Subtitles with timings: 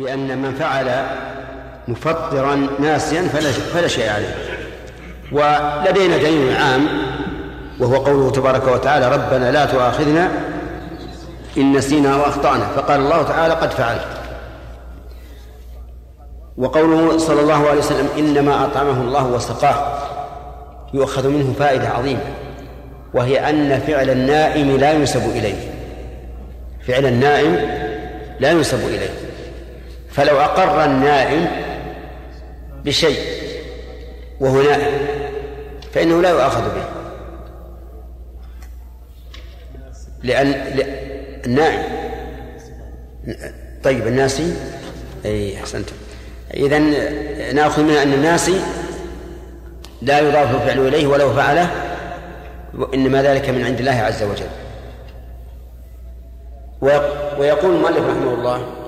[0.00, 1.06] في أن من فعل
[1.88, 4.34] مفطرا ناسيا فلا فلا شيء عليه.
[5.32, 6.88] ولدينا دليل عام
[7.80, 10.28] وهو قوله تبارك وتعالى ربنا لا تؤاخذنا
[11.56, 12.66] إن نسينا وأخطأنا.
[12.76, 14.06] فقال الله تعالى قد فعلت.
[16.56, 19.98] وقوله صلى الله عليه وسلم إنما أطعمه الله وسقاه.
[20.94, 22.20] يؤخذ منه فائدة عظيمة
[23.14, 25.72] وهي أن فعل النائم لا ينسب إليه.
[26.86, 27.56] فعل النائم
[28.40, 29.29] لا ينسب إليه.
[30.12, 31.46] فلو أقر النائم
[32.84, 33.20] بشيء
[34.40, 35.06] وهو نائم
[35.92, 36.84] فإنه لا يؤاخذ به.
[40.22, 40.54] لأن
[41.46, 41.82] النائم
[43.84, 44.56] طيب الناسي؟
[45.24, 45.88] أي أحسنت
[46.54, 46.78] إذا
[47.52, 48.60] نأخذ منها أن الناسي
[50.02, 51.70] لا يضاف الفعل إليه ولو فعله
[52.94, 54.50] إنما ذلك من عند الله عز وجل.
[57.38, 58.79] ويقول المؤلف رحمه الله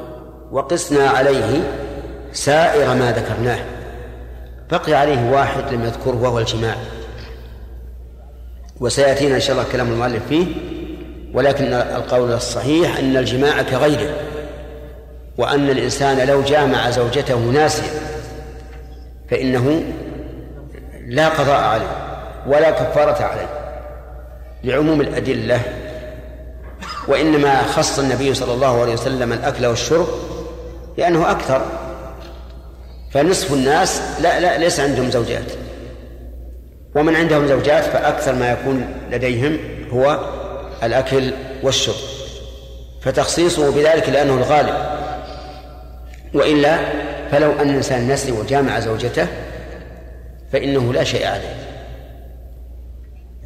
[0.53, 1.63] وقسنا عليه
[2.33, 3.59] سائر ما ذكرناه.
[4.71, 6.77] بقي عليه واحد لم يذكره وهو الجماع.
[8.81, 10.47] وسيأتينا إن شاء الله كلام المؤلف فيه
[11.35, 14.15] ولكن القول الصحيح أن الجماع كغيره
[15.39, 17.91] وأن الإنسان لو جامع زوجته ناسيا
[19.31, 19.83] فإنه
[21.07, 21.97] لا قضاء عليه
[22.47, 23.49] ولا كفارة عليه
[24.65, 25.61] لعموم الأدلة
[27.09, 30.07] وإنما خص النبي صلى الله عليه وسلم الأكل والشرب
[30.99, 31.63] لأنه أكثر.
[33.11, 35.53] فنصف الناس لا, لا ليس عندهم زوجات.
[36.95, 39.59] ومن عندهم زوجات فأكثر ما يكون لديهم
[39.91, 40.19] هو
[40.83, 41.33] الأكل
[41.63, 41.95] والشرب.
[43.03, 44.75] فتخصيصه بذلك لأنه الغالب.
[46.35, 46.79] وإلا
[47.31, 49.27] فلو أن الإنسان نسي وجامع زوجته
[50.53, 51.55] فإنه لا شيء عليه.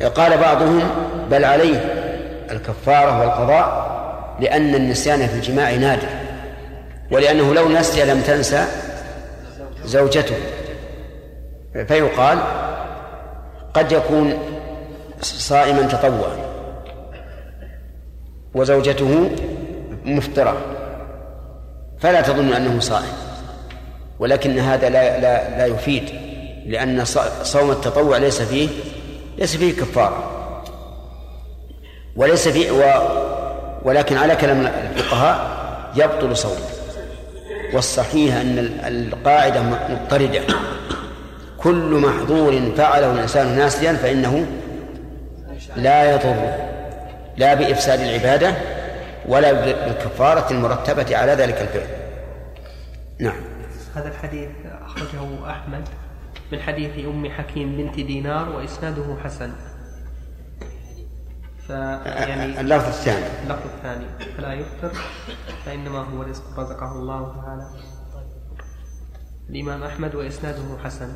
[0.09, 0.91] قال بعضهم
[1.31, 1.81] بل عليه
[2.51, 3.97] الكفارة والقضاء
[4.41, 6.09] لأن النسيان في الجماع نادر.
[7.11, 8.65] ولأنه لو نسي لم تنسى
[9.85, 10.37] زوجته.
[11.89, 12.39] فيقال
[13.75, 14.39] قد يكون
[15.21, 16.37] صائما تطوعا.
[18.55, 19.31] وزوجته
[20.05, 20.57] مفطرة.
[21.99, 23.13] فلا تظن أنه صائم.
[24.19, 26.11] ولكن هذا لا لا لا يفيد.
[26.67, 27.05] لأن
[27.43, 28.69] صوم التطوع ليس فيه
[29.39, 30.33] ليس فيه كفارة.
[32.17, 33.09] وليس فيه و
[33.83, 35.57] ولكن على كلام الفقهاء
[35.97, 36.76] يبطل صومه.
[37.73, 40.43] والصحيح أن القاعدة مضطردة.
[41.59, 44.47] كل محظور فعله الإنسان ناسيا فإنه
[45.77, 46.53] لا يضر
[47.37, 48.55] لا بإفساد العبادة
[49.29, 51.89] ولا بالكفارة المرتبة على ذلك الفعل.
[53.21, 53.41] نعم.
[53.95, 54.49] هذا الحديث
[54.87, 55.89] أخرجه أحمد
[56.53, 59.51] من حديث أم حكيم بنت دينار وإسناده حسن.
[61.67, 63.27] فيعني اللفظ الثاني.
[63.43, 64.07] اللفظ الثاني.
[64.37, 64.93] فلا يفطر
[65.67, 67.67] فإنما هو رزق رزقه الله تعالى.
[69.51, 71.09] الإمام أحمد وإسناده حسن.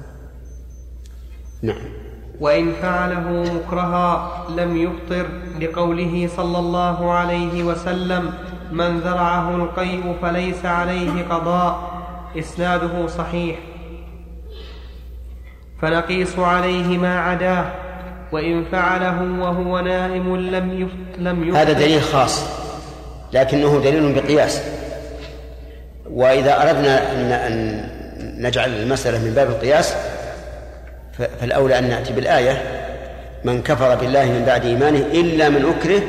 [1.62, 1.77] نعم.
[2.41, 5.28] وإن فعله مكرها لم يفطر
[5.60, 8.33] لقوله صلى الله عليه وسلم
[8.72, 11.91] من ذرعه القيء فليس عليه قضاء.
[12.39, 13.59] إسناده صحيح.
[15.83, 17.90] فنقيس عليه ما عداه.
[18.33, 22.45] وإن فعله وهو نائم لم لم هذا دليل خاص
[23.33, 24.61] لكنه دليل بقياس.
[26.11, 27.85] وإذا أردنا أن
[28.39, 29.95] نجعل المسألة من باب القياس
[31.41, 32.63] فالأولى أن نأتي بالآية
[33.45, 36.03] من كفر بالله من بعد إيمانه إلا من أكره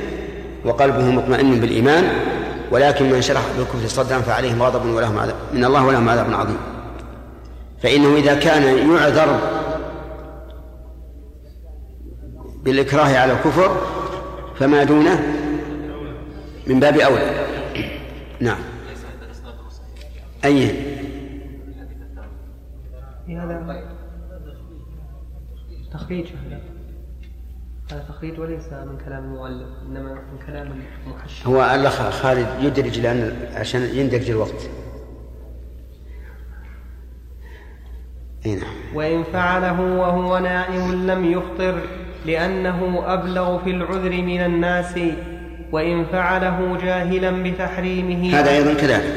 [0.65, 2.07] وقلبه مطمئن بالإيمان
[2.71, 6.57] ولكن من شرح بالكفر صدرا فعليهم غضب ولهم عذاب من الله ولهم عذاب عظيم.
[7.83, 9.39] فإنه إذا كان يعذر
[12.63, 13.75] بالإكراه على الكفر
[14.55, 15.19] فما دونه
[16.67, 17.45] من باب أولى.
[18.39, 18.59] نعم.
[20.45, 20.91] أي؟
[23.27, 23.85] هذا
[25.93, 26.25] تخريج.
[27.91, 33.49] هذا تخريج وليس من كلام المؤلف إنما من كلام المحشر هو الاخ خالد يدرج لأن
[33.53, 34.69] عشان يندرج الوقت.
[38.45, 38.73] نعم.
[38.93, 41.81] وإن فعله وهو نائم لم يفطر.
[42.25, 44.99] لأنه أبلغ في العذر من الناس
[45.71, 48.39] وإن فعله جاهلا بتحريمه.
[48.39, 49.13] هذا أيضا كذلك.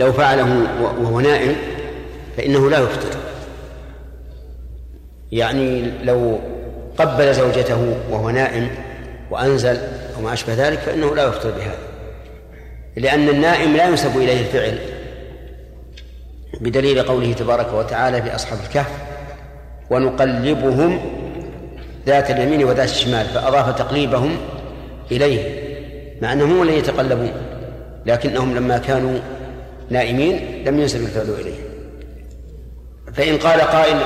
[0.00, 1.56] لو فعله وهو نائم
[2.36, 3.18] فإنه لا يفطر
[5.32, 6.38] يعني لو
[6.98, 8.68] قبل زوجته وهو نائم
[9.30, 9.78] وأنزل
[10.16, 11.78] أو ما أشبه ذلك فإنه لا يفطر بهذا.
[12.96, 14.78] لأن النائم لا ينسب إليه الفعل
[16.60, 18.90] بدليل قوله تبارك وتعالى في أصحاب الكهف
[19.90, 21.00] ونقلبهم
[22.06, 24.36] ذات اليمين وذات الشمال فأضاف تقليبهم
[25.12, 25.64] إليه
[26.22, 27.32] مع أنهم هم الذين يتقلبون
[28.06, 29.18] لكنهم لما كانوا
[29.90, 31.64] نائمين لم ينسب الفعل إليه.
[33.14, 33.96] فإن قال قائل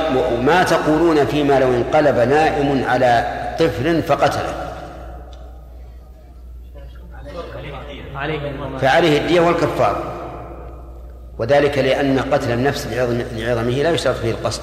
[0.43, 4.69] ما تقولون فيما لو انقلب نائم على طفل فقتله؟
[8.81, 10.15] فعليه الدية والكفارة
[11.39, 12.87] وذلك لأن قتل النفس
[13.37, 14.63] لعظمه لا يشترط فيه القصد.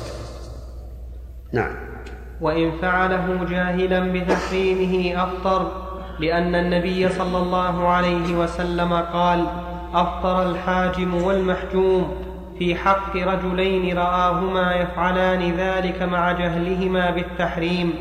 [1.52, 1.95] نعم.
[2.42, 5.72] وإن فعله جاهلا بتحريمه أفطر
[6.20, 9.46] لأن النبي صلى الله عليه وسلم قال
[9.94, 12.26] أفطر الحاجم والمحجوم
[12.60, 17.94] في حق رجلين رآهما يفعلان ذلك مع جهلهما بالتحريم.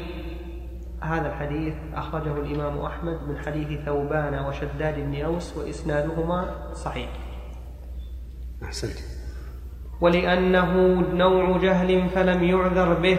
[1.00, 7.08] هذا الحديث أخرجه الإمام أحمد من حديث ثوبان وشداد بن أوس وإسنادهما صحيح.
[8.62, 9.23] أحسنت.
[10.04, 10.72] ولأنه
[11.12, 13.18] نوع جهل فلم يعذر به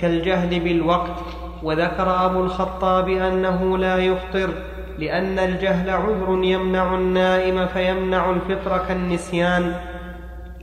[0.00, 1.18] كالجهل بالوقت.
[1.62, 4.50] وذكر أبو الخطاب أنه لا يفطر
[4.98, 9.80] لأن الجهل عذر يمنع النائم فيمنع الفطر كالنسيان.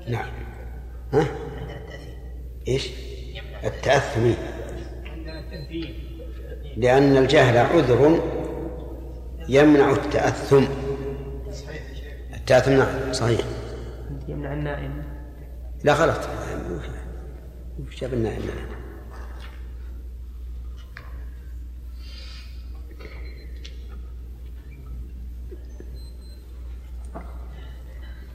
[0.10, 0.30] نعم.
[1.14, 1.26] ها؟
[2.68, 2.90] إيش؟
[3.64, 4.32] التأثم.
[6.78, 8.20] لأن الجهل عذر
[9.50, 10.64] يمنع التأثم.
[12.34, 13.40] التأثم نعم صحيح.
[14.28, 15.01] يمنع النائم.
[15.84, 16.20] لا غلط.
[18.02, 18.42] جاب النائم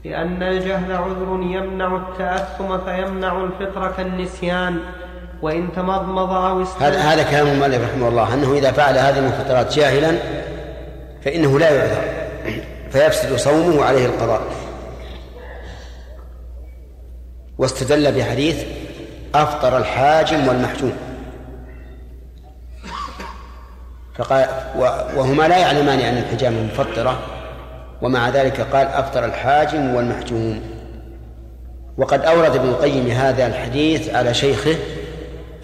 [0.04, 4.81] لأن الجهل عذر يمنع التأثم فيمنع الفطر كالنسيان
[5.42, 10.19] وإن تمضمض أو هذا هذا كلام المؤلف رحمه الله أنه إذا فعل هذه المفطرات جاهلا
[11.22, 12.02] فإنه لا يعذر
[12.90, 14.65] فيفسد صومه وعليه القضاء.
[17.58, 18.64] واستدل بحديث
[19.35, 20.93] أفطر الحاجم والمحجوم.
[24.19, 24.49] فقال
[25.17, 27.19] وهما لا يعلمان أن الحجامة مفطرة
[28.03, 30.61] ومع ذلك قال أفطر الحاجم والمحجوم.
[31.99, 34.76] وقد أورد ابن القيم هذا الحديث على شيخه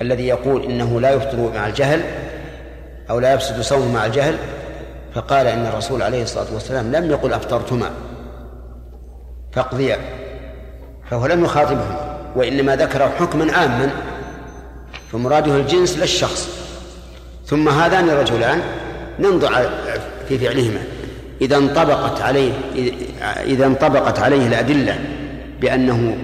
[0.01, 2.03] الذي يقول إنه لا يفطر مع الجهل
[3.11, 4.37] أو لا يفسد صومه مع الجهل
[5.15, 7.91] فقال إن الرسول عليه الصلاة والسلام لم يقل أفطرتما.
[9.53, 9.99] فاقضيا.
[11.13, 11.97] فهو لم يخاطبهم
[12.37, 13.91] وإنما ذكر حكما عاما
[15.13, 16.49] فمراده الجنس لا الشخص.
[17.47, 18.61] ثم هذان الرجلان
[19.19, 19.71] ننظر
[20.29, 20.83] في فعلهما.
[21.41, 22.53] إذا انطبقت عليه
[23.45, 24.99] إذا انطبقت عليه الأدلة
[25.61, 26.17] بأنه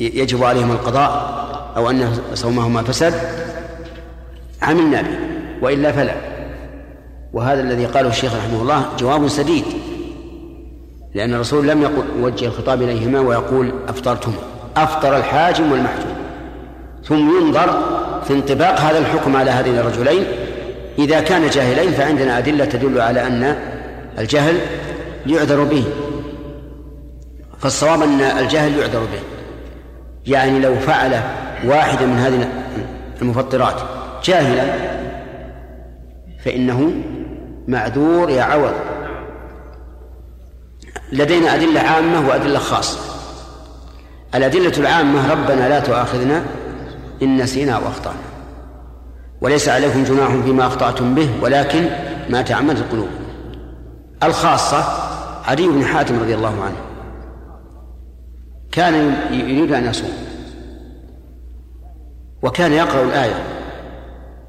[0.00, 1.34] يجب عليهم القضاء
[1.76, 3.14] أو أن صومهما فسد
[4.62, 5.18] عملنا به
[5.62, 6.14] وإلا فلا.
[7.32, 9.64] وهذا الذي قاله الشيخ رحمه الله جواب سديد.
[11.14, 14.34] لأن الرسول لم يقل يوجه الخطاب إليهما ويقول أفطرتما.
[14.76, 16.14] أفطر الحاجم والمحجوم.
[17.04, 17.82] ثم ينظر
[18.24, 20.24] في انطباق هذا الحكم على هذين الرجلين.
[20.98, 23.56] إذا كان جاهلين فعندنا أدلة تدل على أن
[24.18, 24.54] الجهل
[25.26, 25.84] يعذر به.
[27.58, 29.20] فالصواب أن الجهل يعذر به.
[30.26, 31.20] يعني لو فعل
[31.64, 32.48] واحدة من هذه
[33.22, 33.82] المفطرات
[34.24, 34.64] جاهلا
[36.44, 36.92] فإنه
[37.68, 38.74] معذور يا عوض.
[41.12, 42.98] لدينا أدلة عامة وأدلة خاصة.
[44.34, 46.44] الأدلة العامة ربنا لا تؤاخذنا
[47.22, 48.18] إن نسينا وأخطأنا
[49.40, 51.88] وليس عليكم جناح فيما أخطأتم به ولكن
[52.28, 53.08] ما تعمدت القلوب.
[54.22, 54.84] الخاصة
[55.44, 56.76] علي بن حاتم رضي الله عنه.
[58.72, 60.12] كان يريد أن يصوم.
[62.42, 63.44] وكان يقرأ الآية.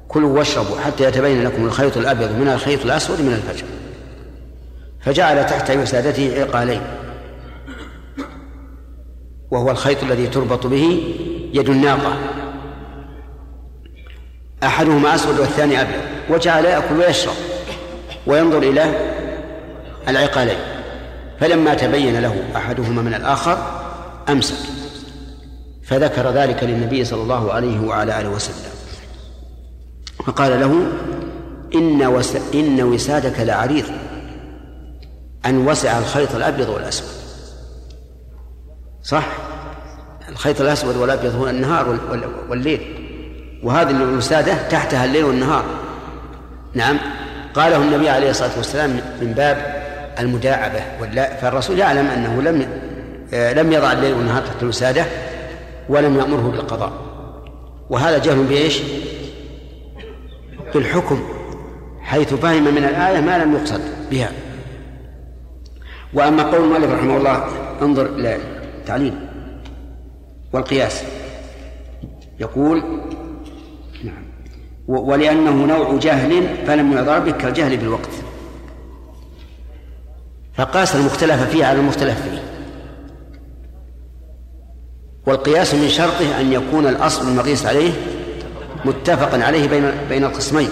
[0.08, 3.66] كلوا واشربوا حتى يتبين لكم الخيط الأبيض من الخيط الأسود من الفجر.
[5.06, 6.80] فجعل تحت وسادته عقالين.
[9.50, 11.14] وهو الخيط الذي تربط به
[11.52, 12.16] يد الناقة.
[14.62, 16.00] أحدهما أسود والثاني أبيض.
[16.30, 17.34] وجعل يأكل ويشرب
[18.26, 18.84] وينظر إلى
[20.08, 20.58] العقالين.
[21.40, 23.58] فلما تبين له أحدهما من الآخر
[24.28, 24.56] أمسك.
[25.84, 28.72] فذكر ذلك للنبي صلى الله عليه وعلى آله وسلم.
[30.26, 30.86] فقال له
[31.74, 32.36] إن, وس...
[32.54, 33.84] إن وسادك لعريض.
[35.46, 37.08] أن وسع الخيط الأبيض والأسود.
[39.02, 39.26] صح؟
[40.28, 41.98] الخيط الأسود والأبيض هو النهار
[42.48, 42.80] والليل.
[43.62, 45.64] وهذه الوسادة تحتها الليل والنهار.
[46.74, 46.98] نعم.
[47.54, 49.82] قاله النبي عليه الصلاة والسلام من باب
[50.18, 50.80] المداعبة
[51.40, 52.68] فالرسول يعلم أنه لم
[53.32, 55.04] لم يضع الليل والنهار تحت الوسادة
[55.88, 56.92] ولم يأمره بالقضاء.
[57.90, 58.78] وهذا جهل بإيش؟
[60.74, 61.28] بالحكم
[62.00, 64.30] حيث فهم من الآية ما لم يقصد بها.
[66.14, 67.44] وأما قول المؤلف رحمه الله
[67.82, 68.38] انظر إلى
[68.78, 69.14] التعليل
[70.52, 71.02] والقياس.
[72.40, 72.82] يقول
[74.04, 74.24] نعم.
[74.86, 78.10] ولأنه نوع جهل فلم يعذر به كالجهل بالوقت.
[80.54, 82.42] فقاس المختلف فيه على المختلف فيه.
[85.26, 87.92] والقياس من شرطه أن يكون الأصل المقيس عليه
[88.84, 90.68] متفقا عليه بين بين القسمين.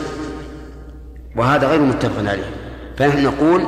[1.37, 2.50] وهذا غير متفق عليه.
[2.97, 3.64] فنحن نقول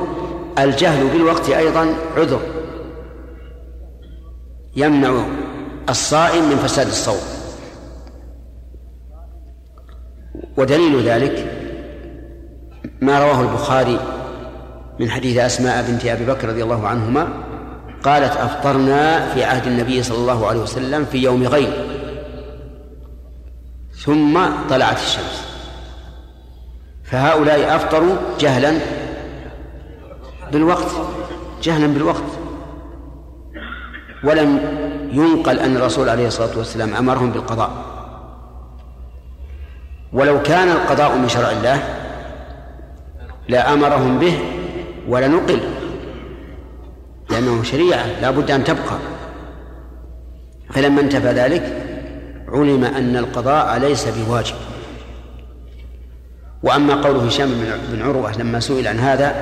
[0.59, 2.41] الجهل بالوقت أيضا عذر.
[4.75, 5.25] يمنع
[5.89, 7.21] الصائم من فساد الصوم.
[10.57, 11.53] ودليل ذلك
[13.01, 13.99] ما رواه البخاري
[14.99, 17.27] من حديث أسماء بنت أبي بكر رضي الله عنهما
[18.03, 21.73] قالت أفطرنا في عهد النبي صلى الله عليه وسلم في يوم غيم
[24.05, 25.47] ثم طلعت الشمس.
[27.03, 28.96] فهؤلاء أفطروا جهلا
[30.51, 30.91] بالوقت
[31.63, 32.23] جهلا بالوقت.
[34.23, 34.59] ولم
[35.11, 37.71] ينقل أن الرسول عليه الصلاة والسلام أمرهم بالقضاء.
[40.13, 41.83] ولو كان القضاء من شرع الله
[43.49, 44.39] لأمرهم به
[45.07, 45.59] ولنقل
[47.29, 48.97] لأنه شريعة لا بد أن تبقى.
[50.69, 51.83] فلما انتفى ذلك
[52.47, 54.55] علم أن القضاء ليس بواجب.
[56.63, 57.49] وأما قول هشام
[57.91, 59.35] بن عروة لما سئل عن هذا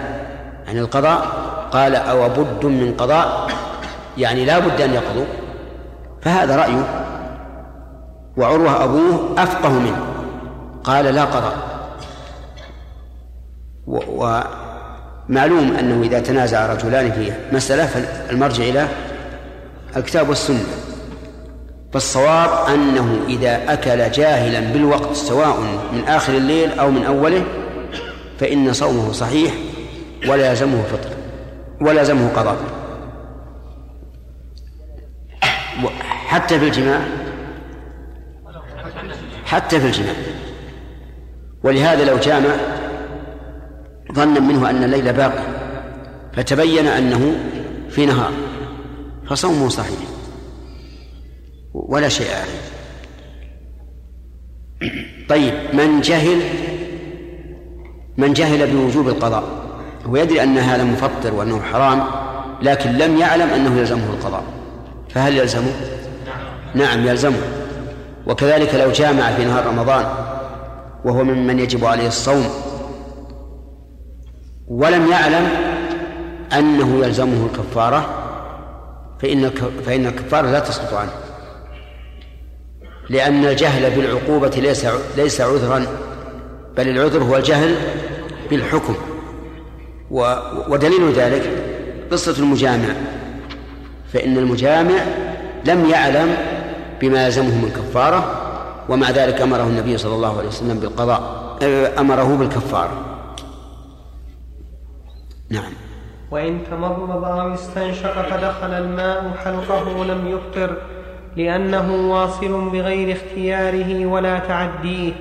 [0.67, 1.25] عن القضاء
[1.71, 3.47] قال أو بد من قضاء
[4.17, 5.25] يعني لا بد أن يقضوا.
[6.21, 7.05] فهذا رأيه
[8.37, 10.05] وعروة أبوه أفقه منه.
[10.83, 11.57] قال لا قضاء.
[13.87, 18.87] ومعلوم أنه إذا تنازع رجلان في مسألة فالمرجع إلى
[19.97, 20.65] الكتاب والسنة.
[21.93, 25.59] فالصواب أنه إذا أكل جاهلا بالوقت سواء
[25.93, 27.43] من آخر الليل أو من أوله
[28.39, 29.53] فإن صومه صحيح.
[30.29, 31.09] ولا يلزمه فطر
[31.81, 32.57] ولا يلزمه قضاء.
[36.27, 36.99] حتى في الجماع
[39.45, 40.15] حتى في الجماع.
[41.63, 42.55] ولهذا لو جامع
[44.13, 45.43] ظنا منه أن الليل باقي
[46.33, 47.35] فتبين أنه
[47.89, 48.31] في نهار
[49.27, 49.99] فصومه صحيح.
[51.73, 52.61] ولا شيء عليه
[55.29, 56.41] طيب من جهل
[58.17, 59.64] من جهل بوجوب القضاء.
[60.07, 62.03] هو يدري أن هذا مفطر وأنه حرام
[62.61, 64.43] لكن لم يعلم أنه يلزمه القضاء.
[65.09, 65.71] فهل يلزمه؟
[66.75, 67.41] نعم يلزمه.
[68.27, 70.05] وكذلك لو جامع في نهار رمضان
[71.05, 72.49] وهو ممن يجب عليه الصوم
[74.67, 75.47] ولم يعلم
[76.53, 78.09] أنه يلزمه الكفارة
[79.21, 79.49] فإن
[79.85, 81.11] فإن الكفارة لا تسقط عنه.
[83.09, 85.85] لأن الجهل بالعقوبة ليس ليس عذرا
[86.77, 87.75] بل العذر هو الجهل
[88.49, 88.95] بالحكم.
[90.11, 91.49] ودليل ذلك
[92.11, 92.93] قصة المجامع.
[94.13, 94.99] فإن المجامع
[95.65, 96.37] لم يعلم
[97.01, 98.41] بما يلزمه من كفارة
[98.89, 101.21] ومع ذلك أمره النبي صلى الله عليه وسلم بالقضاء
[101.99, 103.15] أمره بالكفارة.
[105.49, 105.71] نعم.
[106.31, 110.77] وإن تمضمض أو استنشق فدخل الماء حلقه لم يفطر
[111.37, 115.13] لأنه واصل بغير اختياره ولا تعديه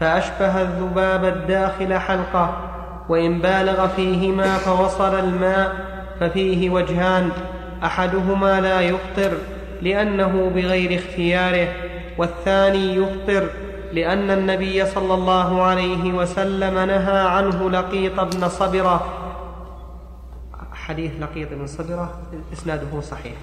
[0.00, 2.67] فأشبه الذباب الداخل حلقه
[3.08, 5.76] وإن بالغ فيهما فوصل الماء
[6.20, 7.30] ففيه وجهان
[7.84, 9.32] أحدهما لا يفطر
[9.82, 11.68] لأنه بغير اختياره
[12.18, 13.48] والثاني يفطر
[13.92, 19.14] لأن النبي صلى الله عليه وسلم نهى عنه لقيط بن صبرة.
[20.72, 22.20] حديث لقيط بن صبرة
[22.52, 23.34] إسناده صحيح.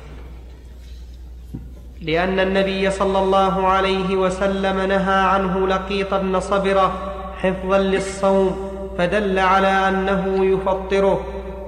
[2.02, 6.94] لأن النبي صلى الله عليه وسلم نهى عنه لقيط بن صبرة
[7.38, 11.26] حفظا للصوم فدل على أنه يفطره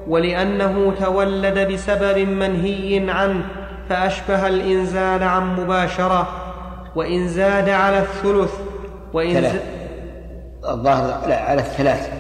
[0.07, 3.43] ولأنه تولد بسبب منهي عنه
[3.89, 6.27] فأشبه الإنزال عن مباشرة
[6.95, 8.53] وإن زاد على الثلث
[9.13, 9.59] وإن
[10.69, 12.11] الظاهر لا على الثلاث.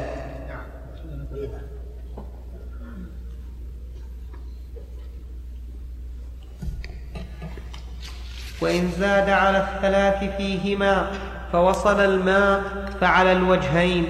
[8.61, 11.11] وإن زاد على الثلاث فيهما
[11.51, 12.61] فوصل الماء
[13.01, 14.05] فعلى الوجهين.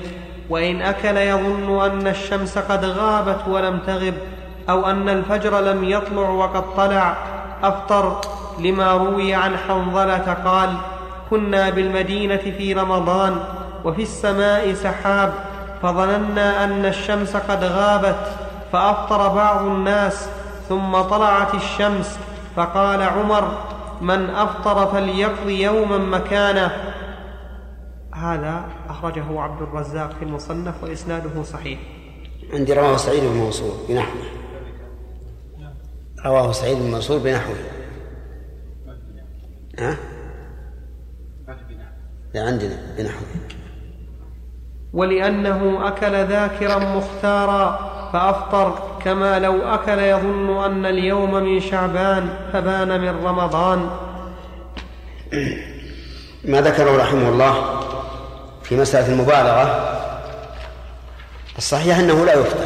[0.49, 4.13] وإن أكل يظن أن الشمس قد غابت ولم تغب
[4.69, 7.17] أو أن الفجر لم يطلع وقد طلع
[7.63, 8.21] أفطر
[8.59, 10.73] لما روي عن حنظلة قال
[11.29, 13.39] كنا بالمدينة في رمضان
[13.85, 15.33] وفي السماء سحاب
[15.83, 18.31] فظننا أن الشمس قد غابت
[18.73, 20.29] فأفطر بعض الناس
[20.69, 22.19] ثم طلعت الشمس
[22.55, 23.51] فقال عمر
[24.01, 26.71] من أفطر فليقضي يوما مكانه
[28.17, 31.79] هذا أخرجه عبد الرزاق في المصنف وإسناده صحيح.
[32.53, 34.23] عندي رواه سعيد بن منصور بنحوه.
[36.25, 37.55] رواه سعيد بن منصور بنحوه.
[39.79, 39.97] ها؟
[42.33, 43.27] لا عندنا بنحوه.
[44.93, 53.25] ولأنه أكل ذاكرا مختارا فأفطر كما لو أكل يظن أن اليوم من شعبان فبان من
[53.25, 53.89] رمضان.
[56.45, 57.76] ما ذكره رحمه الله
[58.69, 59.93] في مسألة المبالغة
[61.57, 62.65] الصحيح أنه لا يفطر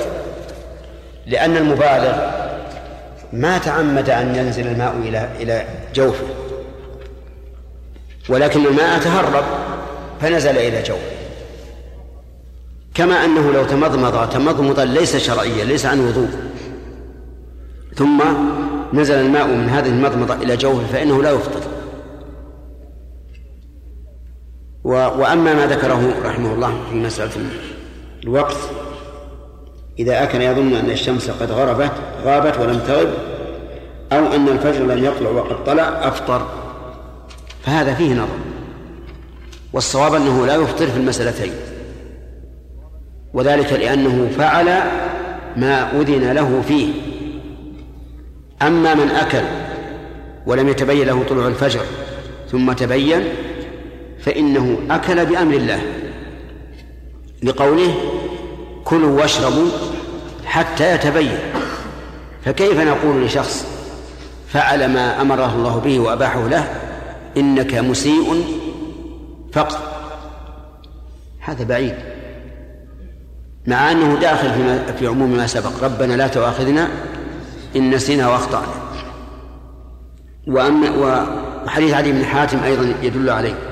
[1.26, 2.32] لأن المبالغ
[3.34, 5.66] ما تعمد أن ينزل الماء إلى إلى
[5.96, 6.26] جوفه
[8.30, 9.44] ولكن الماء تهرب
[10.22, 11.12] فنزل إلى جوفه.
[12.94, 16.30] كما أنه لو تمضمض تمضمضا ليس شرعيا ليس عن وضوء.
[17.96, 18.24] ثم
[18.94, 21.62] نزل الماء من هذه المضمضة إلى جوفه فإنه لا يفطر.
[24.84, 27.32] وأما ما ذكره رحمه الله في مسألة
[28.24, 28.58] الوقت
[30.00, 31.92] إذا أكل يظن أن الشمس قد غربت
[32.24, 33.14] غابت ولم تغب
[34.12, 36.48] أو أن الفجر لم يطلع وقد طلع أفطر.
[37.66, 38.38] فهذا فيه نظر.
[39.74, 41.54] والصواب أنه لا يفطر في المسألتين.
[43.34, 44.66] وذلك لأنه فعل
[45.58, 46.94] ما أذن له فيه.
[48.62, 49.44] أما من أكل
[50.46, 51.82] ولم يتبين له طلوع الفجر
[52.52, 53.24] ثم تبين
[54.26, 55.82] فإنه أكل بأمر الله.
[57.44, 57.96] لقوله
[58.84, 59.70] كلوا واشربوا
[60.46, 61.38] حتى يتبين
[62.46, 63.66] فكيف نقول لشخص
[64.48, 66.68] فعل ما أمره الله به وأباحه له
[67.38, 68.46] إنك مسيء
[69.54, 69.80] فقط
[71.40, 71.96] هذا بعيد.
[73.68, 74.52] مع أنه داخل
[75.00, 75.84] في, عموم ما سبق.
[75.84, 76.88] ربنا لا تؤاخذنا
[77.76, 78.74] إن نسينا وأخطأنا
[80.48, 83.71] وحديث علي بن حاتم أيضا يدل عليه.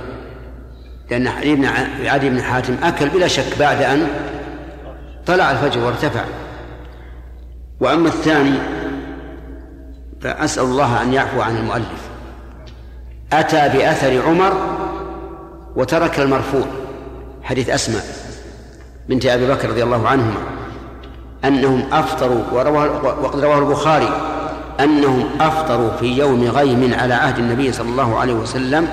[1.12, 1.66] لأن علي بن
[2.06, 4.08] علي بن حاتم أكل بلا شك بعد أن
[5.26, 6.24] طلع الفجر وارتفع.
[7.80, 8.60] وأما الثاني
[10.22, 12.10] فأسأل الله أن يعفو عن المؤلف.
[13.34, 14.54] أتى بأثر عمر
[15.76, 16.66] وترك المرفوع.
[17.44, 18.04] حديث أسماء
[19.10, 20.42] بنت أبي بكر رضي الله عنهما.
[21.46, 24.10] أنهم أفطروا ورواه وقد رواه البخاري
[24.80, 28.88] أنهم أفطروا في يوم غيم على عهد النبي صلى الله عليه وسلم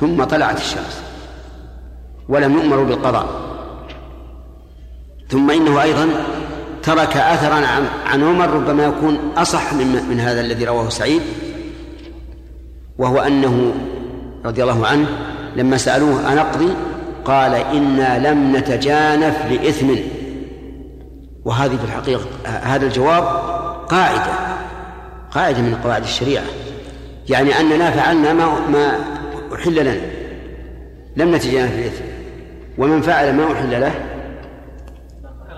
[0.00, 1.02] ثم طلعت الشمس.
[2.32, 3.26] ولم يؤمروا بالقضاء.
[5.28, 6.08] ثم إنه أيضا
[6.82, 11.22] ترك أثرا عن, عن عمر ربما يكون أصح من, من هذا الذي رواه سعيد
[12.98, 13.74] وهو أنه
[14.44, 15.06] رضي الله عنه
[15.56, 16.68] لما سألوه أنقضي
[17.24, 19.94] قال إنا لم نتجانف لإثم.
[21.44, 23.24] وهذه في الحقيقة هذا الجواب
[23.88, 24.32] قاعدة
[25.30, 26.44] قاعدة من قواعد الشريعة.
[27.28, 28.98] يعني أننا فعلنا ما ما
[29.54, 30.00] أحل لنا.
[31.16, 32.11] لم نتجانف الإثم
[32.78, 33.92] ومن فعل ما أحل له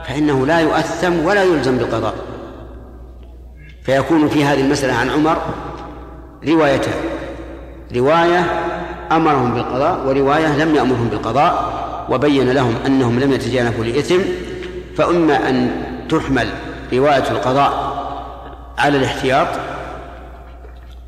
[0.09, 2.15] فإنه لا يؤثم ولا يلزم بالقضاء.
[3.85, 5.37] فيكون في هذه المسألة عن عمر
[6.49, 6.95] روايتان
[7.97, 8.45] رواية
[9.13, 11.75] أمرهم بالقضاء ورواية لم يأمرهم بالقضاء
[12.11, 14.21] وبين لهم أنهم لم يتجانفوا لإثم
[14.97, 15.71] فإما أن
[16.09, 16.49] تحمل
[16.93, 17.95] رواية القضاء
[18.79, 19.49] على الاحتياط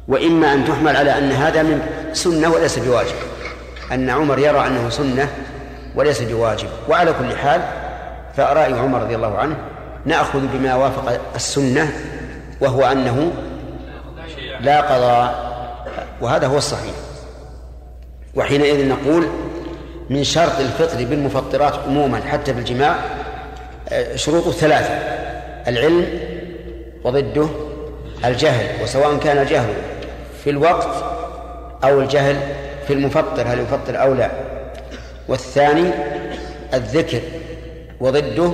[0.09, 3.16] وإما أن تحمل على أن هذا من سنة وليس بواجب
[3.92, 5.29] أن عمر يرى أنه سنة
[5.97, 6.69] وليس بواجب.
[6.89, 7.61] وعلى كل حال
[8.37, 9.57] فرأي عمر رضي الله عنه
[10.05, 11.93] نأخذ بما وافق السنة
[12.61, 13.33] وهو أنه
[14.61, 15.47] لا قضاء
[16.21, 16.95] وهذا هو الصحيح.
[18.35, 19.27] وحينئذ نقول
[20.11, 22.95] من شرط الفطر بالمفطرات عموما حتى بالجماع
[23.89, 24.95] آه، شروط ثلاثة
[25.69, 26.07] العلم
[27.05, 27.47] وضده
[28.25, 29.75] الجهل وسواء كان الجهل
[30.45, 30.89] في الوقت
[31.85, 32.37] أو الجهل
[32.87, 34.31] في المفطر هل يفطر أو لا.
[35.29, 35.91] والثاني
[36.75, 37.21] الذكر
[38.01, 38.53] وضده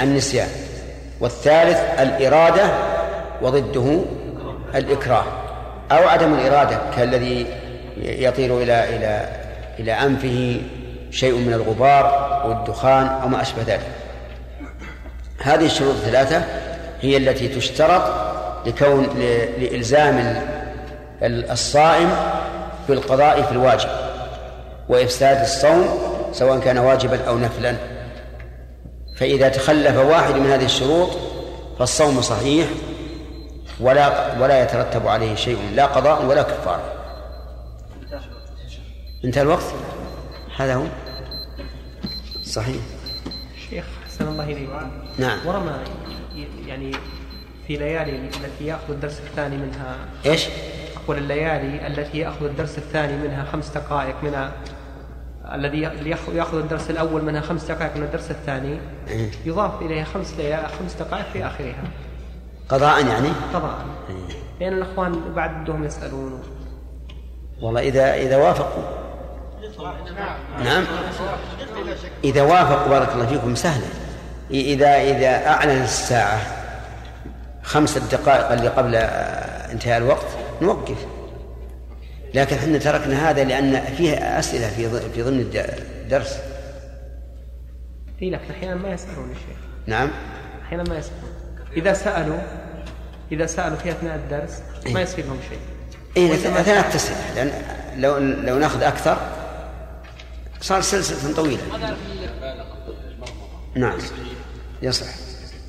[0.00, 0.48] النسيان
[1.20, 2.70] والثالث الإرادة
[3.42, 4.00] وضده
[4.74, 5.24] الإكراه.
[5.92, 7.46] أو عدم الإرادة كالذي
[7.96, 9.28] يطير إلى إلى
[9.78, 10.60] إلى أنفه
[11.10, 13.86] شيء من الغبار والدخان أو ما أشبه ذلك.
[15.42, 16.44] هذه الشروط الثلاثة
[17.02, 18.02] هي التي تشترط
[18.66, 19.08] لكون
[19.58, 20.42] لإلزام
[21.22, 22.10] الصائم
[22.88, 23.88] بالقضاء في الواجب.
[24.90, 25.88] وإفساد الصوم
[26.32, 27.76] سواء كان واجبا أو نفلا.
[29.16, 31.10] فإذا تخلف واحد من هذه الشروط
[31.78, 32.68] فالصوم صحيح
[33.80, 36.92] ولا ولا يترتب عليه شيء لا قضاء ولا كفارة.
[39.24, 39.74] انتهى الوقت؟
[40.56, 40.84] هذا هو.
[42.44, 42.82] صحيح.
[43.70, 44.68] شيخ حسن الله إليك.
[45.18, 45.38] نعم.
[45.46, 45.72] ورمى
[46.66, 46.92] يعني
[47.66, 50.48] في ليالي التي يأخذ الدرس الثاني منها إيش؟
[51.04, 54.50] أقول الليالي التي يأخذ الدرس الثاني منها خمس دقائق من
[55.54, 55.80] الذي
[56.34, 59.30] ياخذ الدرس الأول منها خمس دقائق من الدرس الثاني إيه.
[59.44, 60.34] يضاف إليها خمس
[60.78, 61.82] خمس دقائق في آخرها.
[62.68, 63.84] قضاء يعني؟ قضاء.
[64.10, 64.34] إيه.
[64.60, 66.42] لأن الأخوان بعدهم يسألون.
[67.62, 68.82] والله اذا إذا وافقوا.
[70.64, 70.84] نعم.
[72.24, 73.86] إذا وافقوا بارك الله فيكم سهلة.
[74.50, 76.40] اذا إذا أعلن الساعة
[77.62, 78.94] خمس دقائق اللي قبل
[79.72, 80.26] انتهاء الوقت
[80.62, 81.06] نوقف.
[82.34, 86.38] لكن إحنا تركنا هذا لأن فيه أسئلة في في ضمن الدرس.
[88.22, 90.10] إي لكن أحيانا ما يسألون الشيخ نعم.
[90.62, 91.32] أحيانا ما يسألون.
[91.76, 92.38] إذا سألوا
[93.32, 95.02] إذا سألوا في أثناء الدرس ما إيه.
[95.02, 95.58] يصير لهم شيء.
[96.16, 97.52] اي أثناء التسعه لأن
[97.96, 99.18] لو لو ناخذ أكثر
[100.60, 101.62] صار سلسلة طويلة.
[103.76, 103.98] نعم.
[104.82, 105.06] يصح.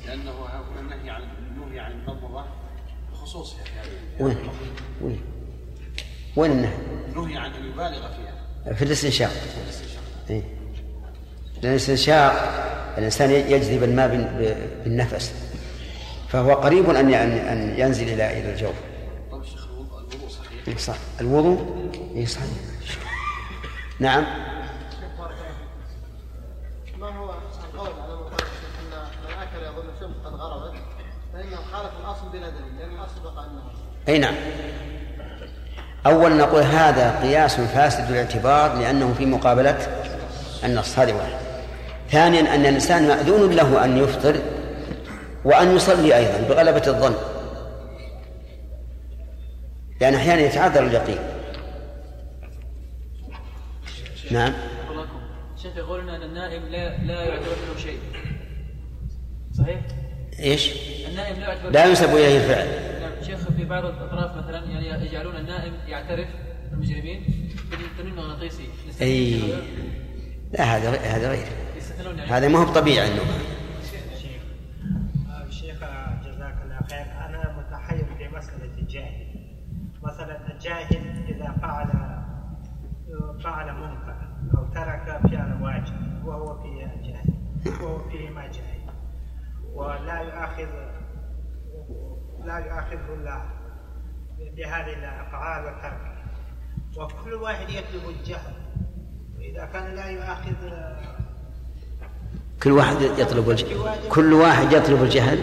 [0.06, 2.44] لأنه هنا النهي عن النهي عن المضمضه
[3.12, 4.24] بخصوصها في هذه.
[4.24, 4.36] وين؟
[5.02, 5.31] وين؟
[6.36, 6.72] وين النهي؟
[7.14, 8.74] نهي عن ان يبالغ فيها.
[8.74, 9.30] في الاستنشاق.
[10.30, 10.42] إيه؟
[11.62, 12.32] لأن الاستنشاق
[12.98, 14.08] الإنسان يجذب الماء
[14.84, 15.32] بالنفس.
[16.28, 18.74] فهو قريب أن أن ينزل إلى إلى الجوف.
[19.32, 20.96] طيب الشيخ الوضوء صحيح؟ إيه، صح.
[21.20, 22.48] الوضوء؟ اي صحيح.
[23.98, 24.24] نعم.
[26.98, 27.30] ما هو
[27.74, 28.90] القول على إن
[29.24, 30.74] من اكل يظن الشمس قد غربت
[31.32, 33.62] فإنه خالف الأصل بلا دليل لأن الأصل بقى انه
[34.08, 34.34] أي نعم.
[36.06, 39.78] أول نقول هذا قياس فاسد الاعتبار لأنه في مقابلة
[40.64, 41.42] النص هذه واحد.
[42.10, 44.36] ثانيا أن الإنسان مأذون له أن يفطر
[45.44, 47.14] وأن يصلي أيضا بغلبة الظن.
[50.00, 51.18] لأن أحيانا يتعذر اليقين.
[54.30, 54.52] نعم.
[55.56, 57.98] الشيخ يقول إن النائم لا لا يعتبر منه شيء.
[59.58, 59.80] صحيح؟
[60.40, 60.72] إيش؟
[61.08, 62.68] النائم لا يعتبر لا ينسب إليه الفعل.
[63.22, 66.28] شيخ في بعض الأطراف مثلا يعني يجعلون النائم يعترف
[66.72, 68.68] المجرمين بالتنويم المغناطيسي
[69.00, 69.40] أي.
[70.52, 71.46] لا هذا هذا غير.
[72.06, 72.30] يعني.
[72.30, 73.22] هذا ما هو بطبيعي عنده
[75.50, 75.76] شيخ
[76.24, 77.06] جزاك الله خير.
[77.26, 79.32] أنا متحير في مساله الجاهل.
[80.02, 81.88] مثلا الجاهل إذا فعل
[83.44, 84.16] فعل منكر
[84.58, 87.34] أو ترك فعل واجب وهو فيه جاهل
[87.82, 88.82] وهو فيه ما جاهل
[89.74, 90.68] ولا يؤاخذ
[92.46, 93.42] لا يؤاخذه الله
[94.56, 96.12] بهذه الأفعال وتركه
[96.96, 98.54] وكل واحد يطلب الجهل.
[99.38, 100.52] وإذا كان لا يؤاخذ
[102.62, 103.76] كل واحد يطلب الجهل
[104.08, 105.38] كل واحد يطلب الجهل.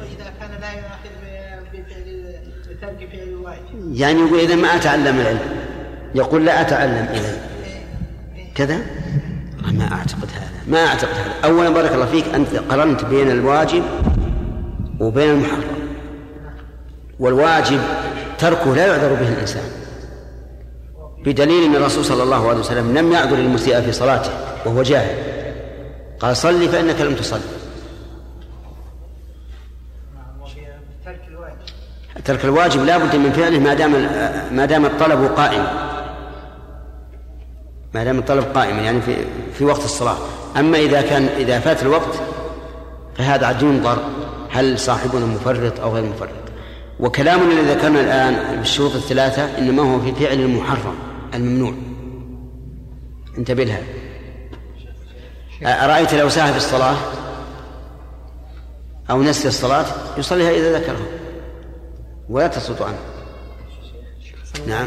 [0.00, 1.10] وإذا كان لا يؤاخذ
[1.72, 2.34] بفعل
[2.70, 3.94] بترك فعل الواجب.
[3.94, 5.62] يعني يقول إذا ما أتعلم العلم.
[6.14, 7.42] يقول لا أتعلم اذا
[8.54, 8.78] كذا؟
[9.72, 10.50] ما أعتقد هذا.
[10.68, 11.32] ما أعتقد هذا.
[11.44, 13.82] اولا بارك الله فيك أنت قرنت بين الواجب
[15.00, 15.81] وبين المحرم.
[17.22, 17.80] والواجب
[18.38, 19.62] تركه لا يعذر به الإنسان.
[21.24, 24.30] بدليل أن الرسول صلى الله عليه وسلم لم يعذر المسيء في صلاته
[24.66, 25.16] وهو جاهل.
[26.20, 27.40] قال صلي فإنك لم تصلي
[32.24, 33.92] ترك الواجب لا بد من فعله ما دام
[34.56, 35.92] ما دام الطلب قائما
[37.94, 39.16] ما دام الطلب قائما يعني في
[39.54, 40.16] في وقت الصلاة.
[40.56, 42.14] أما إذا كان إذا فات الوقت
[43.16, 43.98] فهذا عاد ينظر
[44.50, 46.41] هل صاحبنا مفرط أو غير مفرط.
[47.00, 50.94] وكلامنا الذي ذكرنا الآن بالشروط الثلاثة إنما هو في فعل المحرم
[51.34, 51.72] الممنوع.
[53.38, 53.82] انتبه لها.
[55.84, 56.96] أرأيت لو ساهى في الصلاة؟
[59.10, 59.86] أو نسي الصلاة؟
[60.18, 61.06] يصليها إذا ذكرها
[62.28, 62.98] ولا تسقط عنه.
[64.68, 64.86] نعم.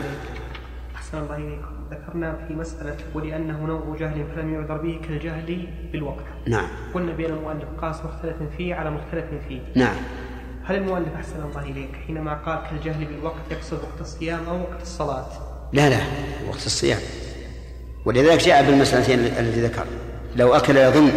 [0.95, 6.25] أحسن الله إليكم ذكرنا في مسألة ولأنه نوع جهل فلم يعذر به كالجهل بالوقت.
[6.47, 6.67] نعم.
[6.93, 9.61] قلنا بأن المؤلف قاس مختلف فيه على مختلف فيه.
[9.75, 9.95] نعم.
[10.67, 15.25] هل المؤلف أحسن الله إليك حينما قال كالجهل بالوقت يقصد وقت الصيام أو وقت الصلاة؟
[15.73, 15.99] لا لا
[16.47, 16.99] وقت الصيام.
[18.05, 19.85] ولذلك جاء بالمسألتين التي ذكر.
[20.35, 21.11] لو أكل يظن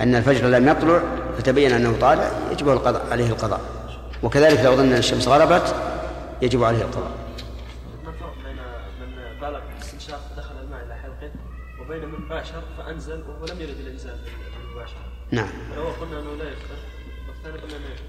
[0.00, 1.02] أن الفجر لم يطلع
[1.38, 3.60] فتبين أنه طالع يجب القضاء عليه القضاء.
[4.22, 5.74] وكذلك لو ظن أن الشمس غربت
[6.42, 7.10] يجب عليه القضاء.
[8.04, 8.56] ما الفرق بين
[9.00, 11.30] من بالغ في الاستنشاق دخل الماء إلى حلقه
[11.80, 14.18] وبين من باشر فأنزل ولم يرد الإنزال.
[14.62, 15.48] بالمباشره نعم.
[15.72, 16.97] ولو قلنا أنه لا يفطر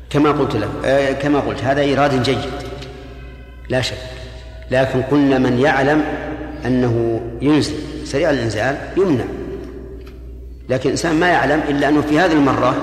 [0.09, 0.69] كما قلت لك.
[0.85, 1.63] آه كما قلت.
[1.63, 2.51] هذا إيراد جيد.
[3.69, 3.97] لا شك.
[4.71, 6.03] لكن قلنا من يعلم
[6.65, 7.75] أنه ينزل.
[8.05, 9.25] سريع الإنزال يمنع.
[10.69, 12.75] لكن الإنسان ما يعلم إلا أنه في هذه المرة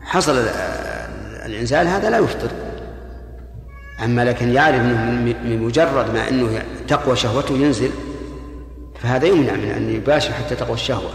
[0.00, 0.46] حصل
[1.46, 2.48] الإنزال هذا لا يفطر.
[4.04, 7.90] أما لكن يعرف أنه بمجرد ما أنه تقوى شهوته ينزل
[9.02, 11.10] فهذا يمنع من أن يباشر حتى تقوى الشهوة.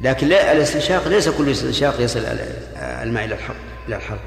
[0.00, 2.20] لكن لا الاستنشاق ليس كل استنشاق يصل
[2.80, 3.56] الماء إلى الحلق
[3.88, 4.20] إلى الحلق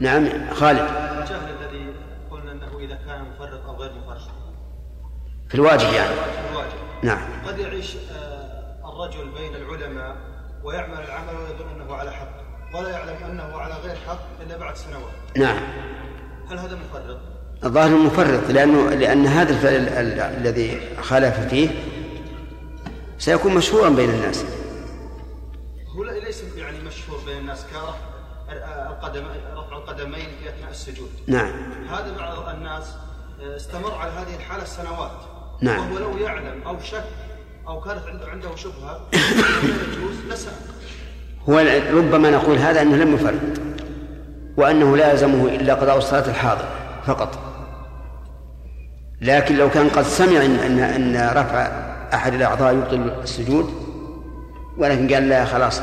[0.00, 0.78] نعم خالد.
[0.80, 1.94] الجهل الذي
[2.30, 4.30] قلنا أنه إذا كان مفرط أو غير مفرط.
[5.48, 6.14] في الواجب يعني.
[6.14, 6.72] في الواجب.
[7.02, 7.18] نعم.
[7.46, 10.16] قد يعيش آه، الرجل بين العلماء
[10.64, 12.28] ويعمل العمل ويظن أنه على حق
[12.74, 15.12] ولا يعلم أنه على غير حق إلا بعد سنوات.
[15.36, 15.58] نعم.
[16.50, 17.18] هل هذا مفرط؟
[17.64, 21.68] الظاهر مفرط لأنه لأن هذا الفعل ال- ال- الذي خالف فيه
[23.18, 24.44] سيكون مشهورا بين الناس.
[25.96, 27.94] هو ليس يعني مشهور بين الناس كرفع
[28.90, 29.24] القدم
[29.56, 31.10] رفع القدمين في أثناء السجود.
[31.26, 31.52] نعم.
[31.90, 32.84] هذا بعض الناس
[33.40, 35.10] آه، استمر على هذه الحالة سنوات.
[35.60, 35.92] نعم.
[35.92, 37.04] وهو لو يعلم أو شك
[37.68, 40.52] أو كانت عنده لا يجوز لسأل
[41.48, 41.58] هو
[41.98, 43.74] ربما نقول هذا أنه لم يفرد
[44.56, 46.68] وأنه لا يلزمه إلا قضاء الصلاة الحاضر
[47.06, 47.38] فقط.
[49.20, 51.66] لكن لو كان قد سمع أن, أن رفع
[52.14, 53.83] أحد الأعضاء يبطل السجود
[54.78, 55.80] ولكن قال لا خلاص.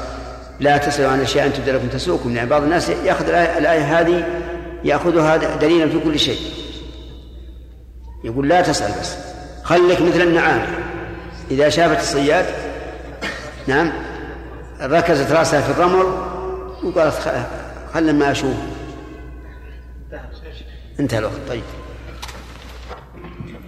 [0.59, 4.25] لا تسألوا عن أشياء أن تبدأ لكم يعني بعض الناس يأخذ الآية, الآية هذه
[4.83, 6.39] يأخذها دليلا في كل شيء.
[8.23, 9.15] يقول لا تسأل بس.
[9.63, 10.61] خليك مثل النعام.
[11.51, 12.45] إذا شافت الصياد
[13.67, 13.91] نعم
[14.81, 16.05] ركزت رأسها في الرمل
[16.83, 17.45] وقالت
[17.93, 18.55] خل ما أشوف.
[20.99, 21.33] انتهى الوقت.
[21.49, 21.63] طيب.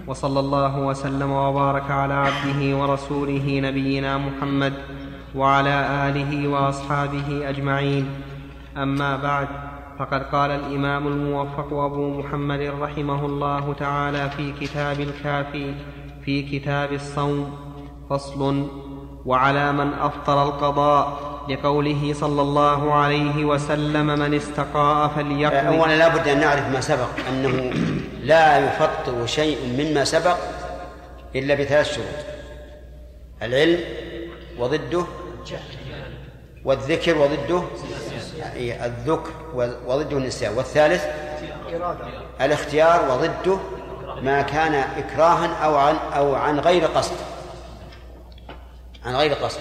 [0.08, 4.74] وصلى الله وسلم وبارك على عبده ورسوله نبينا محمد
[5.36, 8.10] وعلى آله وأصحابه أجمعين.
[8.78, 9.48] أما بعد
[10.00, 15.74] فقد قال الإمام الموفق أبو محمد رحمه الله تعالى في كتاب الكافي
[16.26, 17.58] في كتاب الصوم
[18.10, 18.68] فصل
[19.26, 26.28] وعلى من أفطر القضاء لقوله صلى الله عليه وسلم من استقاء فليقضي أولا لا بد
[26.28, 27.74] أن نعرف ما سبق أنه
[28.24, 30.38] لا يفطر شيء مما سبق
[31.36, 32.26] إلا بثلاث شروط
[33.42, 33.80] العلم
[34.60, 35.04] وضده
[36.66, 37.64] والذكر وضده
[38.58, 39.32] الذكر
[39.86, 40.54] وضده النسيان.
[40.58, 41.06] والثالث
[42.42, 43.58] الاختيار وضده
[44.22, 47.16] ما كان إكراها أو عن أو عن غير قصد.
[49.06, 49.60] عن غير قصد.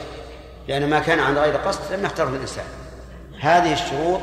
[0.69, 2.65] لأن ما كان عن غير قصد لم يختاره الإنسان.
[3.41, 4.21] هذه الشروط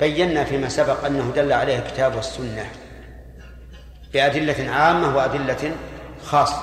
[0.00, 2.70] بينا فيما سبق أنه دل عليها الكتاب والسنة
[4.12, 5.72] بأدلة عامة وأدلة
[6.24, 6.60] خاصة.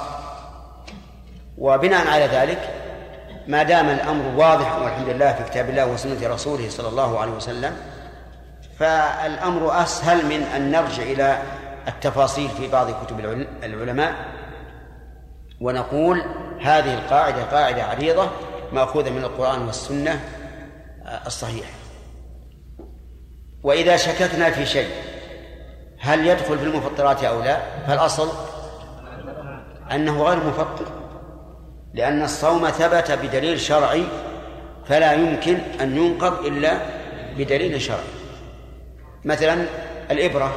[1.57, 2.82] وبناء على ذلك
[3.47, 7.75] ما دام الأمر واضح والحمد لله في كتاب الله وسنة رسوله صلى الله عليه وسلم
[8.79, 11.37] فالأمر أسهل من أن نرجع إلى
[11.87, 14.13] التفاصيل في بعض كتب العل- العلماء
[15.61, 16.21] ونقول
[16.61, 18.29] هذه القاعدة قاعدة عريضة
[18.71, 20.19] مأخوذة من القرآن والسنة
[21.05, 21.69] آه، الصحيحة.
[23.63, 24.89] وإذا شككنا في شيء
[25.99, 28.29] هل يدخل في المفطرات أو لا؟ فالأصل
[29.91, 30.85] أنه غير مفطر.
[31.93, 34.03] لأن الصوم ثبت بدليل شرعي
[34.85, 36.77] فلا يمكن أن ينقض إلا
[37.37, 37.99] بدليل شرعي.
[39.25, 39.65] مثلا
[40.11, 40.55] الإبرة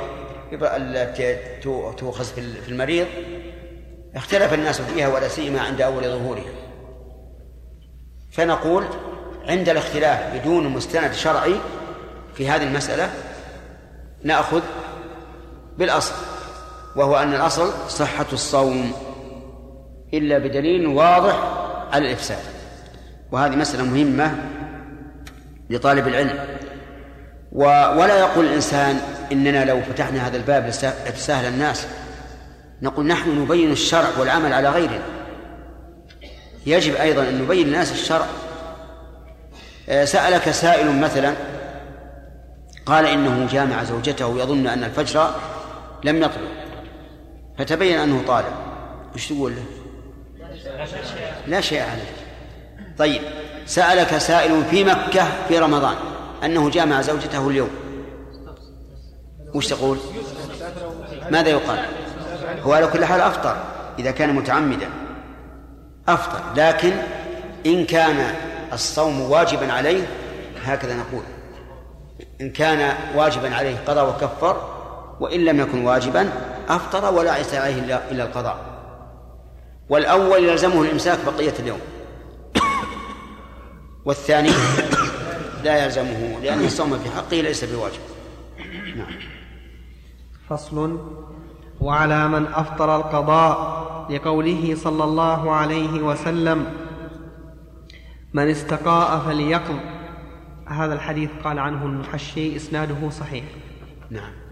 [0.48, 1.36] الإبرة التي
[1.96, 2.24] تؤخذ
[2.64, 3.06] في المريض
[4.16, 6.52] اختلف الناس فيها ولا سيما عند أول ظهورها.
[8.32, 8.84] فنقول
[9.48, 11.54] عند الاختلاف بدون مستند شرعي
[12.34, 13.10] في هذه المسألة
[14.22, 14.62] نأخذ
[15.78, 16.14] بالأصل
[16.96, 19.05] وهو أن الأصل صحة الصوم.
[20.14, 21.36] إلا بدليل واضح
[21.92, 22.38] على الإفساد.
[23.32, 24.34] وهذه مسألة مهمة
[25.70, 26.38] لطالب العلم.
[27.52, 27.62] و
[27.98, 29.00] ولا يقول الإنسان
[29.32, 30.66] إننا لو فتحنا هذا الباب
[31.14, 31.86] لسهل الناس.
[32.82, 35.00] نقول نحن نبين الشرع والعمل على غيره
[36.66, 38.26] يجب أيضا أن نبين الناس الشرع.
[39.88, 41.34] آه، سألك سائل مثلا
[42.86, 45.30] قال إنه جامع زوجته يظن أن الفجر
[46.04, 46.50] لم يطلع.
[47.58, 48.52] فتبين أنه طالب.
[49.14, 49.85] وش تقول له؟
[51.46, 52.12] لا شيء عليه.
[52.98, 53.22] طيب
[53.66, 55.94] سألك سائل في مكة في رمضان
[56.44, 57.70] أنه جامع زوجته اليوم.
[59.54, 59.98] وش تقول؟
[61.30, 61.78] ماذا يقال؟
[62.62, 63.56] هو على كل حال أفطر
[63.98, 64.88] إذا كان متعمدا.
[66.08, 66.92] أفطر لكن
[67.66, 68.34] إن كان
[68.72, 70.06] الصوم واجبا عليه
[70.64, 71.22] هكذا نقول.
[72.40, 74.76] إن كان واجبا عليه قضى وكفر
[75.20, 76.30] وإن لم يكن واجبا
[76.68, 78.75] أفطر ولا ليس عليه إلا القضاء.
[79.88, 81.80] والأول يلزمه الإمساك بقية اليوم.
[84.04, 84.50] والثاني
[85.64, 88.00] لا يلزمه لأن الصوم في حقه ليس بواجب.
[88.96, 89.06] نعم.
[90.48, 90.98] فصل.
[91.80, 96.72] وعلى من أفطر القضاء لقوله صلى الله عليه وسلم
[98.34, 99.80] من استقاء فليقض.
[100.66, 103.44] هذا الحديث قال عنه المحشي إسناده صحيح.
[104.10, 104.45] نعم.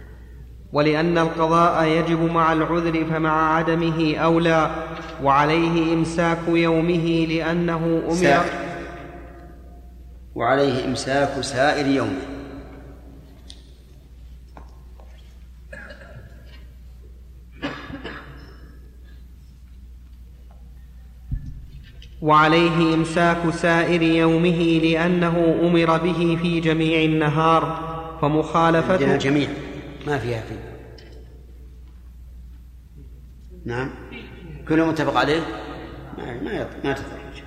[0.75, 4.71] ولأن القضاء يجب مع العذر فمع عدمه أولى
[5.23, 8.15] وعليه إمساك يومه لأنه أمر.
[8.15, 8.45] سائر
[10.35, 12.21] وعليه إمساك سائر يومه.
[22.23, 27.79] وعليه إمساك سائر يومه لأنه أمر به في جميع النهار
[28.23, 29.49] فمخالفته الجميع
[30.07, 30.55] ما فيها في
[33.67, 33.91] نعم.
[34.69, 35.41] كله متفق عليه؟
[36.19, 37.43] ما ما ما تخرج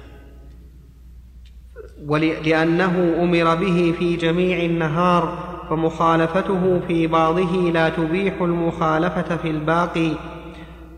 [2.08, 10.12] ول- لأنه أمر به في جميع النهار فمخالفته في بعضه لا تبيح المخالفة في الباقي.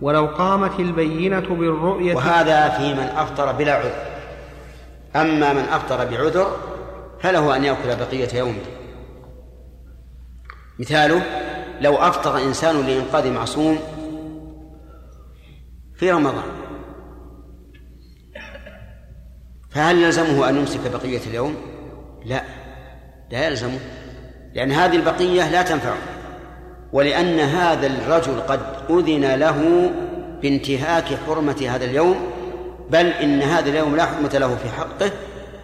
[0.02, 3.94] ولو قامت البينة بالرؤية وهذا في من أفطر بلا عذر.
[5.16, 6.48] أما من أفطر بعذر
[7.22, 8.62] فله أن يأكل بقية يومه.
[10.80, 11.22] مثاله
[11.82, 13.80] لو أفطر إنسان لإنقاذ معصوم
[15.96, 16.44] في رمضان
[19.70, 21.56] فهل يلزمه أن يمسك بقية اليوم؟
[22.26, 22.44] لا
[23.32, 23.80] لا يلزمه
[24.54, 25.98] لأن هذه البقية لا تنفعه
[26.94, 29.92] ولأن هذا الرجل قد أذن له
[30.42, 32.16] بانتهاك حرمة هذا اليوم
[32.90, 35.12] بل إن هذا اليوم لا حرمة له في حقه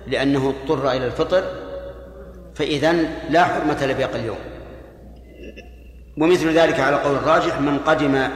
[0.07, 1.43] لأنه اضطر إلى الفطر
[2.55, 2.91] فإذا
[3.29, 4.54] لا حرمة لباقي اليوم
[6.17, 8.27] ومثل ذلك على قول الراجح من قدم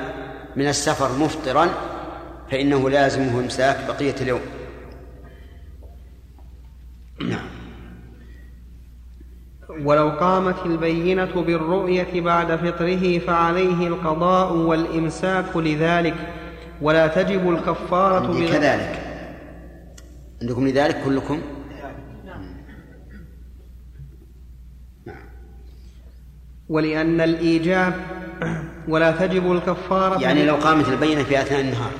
[0.55, 1.69] من السفر مفطرا
[2.51, 4.41] فإنه لازمه إمساك بقية اليوم.
[7.21, 7.45] نعم.
[9.83, 16.15] ولو قامت البينة بالرؤية بعد فطره فعليه القضاء والإمساك لذلك
[16.81, 18.99] ولا تجب الكفارة كذلك.
[20.41, 21.41] عندكم لذلك كلكم؟
[26.69, 27.93] ولأن الإيجاب
[28.87, 31.91] ولا تجب الكفارة يعني لو قامت البينة في أثناء النهار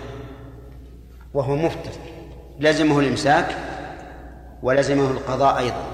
[1.33, 1.91] وهو مفطر
[2.59, 3.55] لزمه الإمساك
[4.63, 5.85] ولزمه القضاء أيضا.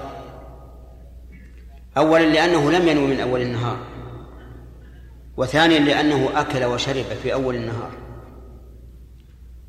[1.96, 3.76] أولا لأنه لم ينوي من أول النهار
[5.36, 7.90] وثانيا لأنه أكل وشرب في أول النهار.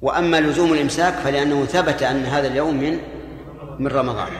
[0.02, 2.98] وأما لزوم الإمساك فلأنه ثبت أن هذا اليوم من
[3.80, 4.32] من رمضان.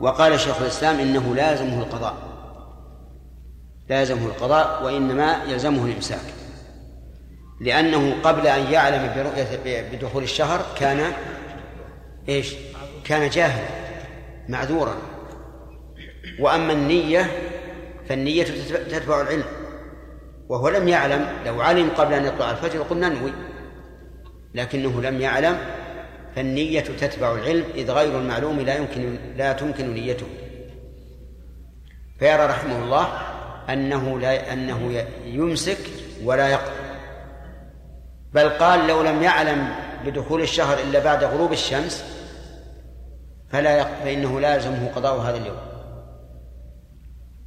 [0.00, 2.25] وقال شيخ الإسلام إنه لازمه القضاء.
[3.88, 6.20] لازمه القضاء وإنما يلزمه الإمساك.
[7.60, 11.12] لأنه قبل أن يعلم برؤية بدخول الشهر كان
[12.28, 12.54] إيش؟
[13.04, 13.68] كان جاهلا
[14.48, 14.96] معذورا.
[16.40, 17.30] وأما النية
[18.08, 18.42] فالنية
[18.88, 19.44] تتبع العلم.
[20.48, 23.32] وهو لم يعلم لو علم قبل أن يطلع الفجر قلنا ننوي
[24.54, 25.58] لكنه لم يعلم
[26.36, 30.26] فالنية تتبع العلم إذ غير المعلوم لا يمكن لا تمكن نيته.
[32.18, 33.08] فيرى رحمه الله
[33.70, 35.78] أنه لا أنه يمسك
[36.24, 36.86] ولا يقضي
[38.32, 39.68] بل قال لو لم يعلم
[40.04, 42.04] بدخول الشهر إلا بعد غروب الشمس
[43.50, 43.88] فلا يق...
[44.04, 45.56] فإنه لازمه قضاء هذا اليوم.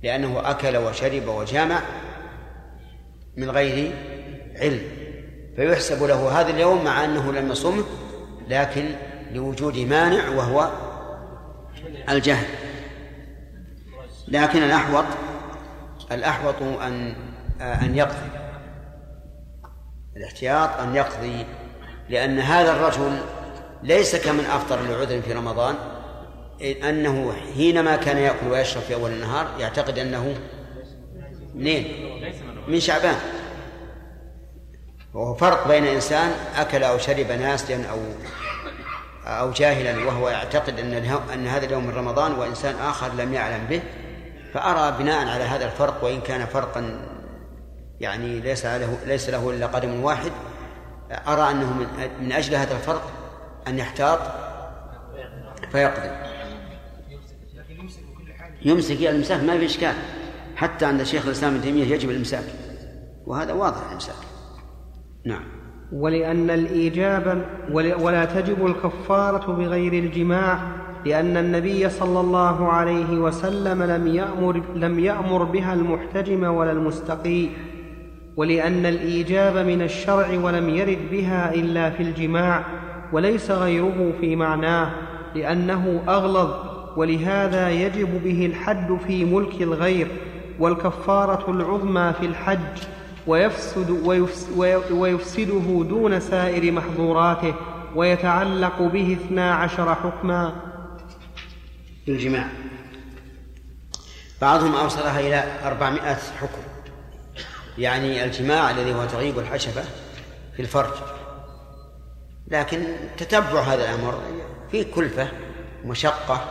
[0.04, 1.82] لأنه أكل وشرب وجامع
[3.38, 3.94] من غير
[4.56, 4.82] علم.
[5.56, 7.84] فيحسب له هذا اليوم مع أنه لم يصمه
[8.48, 8.86] لكن
[9.32, 10.72] لوجود مانع وهو
[12.10, 12.46] الجهل.
[14.28, 15.06] لكن الأحوط
[16.12, 17.14] الأحوط أن
[17.62, 18.30] أن يقضي
[20.18, 21.46] الاحتياط أن يقضي
[22.10, 23.20] لأن هذا الرجل
[23.84, 25.76] ليس كمن أفطر لعذر في رمضان
[26.62, 30.36] أنه حينما كان يأكل ويشرب في أول النهار يعتقد أنه
[31.56, 31.86] منين؟
[32.68, 33.16] من شعبان
[35.14, 37.98] وهو فرق بين إنسان أكل أو شرب ناسيا أو
[39.26, 40.94] أو جاهلا وهو يعتقد أن
[41.34, 43.82] أن هذا اليوم من رمضان وإنسان آخر لم يعلم به
[44.54, 47.00] فأرى بناء على هذا الفرق وإن كان فرقا
[48.00, 50.32] يعني ليس له ليس له إلا قدم واحد
[51.12, 51.88] أرى أنه من
[52.22, 53.12] من أجل هذا الفرق
[53.68, 54.20] أن يحتاط
[55.72, 56.10] فيقضي.
[58.62, 59.94] يمسك الإمساك ما في إشكال.
[60.56, 62.44] حتى عند شيخ الإسلام ابن تيمية يجب الإمساك
[63.26, 64.16] وهذا واضح الإمساك.
[65.26, 65.44] نعم.
[65.92, 70.60] ولأن الإيجاب ولا تجب الكفارة بغير الجماع
[71.06, 77.48] لأن النبي صلى الله عليه وسلم لم يأمر, لم يأمر بها المحتجم ولا المستقي
[78.38, 82.64] ولأن الإيجاب من الشرع ولم يرد بها إلا في الجماع
[83.14, 84.90] وليس غيره في معناه
[85.36, 86.50] لأنه أغلظ
[86.98, 90.08] ولهذا يجب به الحد في ملك الغير
[90.60, 92.84] والكفارة العظمى في الحج
[93.28, 93.90] ويفسد
[94.92, 97.54] ويفسده دون سائر محظوراته
[97.96, 100.69] ويتعلق به اثنا عشر حكما.
[102.10, 102.46] في الجماع
[104.42, 106.62] بعضهم أوصلها إلى أربعمائة حكم.
[107.78, 109.84] يعني الجماع الذي هو تغيب الحشفة
[110.56, 110.94] في الفرج.
[112.48, 112.84] لكن
[113.18, 114.22] تتبع هذا الأمر.
[114.72, 115.28] فيه كلفة
[115.86, 116.46] مشقة.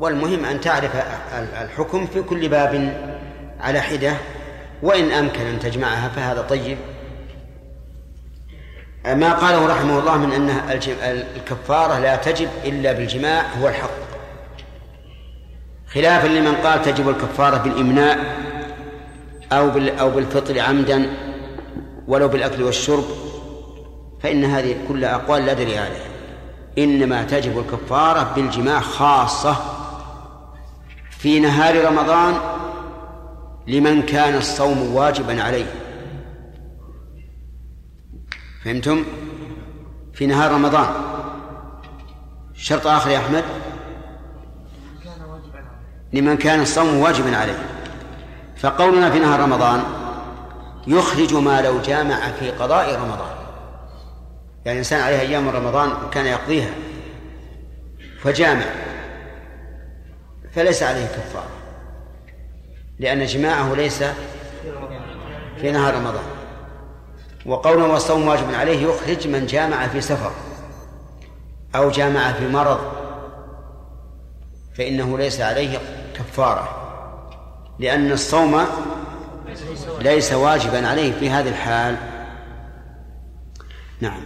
[0.00, 0.96] والمهم أن تعرف
[1.34, 2.74] الحكم في كل باب
[3.60, 4.16] على حدة.
[4.82, 6.78] وإن أمكن أن تجمعها فهذا طيب.
[9.06, 10.50] ما قاله رحمه الله من أن
[11.36, 14.05] الكفارة لا تجب إلا بالجماع هو الحق.
[15.96, 18.18] خلافا لمن قال تجب الكفارة بالإمناء
[19.52, 19.70] أو
[20.00, 21.10] أو بالفطر عمدا
[22.08, 23.04] ولو بالأكل والشرب
[24.22, 26.08] فإن هذه كل أقوال لا دليل عليها.
[26.78, 29.56] إنما تجب الكفارة بالجماع خاصة
[31.10, 32.34] في نهار رمضان
[33.66, 35.72] لمن كان الصوم واجبا عليه.
[38.64, 39.04] فهمتم؟
[40.14, 40.88] في نهار رمضان.
[42.54, 43.44] شرط آخر يا أحمد؟
[46.12, 47.58] لمن كان الصوم واجبا عليه.
[48.56, 49.82] فقولنا في نهار رمضان
[50.86, 53.36] يخرج ما لو جامع في قضاء رمضان.
[54.64, 56.70] يعني الإنسان عليه أيام رمضان كان يقضيها
[58.20, 58.66] فجامع.
[60.52, 61.50] فليس عليه كفارة
[62.98, 64.04] لأن جماعة ليس
[65.60, 66.24] في نهار رمضان.
[67.46, 70.30] وقوله والصوم واجب عليه يخرج من جامع في سفر
[71.74, 72.95] أو جامع في مرض
[74.78, 75.78] فإنه ليس عليه
[76.14, 76.68] كفارة
[77.78, 78.64] لأن الصوم
[80.00, 81.96] ليس واجبا عليه في هذه الحال.
[84.00, 84.20] نعم.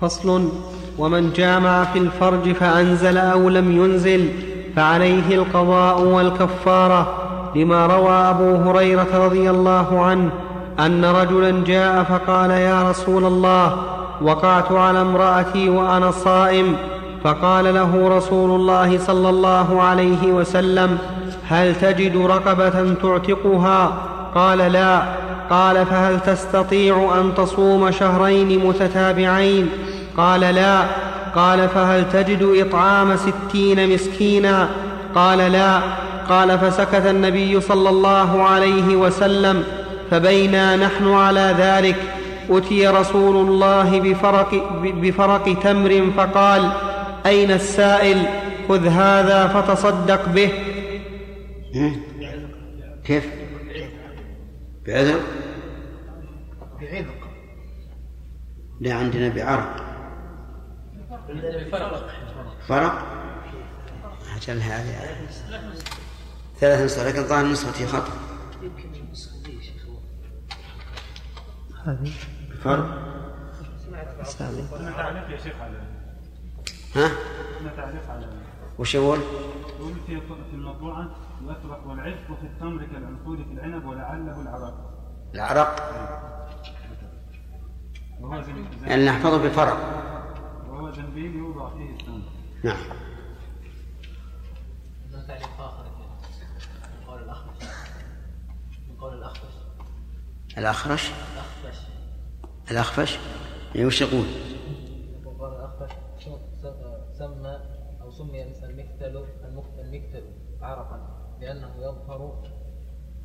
[0.00, 0.52] فصل
[0.98, 4.30] ومن جامع في الفرج فأنزل أو لم ينزل
[4.76, 7.22] فعليه القضاء والكفارة
[7.56, 10.30] لما روى أبو هريرة رضي الله عنه
[10.78, 13.82] أن رجلا جاء فقال يا رسول الله
[14.22, 16.76] وقعت على امرأتي وأنا صائم
[17.26, 20.98] فقال له رسول الله صلى الله عليه وسلم
[21.48, 23.92] هل تجد رقبة تعتقها؟
[24.34, 25.02] قال لا.
[25.50, 29.68] قال فهل تستطيع أن تصوم شهرين متتابعين؟
[30.16, 30.82] قال لا.
[31.34, 34.68] قال فهل تجد إطعام ستين مسكينا؟
[35.14, 35.80] قال لا.
[36.28, 39.64] قال فسكت النبي صلى الله عليه وسلم
[40.10, 41.96] فبينا نحن على ذلك.
[42.50, 46.70] أتي رسول الله بفرق, بفرق تمر فقال
[47.26, 48.26] أين السائل؟
[48.68, 50.52] خذ هذا فتصدق به.
[53.04, 53.26] كيف؟
[54.86, 55.20] بعذر؟
[56.80, 57.20] بعذق
[58.80, 59.86] لا عندنا بعرق.
[62.68, 63.06] فرق؟
[64.36, 65.16] أجل هذه
[66.60, 68.12] ثلاث نسخ لكن ظاهر نسختي خطأ
[71.86, 72.12] هذه.
[72.62, 73.16] فرق؟
[76.96, 77.10] ها؟
[78.78, 79.18] وش يقول؟
[79.78, 84.92] يقول في في المطبوعة الأسرق والعشق وفي التمر كالعنقود في العنب ولعله العراق
[85.34, 85.76] العرق؟
[88.46, 89.76] زن- يعني نحفظه بفرق
[90.68, 92.22] وهو زنبيل يوضع فيه التمر.
[92.64, 92.76] نعم.
[95.04, 95.84] عندنا تعليق آخر
[97.00, 97.64] من قول الأخفش
[98.90, 99.54] من قول الأخفش
[100.58, 101.80] الأخرش؟ الأخفش
[102.70, 103.18] الأخفش؟
[103.74, 104.26] يعني وش يقول؟
[105.24, 105.92] وقال الأخفش
[106.24, 106.55] سم- سم-
[107.18, 107.58] سمى
[108.02, 110.24] أو سمي المكتل المك- المكتل
[110.62, 110.98] عرقا
[111.40, 112.42] لأنه يظهر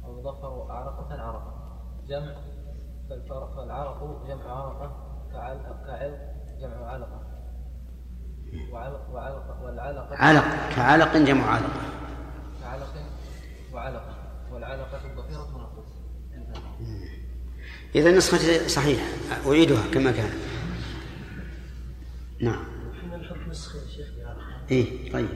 [0.04, 1.62] أو يظفر أعرقة عرقا.
[2.08, 2.36] جمع
[3.56, 6.20] فالعرق جمع عرقة كعل- كعلق
[6.62, 7.22] جمع علقة.
[8.72, 11.82] وعلق وعلق والعلقة علق كعلق جمع علقة.
[12.62, 12.94] كعلق
[13.74, 14.16] وعلقة.
[14.54, 15.92] والعلقة الضفيرة من الخبز
[17.96, 19.06] إذا نسختي صحيحة
[19.48, 20.30] أعيدها كما كان.
[22.42, 22.71] نعم.
[24.72, 25.28] إيه طيب.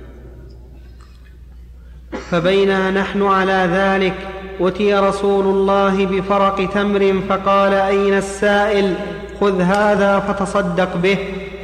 [2.31, 4.27] فبينا نحن على ذلك
[4.59, 8.95] أتي رسول الله بفرق تمر فقال أين السائل؟
[9.41, 11.17] خذ هذا فتصدق به.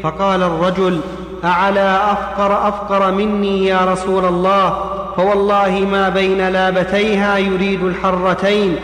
[0.03, 0.99] فقال الرجل
[1.43, 4.69] أعلى أفقر أفقر مني يا رسول الله؟
[5.15, 8.75] فوالله ما بين لابتيها يريد الحرتين.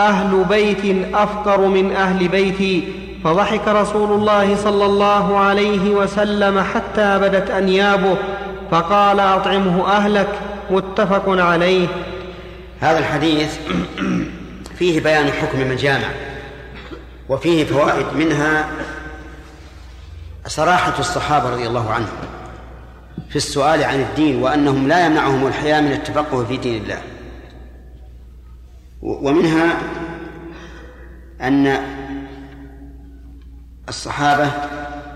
[0.00, 7.50] أهل بيت أفقر من أهل بيتي فضحك رسول الله صلى الله عليه وسلم حتى بدت
[7.50, 8.16] أنيابه
[8.70, 10.28] فقال أطعمه أهلك.
[10.70, 11.88] متفق عليه.
[12.80, 13.58] هذا الحديث
[14.78, 16.08] فيه بيان حكم من جامع
[17.28, 18.68] وفيه فوائد منها
[20.46, 22.16] صراحة الصحابة رضي الله عنهم
[23.28, 26.98] في السؤال عن الدين وأنهم لا يمنعهم الحياة من التفقه في دين الله.
[29.02, 29.76] ومنها
[31.40, 31.95] أن
[33.88, 34.50] الصحابة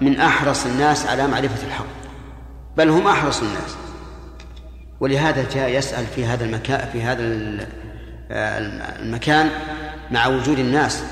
[0.01, 1.85] من أحرص الناس على معرفة الحق
[2.77, 3.77] بل هم أحرص الناس.
[5.01, 7.67] ولهذا جاء يسأل في هذا المكان في هذا ال-
[9.03, 9.51] المكان
[10.11, 11.03] مع وجود الناس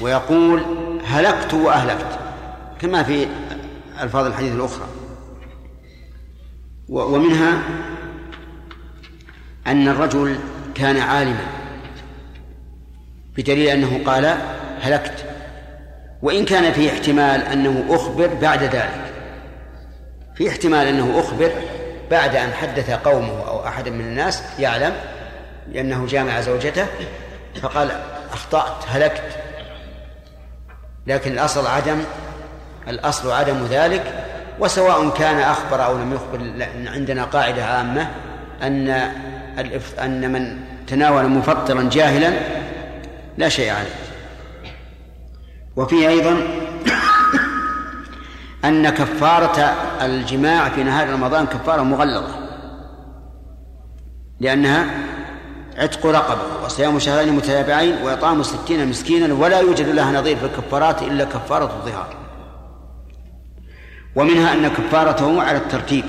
[0.00, 0.62] ويقول
[1.06, 2.18] هلكت وأهلكت
[2.80, 3.26] كما في
[4.00, 4.86] ألفاظ الحديث الأخرى.
[6.88, 7.62] ومنها
[9.66, 10.38] أن الرجل
[10.74, 11.46] كان عالما
[13.36, 14.36] بدليل أنه قال
[14.80, 15.24] هلكت
[16.22, 19.12] وإن كان في احتمال أنه أخبر بعد ذلك.
[20.34, 21.52] في احتمال أنه أخبر
[22.10, 24.92] بعد أن حدث قومه أو أحد من الناس يعلم
[25.72, 26.86] لأنه جامع زوجته
[27.62, 27.90] فقال
[28.32, 29.38] أخطأت هلكت.
[31.06, 31.98] لكن الأصل عدم
[32.88, 34.24] الأصل عدم ذلك
[34.58, 38.10] وسواء كان أخبر أو لم يخبر عندنا قاعدة عامة
[38.62, 38.88] أن
[39.98, 40.56] أن من
[40.86, 42.32] تناول مفطرا جاهلا
[43.38, 44.09] لا شيء عليه.
[45.80, 46.36] وفيه أيضا
[48.64, 49.60] أن كفارة
[50.02, 52.38] الجماع في نهار رمضان كفارة مغلظة
[54.40, 54.86] لأنها
[55.76, 61.24] عتق رقبة وصيام شهرين متتابعين وإطعام ستين مسكينا ولا يوجد لها نظير في الكفارات إلا
[61.24, 62.16] كفارة الظهار.
[64.16, 66.04] ومنها أن كفارته على الترتيب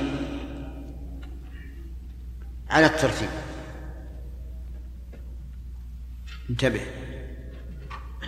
[2.70, 3.30] على الترتيب.
[6.50, 6.82] انتبه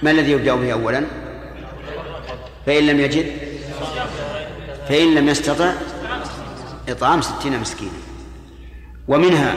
[0.04, 1.23] ما الذي يبدأ به أولا؟
[2.66, 3.26] فإن لم يجد
[4.90, 5.74] فإن لم يستطع
[6.90, 7.92] إطعام ستين مسكينا.
[9.08, 9.56] ومنها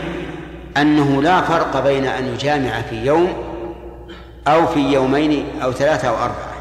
[0.77, 3.33] أنه لا فرق بين أن يجامع في يوم
[4.47, 6.57] أو في يومين أو ثلاثة أو أربعة.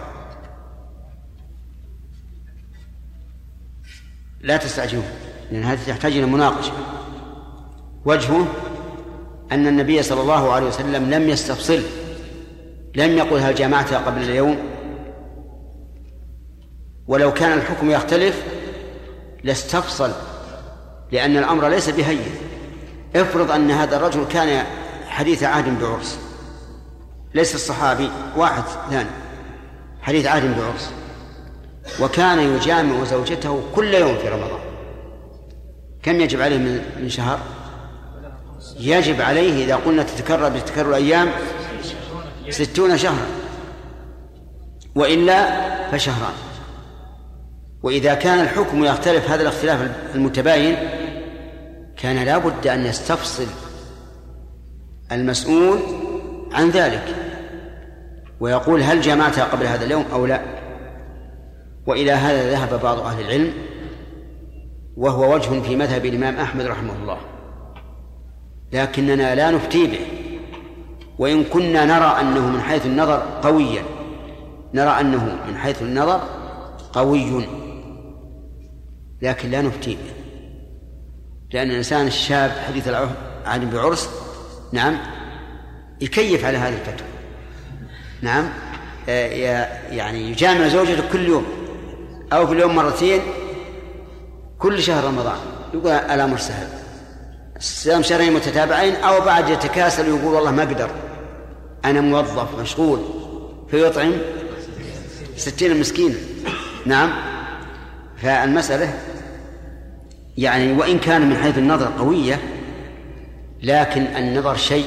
[4.41, 5.03] لا تستعجلوا
[5.51, 6.71] لأن هذه تحتاج إلى مناقشة.
[8.05, 8.47] وجهه
[9.51, 11.81] أن النبي صلى الله عليه وسلم لم يستفصل
[12.95, 14.74] لم يقل هل جامعت قبل اليوم
[17.07, 18.43] ولو كان الحكم يختلف
[19.43, 20.11] لاستفصل
[21.11, 22.35] لأن الأمر ليس بهين.
[23.15, 24.65] افرض أن هذا الرجل كان
[25.07, 26.19] حديث عهد بعرس.
[27.33, 29.09] ليس الصحابي واحد ثاني.
[30.01, 30.91] حديث عهد بعرس.
[32.01, 34.59] وكان يجامع زوجته كل يوم في رمضان.
[36.03, 36.57] كم يجب عليه
[36.99, 37.39] من شهر؟
[38.79, 41.31] يجب عليه إذا قلنا تتكرر بتكرر الأيام
[42.49, 43.27] ستون شهرا.
[44.95, 46.33] وإلا فشهران.
[47.85, 50.75] وإذا كان الحكم يختلف هذا الاختلاف المتباين
[51.97, 53.45] كان لا بد أن يستفصل
[55.11, 55.79] المسؤول
[56.51, 57.15] عن ذلك
[58.39, 60.41] ويقول هل جمعتها قبل هذا اليوم أو لا؟
[61.87, 63.53] وإلى هذا ذهب بعض أهل العلم
[64.97, 67.17] وهو وجه في مذهب الإمام أحمد رحمه الله.
[68.73, 69.99] لكننا لا نفتي به.
[71.19, 73.83] وإن كنا نرى أنه من حيث النظر قويا
[74.73, 76.21] نرى أنه من حيث النظر
[76.93, 77.64] قوي.
[79.25, 79.97] لكن لا نفتي.
[81.53, 84.09] لأن الإنسان الشاب حديث العهد بعرس
[84.71, 84.97] نعم
[86.01, 87.07] يكيف على هذه الفتوى.
[88.21, 88.49] نعم
[89.09, 89.27] آه،
[89.91, 91.45] يعني يجامع زوجته كل يوم
[92.33, 93.21] أو في اليوم مرتين
[94.59, 95.37] كل شهر رمضان.
[95.73, 96.67] يقول الأمر سهل
[97.59, 100.89] صيام شهرين متتابعين أو بعد يتكاسل ويقول والله ما أقدر
[101.85, 102.99] أنا موظف مشغول.
[103.71, 104.13] فيطعم
[105.37, 106.15] ستين مسكين
[106.85, 107.13] نعم
[108.17, 108.93] فالمسألة
[110.37, 112.39] يعني وإن كان من حيث النظر قوية
[113.63, 114.85] لكن النظر شيء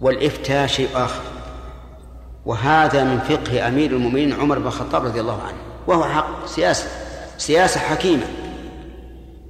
[0.00, 1.22] والإفتاء شيء آخر.
[2.46, 6.88] وهذا من فقه أمير المؤمنين عمر بن الخطاب رضي الله عنه وهو حق سياسة
[7.38, 8.26] سياسة حكيمة.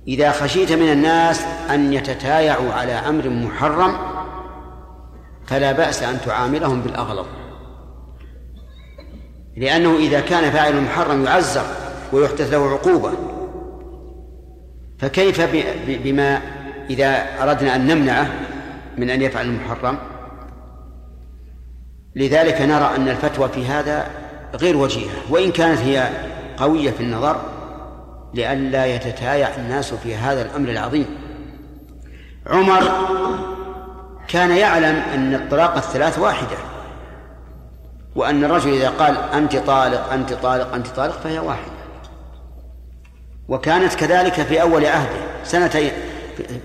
[0.09, 3.99] إذا خشيت من الناس أن يتتايعوا على أمر محرم
[5.47, 7.27] فلا بأس أن تعاملهم بالأغلظ
[9.57, 11.65] لأنه إذا كان فاعل المحرم يعزر
[12.13, 13.36] ويحدث له عقوبة.
[14.99, 15.41] فكيف
[15.87, 16.41] بما
[16.91, 18.29] إذا أردنا أن نمنعه
[18.99, 19.99] من أن يفعل المحرم؟
[22.17, 24.07] لذلك نرى أن الفتوى في هذا
[24.55, 26.09] غير وجيهة وإن كانت هي
[26.57, 27.37] قوية في النظر
[28.35, 31.07] لئلا يتتايع الناس في هذا الأمر العظيم.
[32.47, 32.83] عمر
[34.29, 36.57] كان يعلم أن الطلاق الثلاث واحدة
[38.15, 41.76] وأن الرجل إذا قال أنت طالق أنت طالق أنت طالق فهي واحدة.
[43.49, 45.91] وكانت كذلك في أول عهده سنتين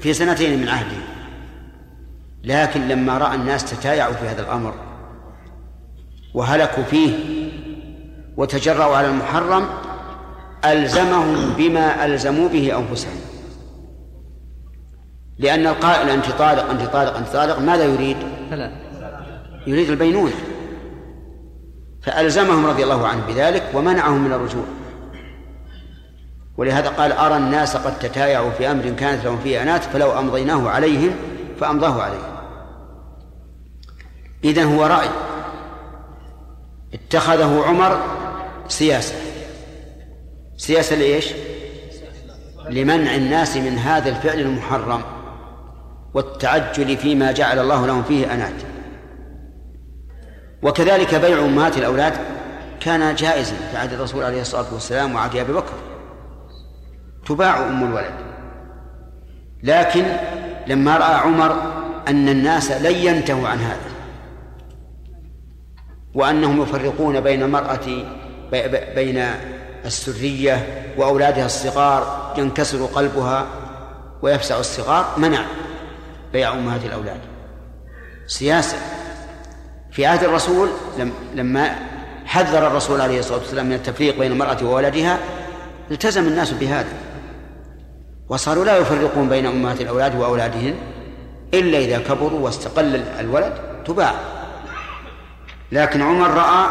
[0.02, 0.98] في سنتين من عهده.
[2.44, 4.74] لكن لما رأى الناس تتايعوا في هذا الأمر
[6.34, 7.14] وهلكوا فيه
[8.38, 9.68] وتجرأوا على المحرم
[10.66, 13.20] ألزمهم بما ألزموا به أنفسهم.
[15.40, 18.18] لأن القائل أنت طالق أنت طالق أنت طالق ماذا يريد؟
[19.68, 20.34] يريد البينونة.
[22.04, 24.64] فألزمهم رضي الله عنه بذلك ومنعهم من الرجوع.
[26.58, 31.12] ولهذا قال أرى الناس قد تتايعوا في أمر كانت لهم فيه أنات فلو أمضيناه عليهم
[31.60, 32.32] فأمضاه عليهم.
[34.44, 35.10] إذن هو رأي.
[36.94, 38.02] اتخذه عمر
[38.68, 39.16] سياسة.
[40.58, 41.28] سياسة لإيش؟
[42.70, 45.02] لمنع الناس من هذا الفعل المحرم
[46.14, 48.54] والتعجل فيما جعل الله لهم فيه أنات.
[50.64, 52.14] وكذلك بيع أمهات الأولاد
[52.80, 55.91] كان جائزا في عهد الرسول عليه الصلاة والسلام وعهد أبي بكر.
[57.26, 58.14] تباع أم الولد.
[59.64, 60.06] لكن
[60.68, 61.52] لما رأى عمر
[62.08, 63.92] أن الناس لن ينتهوا عن هذا
[66.14, 67.80] وأنهم يفرقون بين المرأة
[68.96, 69.26] بين
[69.86, 73.46] السرية وأولادها الصغار ينكسر قلبها
[74.22, 75.46] ويفسع الصغار منع
[76.34, 77.20] بيع أمهات الأولاد.
[78.28, 78.78] سياسة.
[79.92, 81.76] في عهد الرسول لم لما
[82.26, 85.20] حذر الرسول عليه الصلاة والسلام من التفريق بين المرأة وولدها
[85.92, 86.94] التزم الناس بهذا.
[88.32, 90.76] وصاروا لا يفرقون بين أمهات الأولاد وأولادهن
[91.54, 93.54] إلا إذا كبروا واستقل الولد
[93.86, 94.14] تباع.
[95.72, 96.70] لكن عمر رأى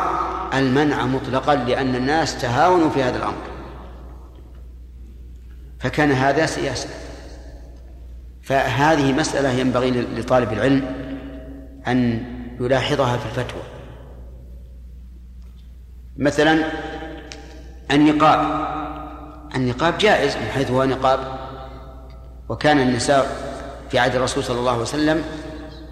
[0.58, 3.42] المنع مطلقا لأن الناس تهاونوا في هذا الأمر.
[5.80, 6.88] فكان هذا سياسة.
[8.42, 10.84] فهذه مسألة ينبغي لطالب العلم
[11.88, 12.24] أن
[12.60, 13.62] يلاحظها في الفتوى.
[16.16, 16.64] مثلا
[17.90, 18.70] النقاب.
[19.54, 21.39] النقاب جائز من حيث هو نقاب
[22.50, 23.26] وكان النساء
[23.90, 25.24] في عهد الرسول صلى الله عليه وسلم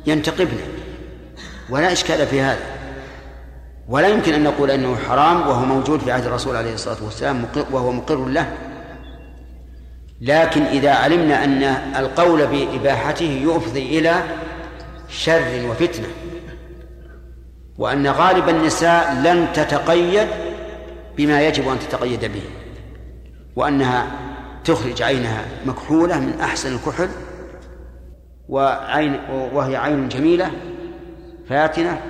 [0.06, 0.58] ينتقبن.
[1.70, 2.64] ولا إشكال في هذا.
[3.88, 7.92] ولا يمكن أن نقول أنه حرام وهو موجود في عهد الرسول عليه الصلاة والسلام وهو
[7.92, 8.52] مقر له.
[10.20, 11.62] لكن إذا علمنا أن
[11.96, 14.22] القول بإباحته يفضي إلى
[15.08, 16.08] شر وفتنة
[17.78, 20.28] وأن غالب النساء لن تتقيد
[21.16, 22.42] بما يجب أن تتقيد به
[23.56, 24.27] وأنها
[24.64, 27.08] تخرج عينها مكحولة من أحسن الكحل
[28.48, 30.50] وعين وهي عين جميلة
[31.48, 32.00] فاتنة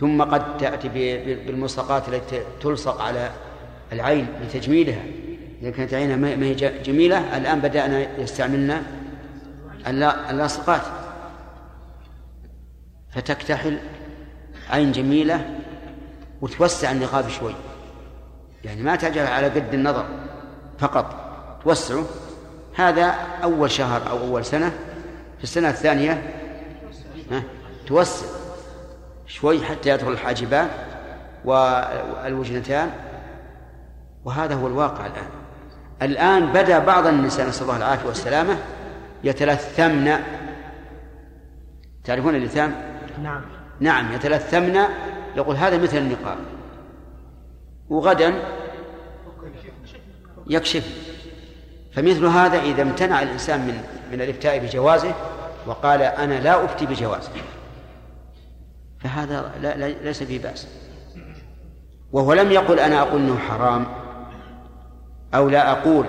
[0.00, 0.88] ثم قد تأتي
[1.46, 3.30] بالملصقات التي تلصق على
[3.92, 5.02] العين لتجميلها.
[5.62, 6.54] إذا كانت عينها ما هي
[6.84, 8.82] جميلة الآن بدأنا يستعملنا
[10.30, 10.82] اللاصقات.
[13.10, 13.78] فتكتحل
[14.70, 15.50] عين جميلة
[16.40, 17.54] وتوسع النقاب شوي.
[18.64, 20.06] يعني ما تجعل على قد النظر.
[20.82, 21.14] فقط.
[21.64, 22.04] توسعه
[22.74, 24.70] هذا أول شهر أو أول سنة.
[25.38, 26.22] في السنة الثانية
[27.86, 28.26] توسع.
[29.26, 30.68] شوي حتى يدخل الحاجبان
[31.44, 32.90] والوجنتان.
[34.24, 35.28] وهذا هو الواقع الآن.
[36.02, 38.56] الآن بدأ بعض النساء نسأل الله العافية والسلامة
[39.24, 40.12] يتلثمن.
[42.04, 42.74] تعرفون اللثام؟
[43.22, 43.42] نعم.
[43.80, 44.78] نعم يتلثمن.
[45.36, 46.38] يقول هذا مثل النقاب.
[47.88, 48.34] وغدا
[50.46, 50.84] يكشف.
[51.92, 53.82] فمثل هذا إذا امتنع الإنسان من
[54.12, 55.14] من الإفتاء بجوازه
[55.66, 57.30] وقال أنا لا أفتي بجوازه.
[59.00, 60.66] فهذا لا لا ليس فيه بأس.
[62.12, 63.86] وهو لم يقل أنا أقول أنه حرام
[65.34, 66.06] أو لا أقول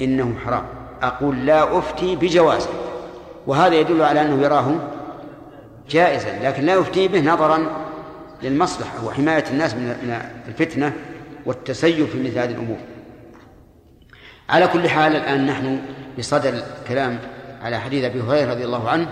[0.00, 0.64] إنه حرام.
[1.02, 2.70] أقول لا أفتي بجوازه.
[3.46, 4.74] وهذا يدل على أنه يراه
[5.90, 7.86] جائزا لكن لا يفتي به نظرا
[8.42, 10.92] للمصلحة وحماية الناس من الفتنة
[11.46, 12.78] والتسيب في مثل هذه الأمور.
[14.48, 15.80] على كل حال الآن نحن
[16.18, 17.18] بصدد الكلام
[17.62, 19.06] على حديث أبي هريرة رضي الله عنه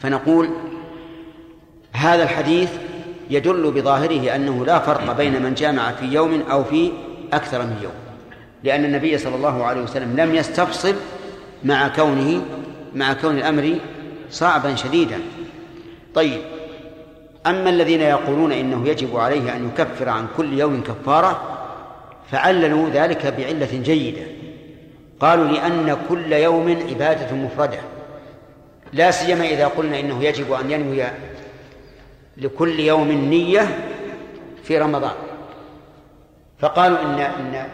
[0.00, 0.50] فنقول
[1.92, 2.70] هذا الحديث
[3.30, 6.92] يدل بظاهره أنه لا فرق بين من جامع في يوم أو في
[7.32, 7.92] أكثر من يوم
[8.64, 10.94] لأن النبي صلى الله عليه وسلم لم يستفصل
[11.64, 12.42] مع كونه
[12.94, 13.78] مع كون الأمر
[14.30, 15.18] صعبا شديدا.
[16.14, 16.40] طيب
[17.46, 21.53] أما الذين يقولون إنه يجب عليه أن يكفر عن كل يوم كفارة
[22.34, 24.22] فعللوا ذلك بعلة جيدة.
[25.20, 27.78] قالوا لأن كل يوم عبادة مفردة.
[28.92, 31.04] لا سيما إذا قلنا إنه يجب أن ينوي
[32.36, 33.78] لكل يوم نية
[34.62, 35.14] في رمضان.
[36.58, 37.66] فقالوا إن إن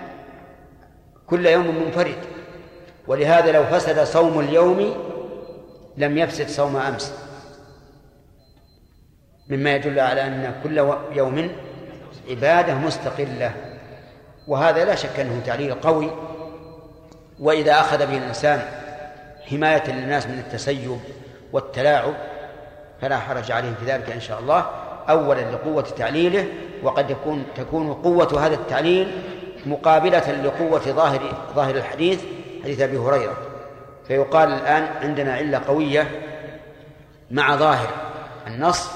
[1.26, 2.18] كل يوم منفرد.
[3.06, 4.94] ولهذا لو فسد صوم اليوم
[5.96, 7.14] لم يفسد صوم أمس.
[9.48, 10.78] مما يدل على أن كل
[11.16, 11.50] يوم
[12.30, 13.69] عبادة مستقلة.
[14.48, 16.10] وهذا لا شك أنه تعليل قوي
[17.40, 18.62] وإذا أخذ به الإنسان
[19.50, 20.98] حماية للناس من التسيب
[21.52, 22.14] والتلاعب
[23.00, 24.66] فلا حرج عليه في ذلك إن شاء الله.
[25.08, 26.46] أولا لقوة تعليله
[26.82, 29.22] وقد يكون تكون قوة هذا التعليل
[29.66, 31.20] مقابلة لقوة ظاهر
[31.54, 32.20] ظاهر الحديث
[32.62, 33.36] حديث أبي هريرة.
[34.08, 36.10] فيقال الآن عندنا علة قوية
[37.30, 37.88] مع ظاهر
[38.46, 38.90] النص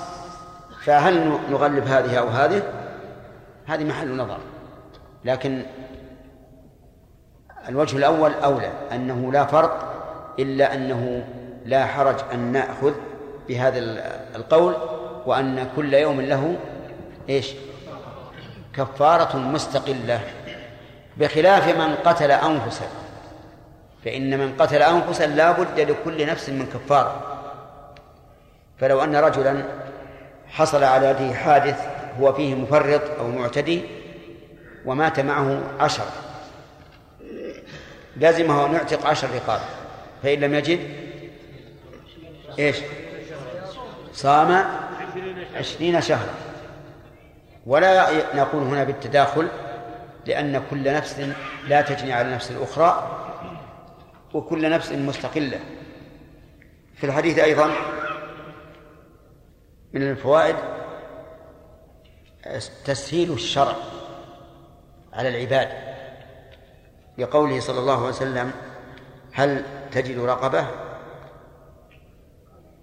[0.84, 2.62] فهل نغلب هذه أو هذه؟
[3.66, 4.38] هذه محل نظر.
[5.24, 5.62] لكن
[7.68, 9.94] الوجه الأول أولى أنه لا فرق
[10.38, 11.24] إلا أنه
[11.64, 12.92] لا حرج أن نأخذ
[13.48, 13.78] بهذا
[14.36, 14.74] القول
[15.26, 16.56] وأن كل يوم له
[17.28, 17.54] إيش؟
[18.74, 20.20] كفارة مستقلة.
[21.16, 22.86] بخلاف من قتل أنفسا
[24.04, 27.22] فإن من قتل أنفسا لا بد لكل نفس من كفارة.
[28.78, 29.62] فلو أن رجلا
[30.48, 31.86] حصل على يده حادث
[32.20, 33.82] هو فيه مفرط أو معتدي
[34.85, 36.05] ومات معه عشر.
[38.16, 39.61] لازمه أن يعتق عشر رقاب.
[40.22, 40.80] فإن لم يجد
[42.59, 42.76] إيش؟
[44.12, 44.64] صام
[45.57, 46.35] عشرين شهرا.
[47.66, 49.49] ولا نقول هنا بالتداخل
[50.26, 51.28] لأن كل نفس
[51.68, 53.20] لا تجني على النفس الأخرى
[54.35, 55.61] وكل نفس مستقلة.
[56.95, 57.70] في الحديث أيضا
[59.93, 60.57] من الفوائد
[62.85, 63.76] تسهيل الشرع.
[65.14, 65.68] على العباد
[67.18, 68.50] بقوله صلى الله عليه وسلم
[69.32, 70.66] هل تجد رقبة؟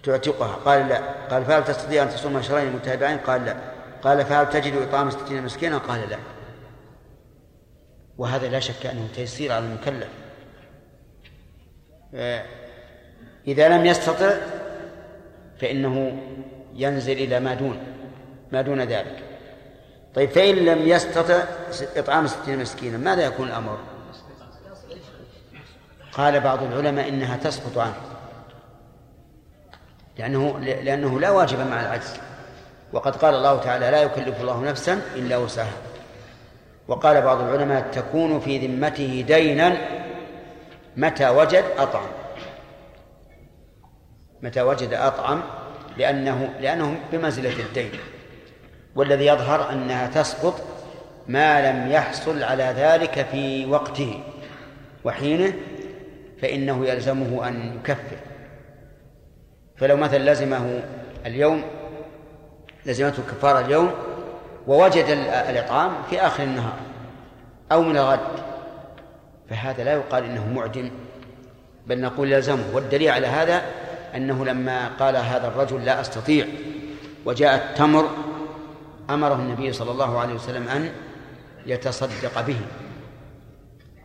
[0.03, 0.55] تعتقها.
[0.55, 1.01] قال لا.
[1.29, 3.55] قال فهل تستطيع أن تصوم شهرين متتابعين؟ قال لا.
[4.01, 6.17] قال فهل تجد إطعام ستين مسكينا؟ قال لا.
[8.17, 10.09] وهذا لا شك أنه تيسير على المكلف.
[12.13, 12.45] آه،
[13.47, 14.31] إذا لم يستطع
[15.59, 16.21] فإنه
[16.73, 17.79] ينزل إلى ما دون
[18.51, 19.30] ما دون ذلك.
[20.15, 21.43] طيب فإن لم يستطع
[21.95, 23.77] إطعام ستين مسكينا ماذا يكون الأمر؟
[26.11, 27.95] قال بعض العلماء إنها تسقط عنه
[30.17, 32.13] لأنه لأنه لا واجب مع العجز.
[32.93, 35.77] وقد قال الله تعالى لا يكلف الله نفسا إلا وسعها
[36.87, 39.77] وقال بعض العلماء تكون في ذمته دينا
[40.97, 42.07] متى وجد أطعم
[44.41, 45.41] متى وجد أطعم؟
[45.97, 47.91] لأنه لأنه بمنزلة الدين.
[48.95, 50.61] والذي يظهر أنها تسقط
[51.27, 54.23] ما لم يحصل على ذلك في وقته.
[55.03, 55.53] وحينه
[56.41, 58.17] فإنه يلزمه أن يكفر.
[59.77, 60.83] فلو مثلا لزمه
[61.25, 61.63] اليوم
[62.85, 63.91] لزمته كفارة اليوم
[64.67, 65.05] ووجد
[65.49, 66.73] الإطعام في آخر النهار
[67.71, 68.19] أو من الغد
[69.49, 70.89] فهذا لا يقال إنه معدم
[71.87, 72.63] بل نقول يلزمه.
[72.73, 73.61] والدليل على هذا
[74.15, 76.45] أنه لما قال هذا الرجل لا أستطيع
[77.25, 78.09] وجاء التمر
[79.13, 80.91] أمره النبي صلى الله عليه وسلم أن
[81.65, 82.61] يتصدق به.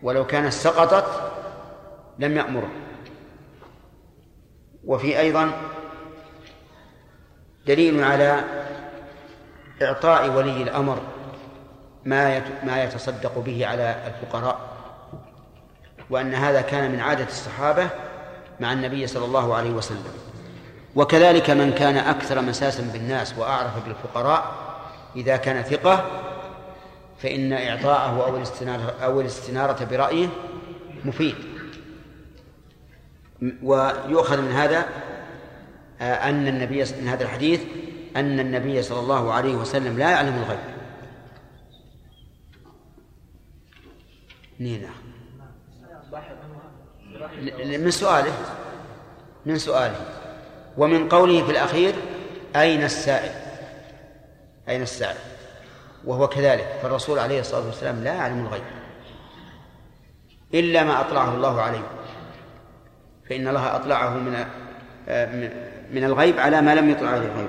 [0.02, 1.32] ولو كانت سقطت
[2.18, 2.70] لم يأمره.
[4.84, 5.52] وفي أيضا
[7.66, 8.44] دليل على
[9.82, 10.98] إعطاء ولي الأمر
[12.04, 14.58] ما ما يتصدق به على الفقراء
[16.10, 17.88] وأن هذا كان من عادة الصحابة
[18.60, 20.04] مع النبي صلى الله عليه وسلم.
[20.96, 24.44] وكذلك من كان أكثر مساسا بالناس وأعرف بالفقراء
[25.16, 26.22] إذا كان ثقة
[27.18, 30.28] فإن إعطاءه أو الاستنارة أو الاستنارة برأيه
[31.04, 31.34] مفيد.
[33.62, 34.86] ويؤخذ من هذا
[36.00, 37.60] آه، أن النبي من هذا الحديث
[38.16, 40.58] أن النبي صلى الله عليه وسلم لا يعلم الغيب.
[44.60, 44.90] نينا
[47.78, 48.32] من سؤاله
[49.46, 50.00] من سؤاله.
[50.78, 51.94] ومن قوله في الأخير
[52.56, 53.45] أين السائل؟
[54.68, 55.16] أين السائل
[56.04, 58.62] وهو كذلك فالرسول عليه الصلاة والسلام لا يعلم الغيب
[60.54, 61.82] إلا ما أطلعه الله عليه.
[63.28, 64.44] فإن الله أطلعه من
[65.08, 65.50] آه،
[65.90, 67.48] من الغيب على ما لم يطلع عليه الغيب.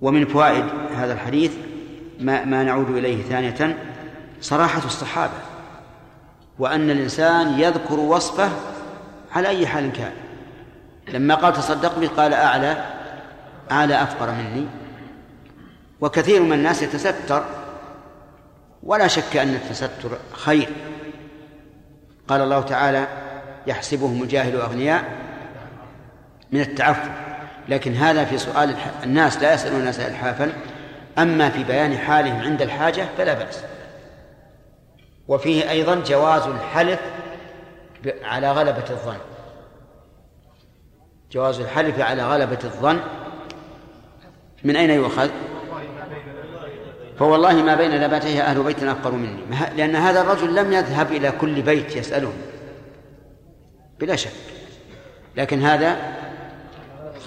[0.00, 0.64] ومن فوائد
[0.96, 1.52] هذا الحديث
[2.20, 3.78] ما, ما نعود إليه ثانية
[4.40, 5.32] صراحة الصحابة
[6.58, 8.50] وأن الإنسان يذكر وصفه
[9.32, 10.12] على أي حال كان.
[11.08, 12.84] لما قال تصدق به قال أعلى
[13.72, 14.66] أعلى أفقر مني.
[16.00, 17.44] وكثير من الناس يتستر.
[18.82, 20.68] ولا شك أن التستر خير.
[22.28, 23.06] قال الله تعالى
[23.66, 25.04] يحسبهم الجاهل أغنياء
[26.52, 27.10] من التعفف
[27.68, 30.52] لكن هذا في سؤال الناس لا يسألون الناس إلحافا.
[31.18, 33.64] أما في بيان حالهم عند الحاجة فلا بأس.
[35.28, 37.00] وفيه أيضا جواز الحلف
[38.24, 39.18] على غلبة الظن.
[41.32, 43.00] جواز الحلف على غلبة الظن.
[44.64, 45.30] من أين يؤخذ؟
[47.18, 49.40] فوالله ما بين لباتيه أهل بيت أفقر مني.
[49.76, 52.34] لأن هذا الرجل لم يذهب إلى كل بيت يسألهم.
[54.00, 54.30] بلا شك.
[55.36, 55.96] لكن هذا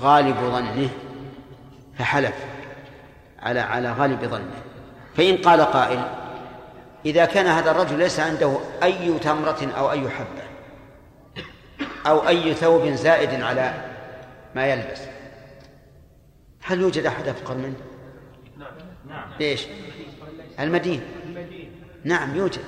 [0.02, 0.90] غالب ظنه
[1.98, 2.36] فحلف
[3.40, 4.56] على على غالب ظنه.
[5.18, 6.00] فإن قال قائل
[7.06, 10.46] إذا كان هذا الرجل ليس عنده أي تمرة أو أي حبة
[12.08, 13.74] أو أي ثوب زائد على
[14.56, 15.02] ما يلبس
[16.68, 17.76] هل يوجد أحد أفقر منه؟
[19.10, 19.24] نعم.
[19.40, 19.68] ليش؟
[20.60, 21.02] المدين.
[22.04, 22.62] نعم يوجد.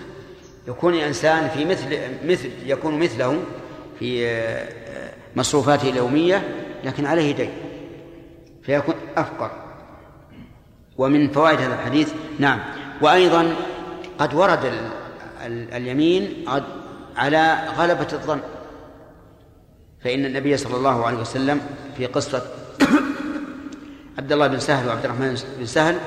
[0.67, 3.43] يكون الإنسان في مثل مثل يكون مثله
[3.99, 6.47] في آه، مصروفاته اليومية
[6.83, 7.51] لكن عليه دين.
[8.63, 9.51] فيكون أفقر.
[10.97, 12.59] ومن فوائد هذا الحديث نعم.
[13.01, 13.55] وأيضا
[14.19, 14.89] قد ورد ال
[15.45, 16.45] ال اليمين
[17.15, 18.39] على غلبة الظن.
[20.03, 21.61] فإن النبي صلى الله عليه وسلم
[21.97, 22.41] في قصة
[24.17, 25.97] عبد الله بن سهل وعبد الرحمن بن سهل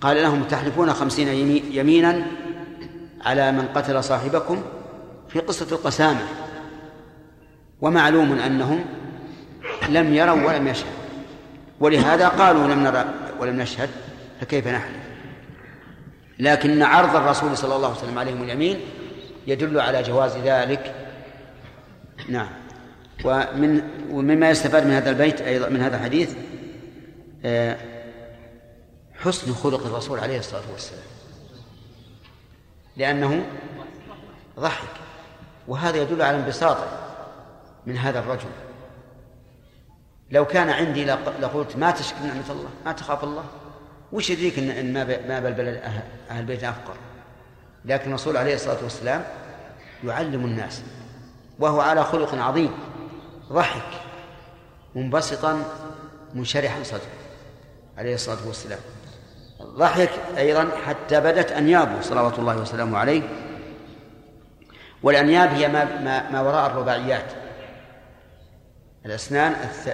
[0.00, 1.28] قال لهم تحلفون خمسين
[1.72, 2.22] يمينا
[3.24, 4.62] على من قتل صاحبكم
[5.28, 6.20] في قصة القسامة.
[7.80, 8.84] ومعلوم أنهم
[9.88, 10.92] لم يروا ولم يشهدوا
[11.80, 13.04] ولهذا قالوا لم نرى
[13.40, 13.88] ولم نشهد
[14.40, 14.96] فكيف نحلف؟
[16.38, 18.80] لكن عرض الرسول صلى الله عليه وسلم عليهم اليمين
[19.46, 20.94] يدل على جواز ذلك.
[22.28, 22.48] نعم.
[23.24, 26.34] ومن ومما يستفاد من هذا البيت أيضا من هذا الحديث
[29.14, 31.02] حسن خلق الرسول عليه الصلاة والسلام.
[32.96, 33.46] لأنه
[34.60, 34.88] ضحك
[35.68, 36.86] وهذا يدل على انبساطه
[37.86, 38.48] من هذا الرجل.
[40.30, 43.44] لو كان عندي لق- لقلت ما تشكر نعمة الله؟ ما تخاف الله؟
[44.12, 46.94] وش يدريك ان ما ما بالبلد أه- أهل البيت أفقر؟
[47.84, 49.24] لكن الرسول عليه الصلاة والسلام
[50.04, 50.82] يعلم الناس
[51.58, 52.70] وهو على خلق عظيم
[53.52, 54.00] ضحك
[54.94, 55.62] منبسطا
[56.34, 57.17] منشرحا صدره.
[57.98, 58.78] عليه الصلاة والسلام.
[59.62, 63.22] ضحك أيضا حتى بدت أنيابه صلوات الله وسلامه عليه.
[65.02, 67.24] والأنياب هي ما ما, ما وراء الرباعيات.
[69.06, 69.88] الأسنان الث...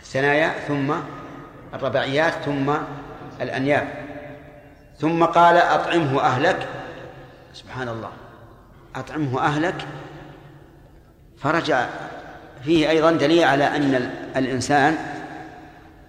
[0.00, 0.92] الثنايا ثم
[1.74, 2.74] الرباعيات ثم
[3.40, 3.88] الأنياب.
[4.98, 6.68] ثم قال أطعمه أهلك.
[7.54, 8.10] سبحان الله.
[8.96, 9.86] أطعمه أهلك.
[11.38, 11.86] فرجع
[12.64, 14.96] فيه أيضا دليل على أن ال- الإنسان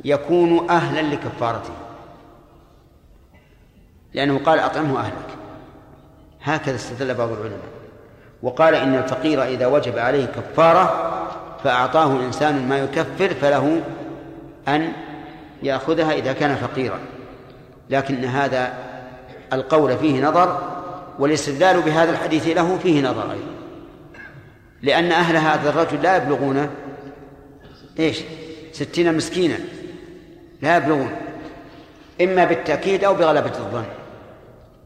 [0.06, 1.74] يكون أهلا لكفارته.
[4.14, 5.38] لأنه قال أطعمه أهلك.
[6.43, 7.60] هكذا استدل بعض العلماء.
[8.43, 11.10] وقال إن الفقير إذا وجب عليه كفارة
[11.64, 13.82] فأعطاه إنسان ما يكفر فله
[14.68, 14.91] أن
[15.64, 16.99] يأخذها إذا كان فقيرا.
[17.89, 18.74] لكن هذا
[19.54, 20.74] القول فيه نظر
[21.20, 23.54] والاستدلال بهذا الحديث له فيه نظر أيضا.
[24.82, 26.70] لأن أهل هذا الرجل لا يبلغون
[27.99, 28.22] إيش؟
[28.72, 29.56] ستين مسكينا.
[30.64, 31.11] لا يبلغون
[32.22, 33.86] إما بالتأكيد أو بغلبة الظن.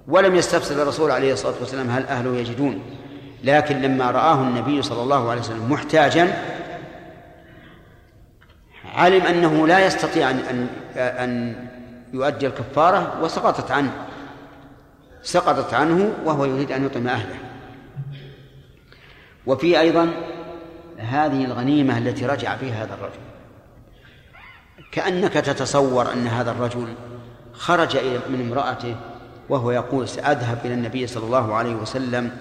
[0.08, 2.82] ولم يستفسر الرسول عليه الصلاة والسلام هل أهله يجدون.
[3.44, 6.34] لكن لما رآه النبي صلى الله عليه وسلم محتاجا
[8.96, 11.56] علم أنه لا يستطيع أن أن
[12.14, 13.92] يؤدي الكفارة وسقطت عنه.
[15.24, 17.36] سقطت عنه وهو يريد أن يطعم أهله.
[19.46, 20.10] وفي أيضا
[20.98, 23.27] هذه الغنيمة التي رجع فيها هذا الرجل.
[24.92, 26.88] كأنك تتصور أن هذا الرجل
[27.54, 27.98] خرج
[28.30, 28.96] من امرأته
[29.50, 32.32] وهو يقول سأذهب إلى النبي صلى الله عليه وسلم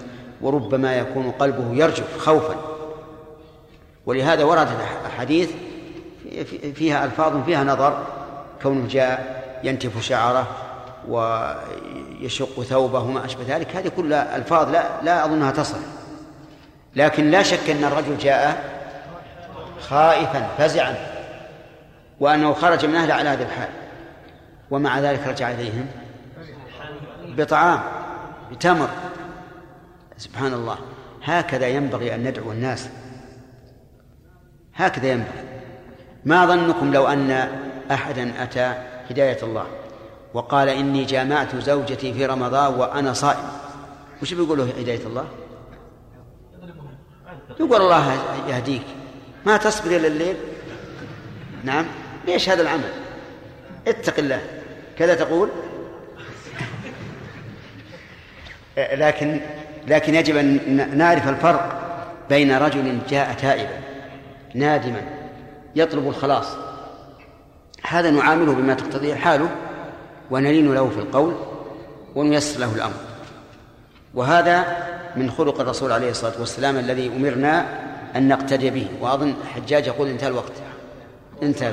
[0.41, 2.55] وربما يكون قلبه يرجف خوفا.
[4.07, 4.77] ولهذا وردت
[5.07, 5.51] أحاديث
[6.31, 8.03] في- فيها ألفاظ فيها نظر
[8.63, 10.47] كونه جاء ينتف شعره
[11.09, 15.79] ويشق ثوبه وما أشبه ذلك هذه كلها ألفاظ لا لا أظنها تصح.
[16.97, 18.65] لكن لا شك أن الرجل جاء
[19.89, 21.16] خائفا فزعا.
[22.21, 23.69] وأنه خرج من أهله على هذه الحال.
[24.71, 25.87] ومع ذلك رجع إليهم
[27.39, 27.81] بطعام
[28.53, 28.89] بتمر.
[30.17, 30.79] سبحان الله
[31.25, 32.89] هكذا ينبغي أن ندعو الناس.
[34.75, 35.45] هكذا ينبغي.
[36.25, 37.49] ما ظنكم لو أن
[37.91, 38.75] أحدا أتى
[39.11, 39.67] هداية الله
[40.35, 43.49] وقال إني جامعت زوجتي في رمضان وأنا صائم؟
[44.23, 45.25] وش بيقول له هداية الله؟
[47.61, 48.13] يقول الله
[48.49, 48.83] يهديك.
[49.47, 50.37] ما تصبر إلى الليل؟
[51.65, 51.87] نعم.
[52.27, 52.93] ليش هذا العمل؟
[53.89, 54.41] اتق الله.
[54.99, 55.49] كذا تقول؟
[58.79, 59.41] لكن
[59.87, 61.83] لكن يجب أن نعرف الفرق
[62.29, 63.79] بين رجل جاء تائبا
[64.55, 65.03] نادما
[65.77, 66.47] يطلب الخلاص.
[67.87, 69.49] هذا نعامله بما تقتضيه حاله
[70.31, 71.35] ونلين له في القول
[72.15, 72.95] ونيسر له الأمر.
[74.15, 77.67] وهذا من خلق الرسول عليه الصلاة والسلام الذي أمرنا
[78.17, 78.89] أن نقتدي به.
[79.01, 80.53] وأظن الحجاج يقول انتهى الوقت.
[81.43, 81.73] انتهى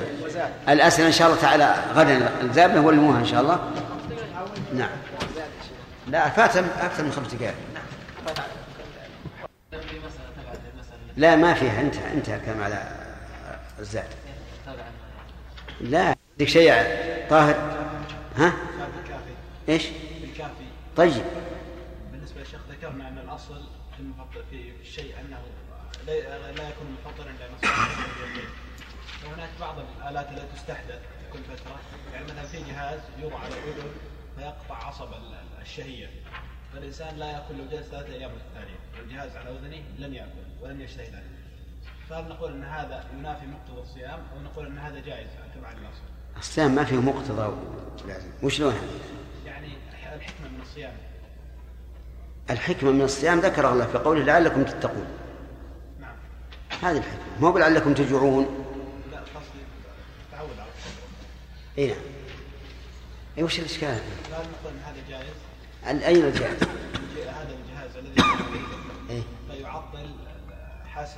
[0.70, 2.42] الأسئلة إن شاء الله تعالى غدا.
[2.42, 3.72] الزابلة ولموها إن شاء الله.
[4.74, 4.90] نعم.
[6.08, 7.56] لا فات أكثر من خمس دقائق
[11.18, 11.82] لا ما فيها.
[11.82, 12.92] انتهى انتهى الكلام على
[13.80, 14.08] الزاد
[15.82, 16.74] لا عندك شيء
[17.30, 17.56] طاهر؟
[18.38, 18.54] ها؟
[19.70, 19.84] إيش؟
[20.22, 20.66] بالكافي
[20.98, 21.24] طيب.
[22.12, 23.62] بالنسبة للشيخ ذكرنا أن الأصل
[24.50, 25.38] في الشيء أنه
[26.08, 26.98] لا, يكون
[27.50, 28.23] المصلحه وهناك
[29.64, 31.00] بعض الآلات التي تستحدث
[31.34, 31.80] كل فترة.
[32.14, 33.92] يعني مثلا في جهاز يوضع على الأذن
[34.38, 36.10] فيقطع عصب ال- الشهية.
[36.74, 41.06] فالإنسان لا يأكل لو جلس ثلاثة أيام متتاليه الجهاز على أذنه لن يأكل ولن يشتهي
[41.06, 41.24] ذلك.
[42.10, 45.28] فهل نقول إن هذا ينافي مقتضى الصيام أو نقول إن هذا جائز
[45.64, 46.02] على الاصل
[46.38, 47.56] الصيام ما فيه مقتضى.
[48.08, 48.74] لازم وشلون؟
[49.46, 49.68] يعني
[50.16, 50.94] الحكمة من الصيام.
[52.50, 55.08] الحكمة من الصيام ذكر الله في قوله لعلكم تتقون.
[56.00, 56.16] نعم.
[56.84, 57.24] هذه الحكمة.
[57.40, 58.44] مو لعلكم تجوعون
[59.12, 59.64] لا قصدي
[60.32, 61.04] تعود على الصبر
[61.78, 61.98] اي نعم.
[63.38, 64.00] اي وش الإشكال؟ هل
[64.32, 68.22] نقول ان هذا جائز؟ أين الجهل؟ الج- هذا الجهاز الذي
[69.10, 69.22] إيه؟
[69.52, 70.10] فيعطل
[70.94, 71.18] حاسة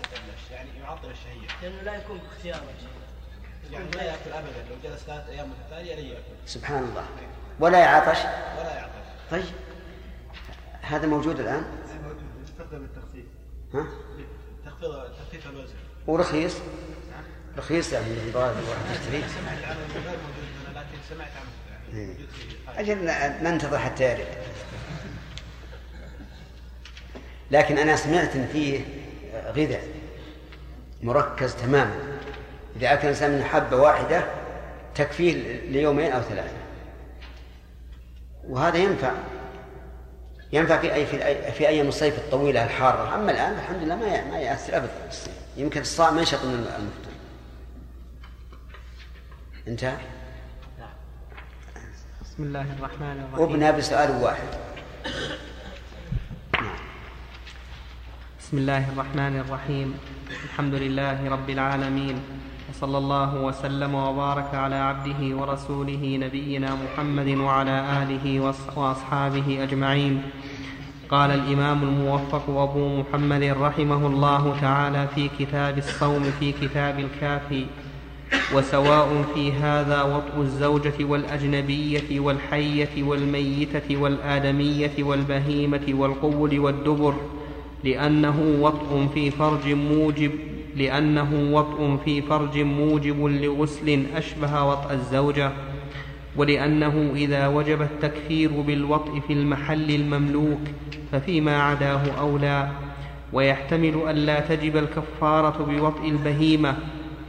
[0.52, 1.48] يعني يعطل الشهية.
[1.62, 2.64] لأنه لا يكون باختياره
[3.72, 6.22] يعني لا يأكل ابدا لو جلس ثلاث أيام متتالية لن يأكل.
[6.46, 7.06] سبحان الله.
[7.60, 8.18] ولا يعطش؟
[8.60, 8.92] ولا يعطش.
[9.32, 9.44] طيب.
[10.82, 11.66] هذا موجود الآن؟
[12.44, 13.26] يستخدم التخفيف
[13.74, 13.88] ها؟
[14.66, 15.74] تخفيض تخفيف الوزن.
[16.08, 16.56] ورخيص؟
[17.58, 18.54] رخيص يعني من الواحد
[18.92, 19.24] يشتري
[21.94, 22.16] إيه.
[22.78, 22.98] أجل
[23.44, 24.28] ننتظر حتى يرد.
[27.52, 28.82] لكن أنا سمعت أن فيه
[29.46, 29.84] غذاء
[31.02, 31.96] مركز تماما.
[32.76, 34.26] إذا أكل الإنسان من حبة واحدة
[34.96, 36.58] تكفيه ليومين أو ثلاثة.
[38.48, 39.12] وهذا ينفع.
[40.54, 43.16] ينفع في أي في, أي في أيام الصيف الطويلة الحارة.
[43.16, 45.34] أما الآن الحمد لله ما ما يأثر أبدا بالصيف.
[45.58, 47.15] يمكن الصائم ينشط من المفطر.
[49.68, 49.98] انتهى؟
[52.22, 53.40] بسم الله الرحمن الرحيم.
[53.42, 54.50] وابنى بسؤال واحد.
[58.40, 59.88] بسم الله الرحمن الرحيم.
[60.46, 62.16] الحمد لله رب العالمين.
[62.70, 68.26] وصلى الله وسلم وبارك على عبده ورسوله نبينا محمد وعلى آله
[68.76, 70.22] وأصحابه أجمعين.
[71.10, 77.66] قال الإمام الموفق أبو محمد رحمه الله تعالى في كتاب الصوم في كتاب الكافي.
[78.54, 87.14] وسواء في هذا وطء الزوجة والأجنبية والحية والميتة والآدمية والبهيمة والقول والدبر
[87.84, 90.32] لأنه وطء في فرج موجب
[90.76, 95.52] لأنه وطء في فرج موجب لغسل أشبه وطأ الزوجة
[96.36, 100.60] ولأنه إذا وجب التكفير بالوطء في المحل المملوك
[101.12, 102.70] ففيما عداه أولى
[103.34, 106.76] ويحتمل ألا تجب الكفارة بوطء البهيمة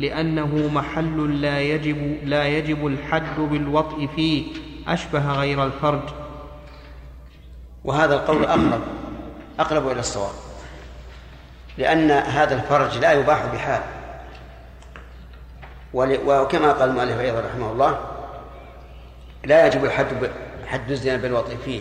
[0.00, 4.46] لأنه محل لا يجب لا يجب الحد بالوطء فيه
[4.88, 6.02] أشبه غير الفرج.
[7.84, 8.80] وهذا القول أقرب
[9.60, 10.34] أقرب إلى الصواب.
[11.78, 13.82] لأن هذا الفرج لا يباح بحال.
[15.94, 17.98] وكما قال المؤلف أيضا رحمه الله
[19.44, 20.30] لا يجب الحد
[20.66, 21.80] حد الزنا بالوطء فيه.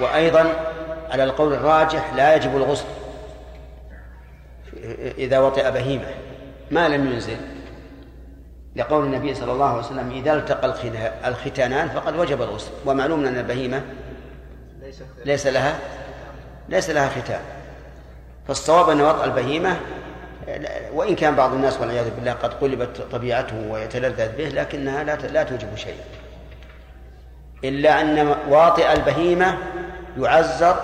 [0.00, 0.72] وأيضا
[1.10, 2.84] على القول الراجح لا يجب الغسل.
[5.18, 6.08] إذا وطئ بهيمة
[6.70, 7.36] ما لم ينزل.
[8.76, 10.66] لقول النبي صلى الله عليه وسلم إذا التقى
[11.24, 12.70] الختانان فقد وجب الغسل.
[12.86, 13.82] ومعلوم أن البهيمة
[15.24, 15.78] ليس لها
[16.68, 17.40] ليس لها ختان.
[18.48, 19.76] فالصواب أن وطأ البهيمة
[20.92, 25.76] وإن كان بعض الناس والعياذ بالله قد قلبت طبيعته ويتلذذ به لكنها لا لا توجب
[25.76, 26.04] شيئا
[27.64, 29.58] إلا أن واطئ البهيمة
[30.18, 30.76] يعزر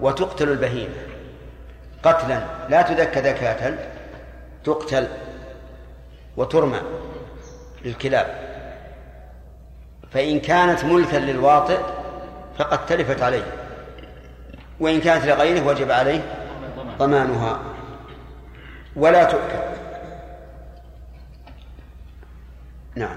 [0.00, 0.94] وتقتل البهيمة.
[2.04, 2.44] قتلا.
[2.68, 3.74] لا تذكى ذكاة
[4.64, 5.08] تقتل
[6.36, 6.80] وترمى
[7.84, 8.44] للكلاب.
[10.12, 11.78] فإن كانت ملكا للواطئ
[12.58, 13.44] فقد تلفت عليه.
[14.80, 16.20] وإن كانت لغيره وجب عليه
[16.98, 17.60] ضمانها.
[18.96, 19.74] ولا تؤكل.
[22.96, 23.16] نعم.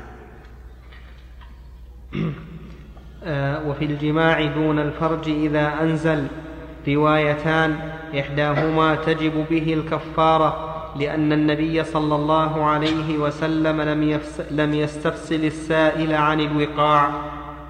[3.24, 6.28] آه، وفي الجماع دون الفرج إذا أنزل
[6.88, 7.76] روايتان
[8.20, 14.20] إحداهما تجب به الكفارة لأن النبي صلى الله عليه وسلم لم,
[14.52, 17.10] لم يستفصل السائل عن الوقاع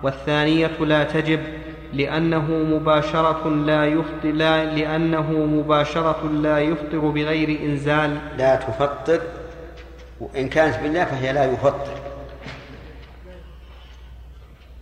[0.03, 1.39] والثانية لا تجب
[1.93, 8.17] لأنه مباشرة لا يفطر لا لأنه مباشرة لا يفطر بغير إنزال.
[8.37, 9.21] لا تفطر
[10.19, 11.97] وإن كانت بالله فهي لا يفطر.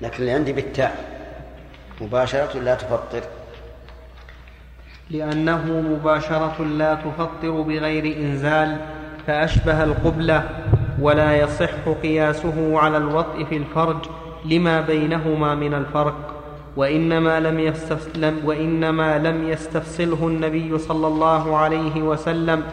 [0.01, 0.95] لكن اللي عندي بالتاء
[2.01, 3.23] مباشرة لا تفطر.
[5.09, 8.77] لأنه مباشرة لا تفطر بغير إنزال
[9.27, 10.49] فأشبه القبلة
[10.99, 13.97] ولا يصح قياسه على الوطء في الفرج
[14.45, 16.31] لما بينهما من الفرق.
[16.75, 22.63] وإنما لم, يستفصل وإنما لم يستفصله النبي صلى الله عليه وسلم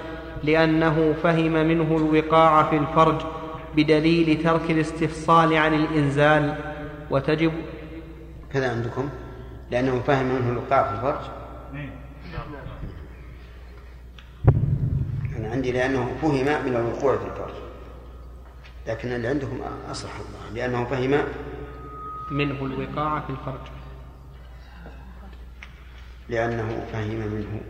[0.44, 3.20] لأنه فهم منه الوقاع في الفرج
[3.76, 6.54] بدليل ترك الاستفصال عن الإنزال.
[7.10, 7.52] وتجب
[8.52, 9.08] كذا عندكم؟
[9.70, 11.20] لأنه فهم منه الوقاع في الفرج
[15.36, 17.54] أنا عندي لأنه فهم من الوقوع في الفرج.
[18.86, 21.24] لكن اللي عندكم أصح الله لأنه فهم
[22.30, 23.66] منه الوقاع في الفرج.
[26.28, 27.60] لأنه فهم منه.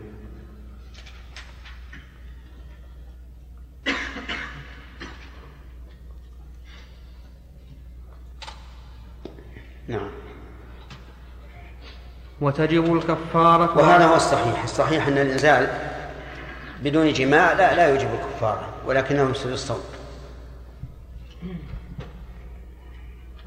[9.87, 10.09] نعم.
[12.41, 13.77] وتجب الكفارة.
[13.77, 14.63] وهذا هو الصحيح.
[14.63, 15.93] الصحيح أن الإنزال
[16.83, 19.79] بدون جماع لا لا يوجب الكفارة ولكنه يفسد الصوم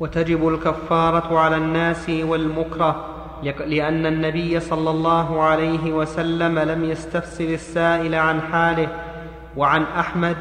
[0.00, 3.16] وتجب الكفارة على الناس والمكره
[3.66, 8.88] لأن النبي صلى الله عليه وسلم لم يستفسر السائل عن حاله.
[9.56, 10.36] وعن أحمد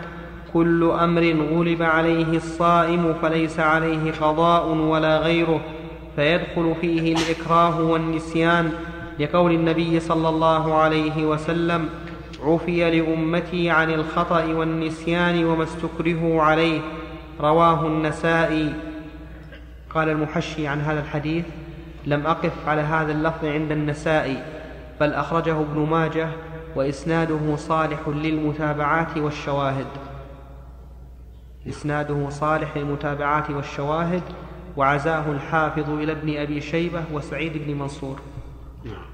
[0.54, 1.22] كل أمر
[1.52, 5.62] غلب عليه الصائم فليس عليه قضاء ولا غيره.
[6.16, 8.72] فيدخل فيه الإكراه والنسيان
[9.20, 11.90] لقول النبي صلى الله عليه وسلم
[12.44, 16.82] عفي لأمتي عن الخطأ والنسيان وما استكرهوا عليه.
[17.40, 18.74] رواه النسائي.
[19.90, 21.46] قال المحشي عن هذا الحديث
[22.06, 24.44] لم أقف على هذا اللفظ عند النسائي
[25.02, 26.30] بل أخرجه ابن ماجه
[26.76, 29.88] وإسناده صالح للمتابعات والشواهد.
[31.70, 34.24] إسناده صالح للمتابعات والشواهد
[34.78, 38.20] وعزاه الحافظ إلى ابن أبي شيبة وسعيد بن منصور.
[38.86, 39.06] نعم.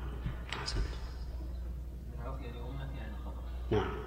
[3.72, 4.02] نعم.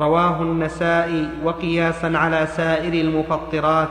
[0.00, 3.88] رواه النسائي وقياسا على سائر المفطرات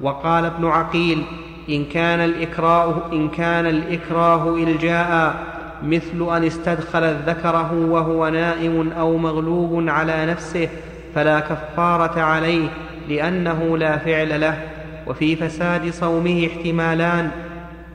[0.00, 1.22] وقال ابن عقيل
[1.68, 5.36] إن كان الإكراه إن كان الإكراه إلجاء
[5.82, 10.68] مثل أن استدخل ذكره وهو نائم أو مغلوب على نفسه
[11.14, 12.68] فلا كفارة عليه
[13.08, 14.62] لأنه لا فعل له
[15.06, 17.30] وفي فساد صومه احتمالان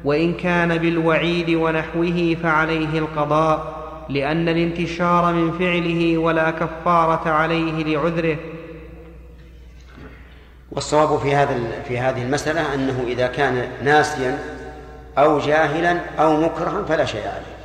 [0.04, 3.81] وإن كان بالوعيد ونحوه فعليه القضاء.
[4.10, 8.38] لأن الانتشار من فعله ولا كفارة عليه لعذره.
[10.72, 14.40] والصواب في هذا في هذه المسألة أنه إذا كان ناسيا
[15.18, 17.62] أو جاهلا أو مكرها فلا شيء عليه.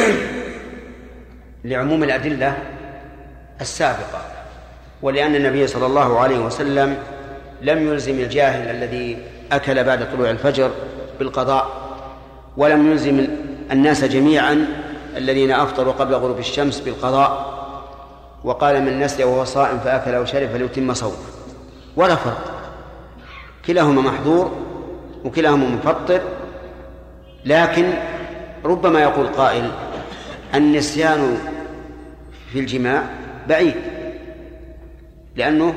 [1.64, 2.56] لعموم الأدلة
[3.60, 4.22] السابقة.
[5.02, 6.96] ولأن النبي صلى الله عليه وسلم
[7.62, 9.18] لم يلزم الجاهل الذي
[9.52, 10.70] أكل بعد طلوع الفجر
[11.18, 11.86] بالقضاء
[12.56, 13.26] ولم يلزم
[13.72, 14.66] الناس جميعا
[15.16, 17.56] الذين أفطروا قبل غروب الشمس بالقضاء
[18.44, 21.16] وقال من نسي وهو صائم فأكل أو شرب فليتم صومه.
[21.96, 22.56] ولا فرق.
[23.66, 24.52] كلاهما محظور
[25.24, 26.20] وكلاهما مفطر
[27.44, 27.92] لكن
[28.64, 29.70] ربما يقول قائل
[30.54, 31.38] النسيان
[32.52, 33.02] في الجماع
[33.48, 33.74] بعيد
[35.36, 35.74] لأنه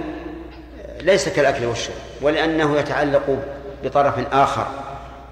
[1.02, 3.40] ليس كالأكل والشرب ولأنه يتعلق
[3.84, 4.68] بطرف آخر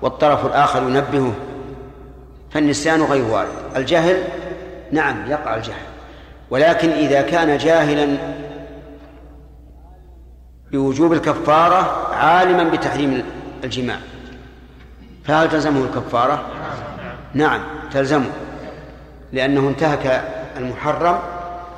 [0.02, 1.34] والطرف الآخر ينبهه
[2.58, 3.48] فالنسيان غير وارد.
[3.76, 4.24] الجهل
[4.92, 5.86] نعم يقع الجهل.
[6.50, 8.18] ولكن إذا كان جاهلا
[10.72, 13.24] بوجوب الكفارة عالما بتحريم
[13.64, 13.98] الجماع.
[15.26, 16.46] فهل تلزمه الكفارة؟
[17.34, 18.30] نعم تلزمه
[19.34, 20.22] لأنه انتهك
[20.58, 21.20] المحرم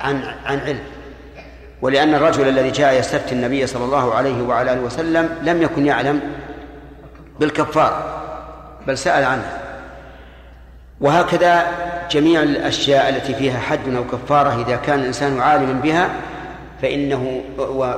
[0.00, 0.80] عن عن علم.
[1.82, 6.20] ولأن الرجل الذي جاء يستفتي النبي صلى الله عليه وعلى آله وسلم لم يكن يعلم
[7.40, 8.22] بالكفارة
[8.86, 9.59] بل سأل عنها.
[11.00, 11.66] وهكذا
[12.10, 16.10] جميع الأشياء التي فيها حد أو كفارة إذا كان الإنسان عالما بها
[16.82, 17.40] فإنه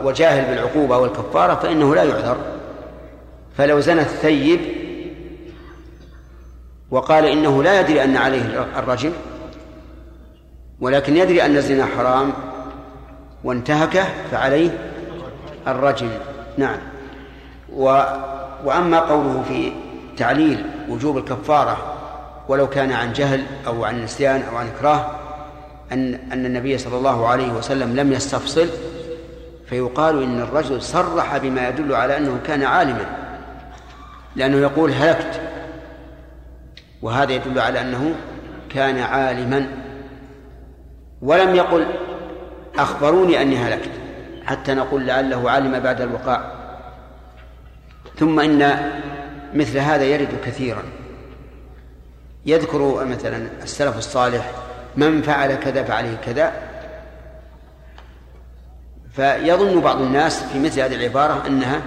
[0.05, 2.37] وجاهل بالعقوبة والكفارة فإنه لا يعذر.
[3.57, 4.61] فلو زنى الثيب
[6.91, 9.13] وقال إنه لا يدري أن عليه الرجم
[10.81, 12.33] ولكن يدري أن الزنا حرام
[13.45, 14.71] وانتهكه فعليه
[15.67, 16.09] الرجم.
[16.59, 16.79] نعم.
[17.77, 18.03] و
[18.65, 19.73] وأما قوله في
[20.17, 21.92] تعليل وجوب الكفارة
[22.49, 25.11] ولو كان عن جهل أو عن نسيان أو عن إكراه
[25.93, 28.69] أن أن النبي صلى الله عليه وسلم لم يستفصل
[29.67, 33.07] فيقال إن الرجل صرح بما يدل على أنه كان عالما
[34.37, 35.41] لأنه يقول هلكت.
[37.03, 38.15] وهذا يدل على أنه
[38.71, 39.67] كان عالما.
[41.23, 41.87] ولم يقل
[42.79, 43.91] أخبروني أني هلكت
[44.47, 46.53] حتى نقول لعله علم بعد الوقاع.
[48.19, 48.91] ثم إن
[49.55, 50.83] مثل هذا يرد كثيرا.
[52.47, 54.51] يذكر مثلا السلف الصالح
[54.97, 56.53] من فعل كذا فعليه كذا.
[59.13, 61.83] فيظن بعض الناس في مثل هذه العبارة أنها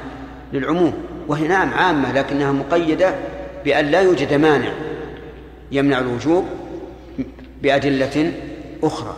[0.54, 0.94] للعموم
[1.28, 3.16] وهي نعم عامة لكنها مقيدة
[3.66, 4.72] بأن لا يوجد مانع
[5.72, 6.46] يمنع الوجوب
[7.62, 8.34] بأدلة
[8.84, 9.18] أخرى.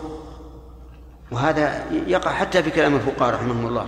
[1.30, 3.86] وهذا يقع حتى في كلام الفقهاء رحمهم الله.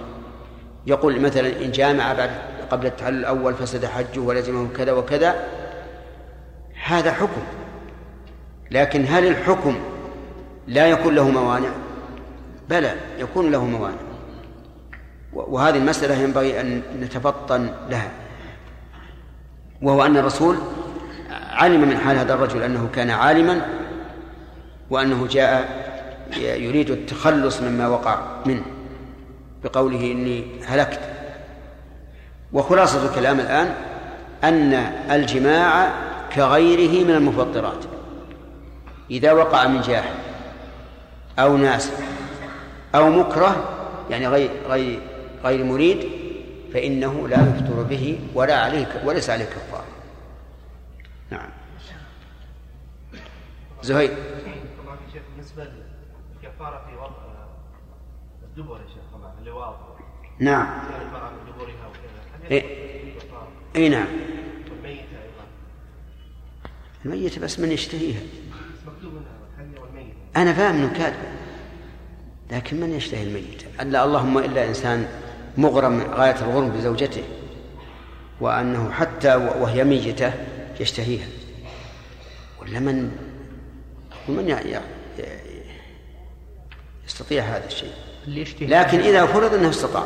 [0.87, 2.31] يقول مثلا إن جامع بعد
[2.71, 5.35] قبل التحلل الأول فسد حجه ولزمه كذا وكذا
[6.91, 7.43] هذا حكم.
[8.71, 9.79] لكن هل الحكم
[10.67, 11.69] لا يكون له موانع؟
[12.71, 13.97] بلى يكون له موانع.
[15.33, 18.11] وهذه المسألة ينبغي أن نتفطن لها.
[19.83, 20.57] وهو أن الرسول
[21.51, 23.67] علم من حال هذا الرجل أنه كان عالما
[24.91, 25.81] وأنه جاء
[26.37, 28.63] يريد التخلص مما وقع منه
[29.65, 31.01] بقوله إني هلكت.
[32.53, 33.75] وخلاصة الكلام الآن
[34.45, 34.73] أن
[35.11, 35.91] الجماع
[36.35, 37.85] كغيره من المفطرات
[39.11, 40.15] إذا وقع من جاحد
[41.39, 41.93] أو ناس
[42.95, 43.77] أو مكره
[44.11, 45.01] يعني غير غير
[45.45, 46.09] غير مريد
[46.73, 49.85] فإنه لا يفطر به ولا عليه وليس عليه كفارة
[51.31, 51.49] نعم.
[53.83, 54.17] زهير.
[55.37, 57.17] بالنسبة للكفارة في وضع
[58.43, 59.77] الدبر يا شيخ طبعا اللي واضح
[60.39, 60.69] نعم
[62.51, 62.65] إيه.
[63.77, 64.07] اي نعم.
[67.05, 68.21] الميتة بس من يشتهيها.
[70.37, 71.23] أنا فاهم أنه كاتب
[72.53, 75.09] لكن من يشتهي الميتة ألا اللهم إلا إنسان
[75.59, 77.23] مغرم غاية الغرم بزوجته
[78.41, 80.33] وأنه حتى وهي ميتة
[80.81, 81.27] يشتهيها.
[82.63, 83.11] ولا من
[84.29, 84.49] ومن
[87.07, 87.93] يستطيع هذا الشيء؟
[88.61, 90.05] لكن إذا فرض أنه استطاع.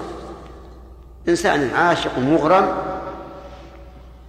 [1.28, 2.76] إنسان عاشق مغرم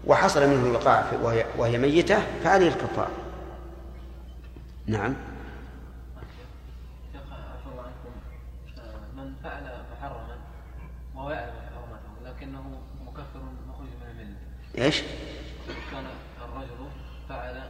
[0.07, 3.09] وحصل منه الوقاع وهي, وهي ميتة فعليه الكفار
[4.87, 5.13] نعم.
[8.77, 9.63] آه، من فعل
[9.97, 10.37] محرما
[11.15, 14.85] وهو يعلم حرمته لكنه مكفر مخرج من الملة.
[14.85, 15.01] إيش؟
[15.91, 16.05] كان
[16.43, 16.89] الرجل
[17.29, 17.63] فعل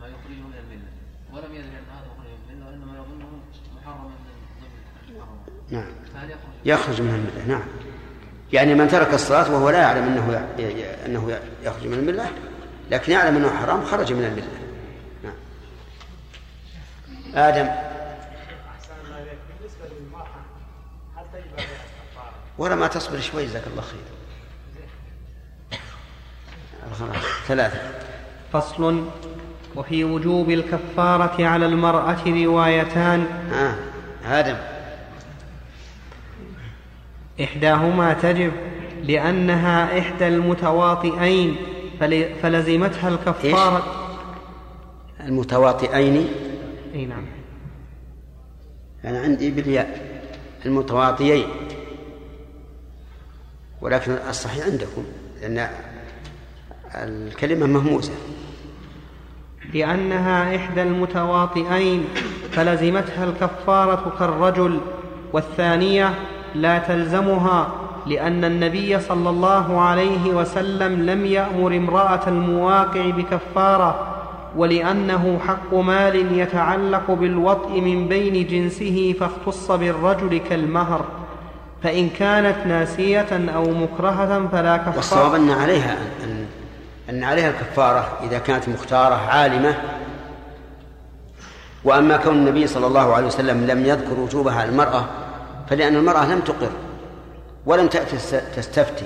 [0.00, 0.88] ما يخرجه من الملة
[1.32, 3.28] ولم يدري أن هذا مخرج من الملة وإنما يظنه
[3.76, 4.14] محرما من
[4.60, 5.92] ضمن نعم.
[6.14, 7.68] فهل يخرج يخرج من الملة نعم.
[8.52, 10.48] يعني من ترك الصلاة وهو لا يعلم أنه
[11.06, 12.30] أنه يخرج من الملة
[12.90, 14.48] لكن يعلم أنه حرام خرج من الملة.
[15.24, 15.34] نعم.
[17.34, 17.68] آدم؟
[22.58, 24.00] ولا ما تصبر شوي جزاك الله خير.
[26.98, 27.16] خلاص
[27.48, 27.78] ثلاثة.
[28.52, 29.06] فصل.
[29.76, 33.26] وفي وجوب الكفارة على المرأة روايتان.
[33.52, 33.74] آه.
[34.26, 34.56] آدم.
[37.44, 38.52] إحداهما تجب
[39.04, 41.56] لأنها إحدى المتواطئين
[42.00, 43.82] فل- فلزمتها الكفارة.
[45.20, 46.28] المتواطئين؟
[46.94, 47.24] أي نعم.
[49.04, 50.20] أنا عندي بالياء
[50.66, 51.46] المتواطيين
[53.80, 55.04] ولكن الصحيح عندكم
[55.42, 55.68] لأن
[56.94, 58.12] الكلمة مهموسة.
[59.74, 62.04] لأنها إحدى المتواطئين
[62.52, 64.80] فلزمتها الكفارة كالرجل
[65.32, 66.14] والثانية
[66.54, 67.68] لا تلزمها
[68.06, 74.08] لأن النبي صلى الله عليه وسلم لم يأمر امرأة المواقع بكفارة
[74.56, 81.04] ولأنه حق مال يتعلق بالوطء من بين جنسه فاختص بالرجل كالمهر
[81.82, 84.96] فإن كانت ناسية أو مكرهة فلا كفارة.
[84.96, 86.46] والصواب أن عليها أن,
[87.10, 89.74] أن عليها الكفارة إذا كانت مختارة عالمة.
[91.84, 95.04] وأما كون النبي صلى الله عليه وسلم لم يذكر وجوبها على المرأة
[95.72, 96.70] فلأن المرأة لم تقر
[97.66, 99.04] ولم تأتي تست- تستفتي.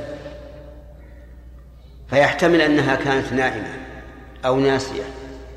[2.10, 3.74] فيحتمل أنها كانت نائمة
[4.44, 5.02] أو ناسية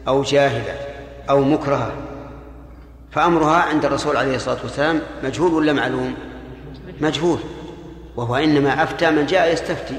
[0.07, 0.73] أو جاهلة
[1.29, 1.93] أو مكرهة.
[3.11, 6.15] فأمرها عند الرسول عليه الصلاة والسلام مجهول ولا معلوم؟
[7.01, 7.39] مجهول.
[8.15, 9.97] وهو إنما أفتى من جاء يستفتي.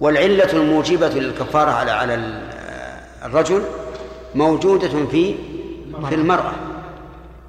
[0.00, 2.48] والعلة الموجبة للكفارة على على ال-
[3.24, 3.62] الرجل
[4.34, 5.34] موجودة في
[6.08, 6.52] في المرأة.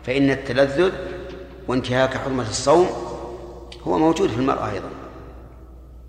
[0.03, 0.91] فإن التلذذ
[1.67, 2.87] وانتهاك حرمة الصوم
[3.87, 4.89] هو موجود في المرأة أيضا.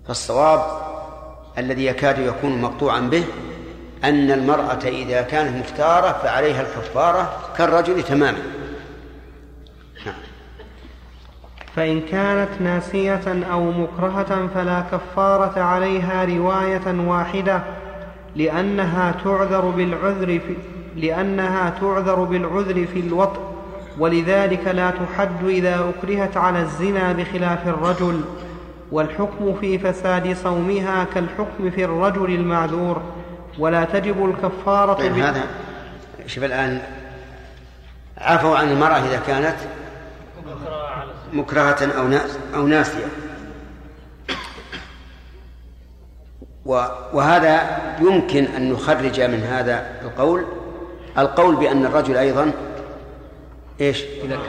[0.07, 0.61] فالصواب
[1.57, 3.23] الذي يكاد يكون مقطوعا به
[4.03, 8.37] أن المرأة إذا كانت مختارة فعليها الكفارة كالرجل تماما.
[11.75, 17.63] فإن كانت ناسية أو مكرهة فلا كفارة عليها رواية واحدة
[18.35, 20.55] لأنها تعذر بالعذر في
[20.95, 23.46] لأنها تعذر بالعذر في الوطء.
[23.99, 28.21] ولذلك لا تحد إذا أكرهت على الزنا بخلاف الرجل
[28.91, 33.01] والحكم في فساد صومها كالحكم في الرجل المعذور
[33.59, 35.41] ولا تجب الكفارة طيب بال- هذا
[36.27, 36.81] شوف الآن
[38.17, 39.55] عفوا عن المرأة إذا كانت
[41.33, 43.05] مكرهة أو ناس أو ناسية.
[47.13, 47.61] وهذا
[48.01, 50.45] يمكن أن نخرج من هذا القول
[51.17, 52.51] القول بأن الرجل أيضا
[53.81, 54.03] إيش؟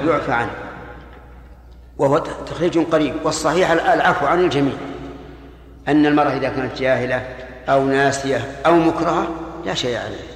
[0.07, 0.51] يعفى عنه.
[1.99, 3.15] وهو تخريج قريب.
[3.25, 4.75] والصحيح العفو عن الجميع.
[5.89, 7.37] أن المرأة إذا كانت جاهلة
[7.69, 9.29] أو ناسية أو مكرهة
[9.67, 10.29] لا شيء عليه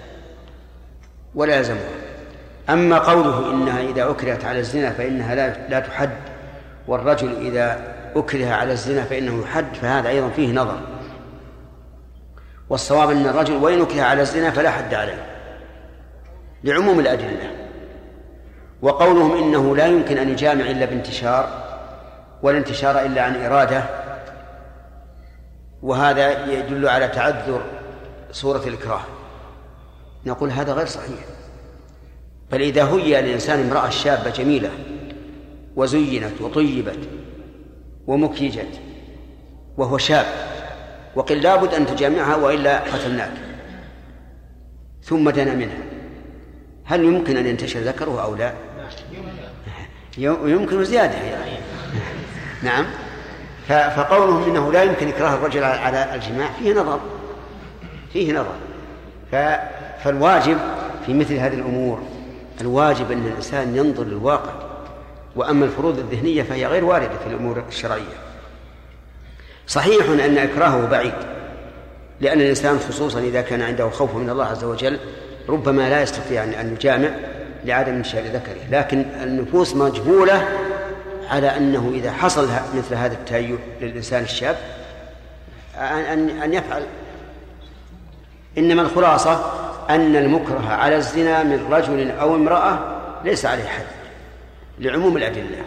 [1.34, 1.88] ولا يلزمها.
[2.70, 6.10] أما قوله إنها إذا أكرهت على الزنا فإنها لا لا تحد
[6.88, 10.80] والرجل إذا أكره على الزنا فإنه يحد فهذا أيضا فيه نظر.
[12.70, 15.26] والصواب أن الرجل وإن أكره على الزنا فلا حد عليه
[16.64, 17.50] لعموم الأدلة.
[18.82, 21.62] وقولهم إنه لا يمكن أن يجامع إلا بانتشار
[22.42, 23.84] ولا انتشار إلا عن إرادة.
[25.82, 27.62] وهذا يدل على تعذر
[28.32, 29.00] صورة الإكراه.
[30.26, 31.18] نقول هذا غير صحيح.
[32.52, 34.70] بل إذا هيأ الإنسان امرأة شابة جميلة
[35.76, 36.98] وزينت وطيبت
[38.06, 38.80] ومكيجت
[39.76, 40.26] وهو شاب
[41.14, 43.32] وقل لابد أن تجامعها وإلا قتلناك.
[45.02, 45.82] ثم دنا منها.
[46.84, 48.52] هل يمكن أن ينتشر ذكره أو لا؟
[50.18, 51.14] يمكن زيادة.
[52.62, 52.86] نعم.
[53.68, 57.00] فقولهم إنه لا يمكن إكراه الرجل على الجماع فيه نظر.
[58.12, 58.54] فيه نظر.
[60.04, 60.58] فالواجب
[61.06, 62.02] في مثل هذه الأمور
[62.60, 64.52] الواجب أن الإنسان ينظر للواقع.
[65.36, 68.16] وأما الفروض الذهنية فهي غير واردة في الأمور الشرعية.
[69.66, 71.14] صحيح أن إكراهه بعيد
[72.20, 74.98] لأن الإنسان خصوصا إذا كان عنده خوف من الله عز وجل
[75.48, 77.08] ربما لا يستطيع أن يجامع.
[77.64, 80.48] لعدم انتشار ذكره لكن النفوس مجبولة
[81.30, 84.56] على أنه إذا حصل مثل هذا التهيؤ للإنسان الشاب
[85.78, 86.82] أن أن يفعل.
[88.58, 89.52] إنما الخلاصة
[89.90, 92.78] أن المكره على الزنا من رجل أو امرأة
[93.24, 93.84] ليس عليه حد
[94.78, 95.62] لعموم الأدلة.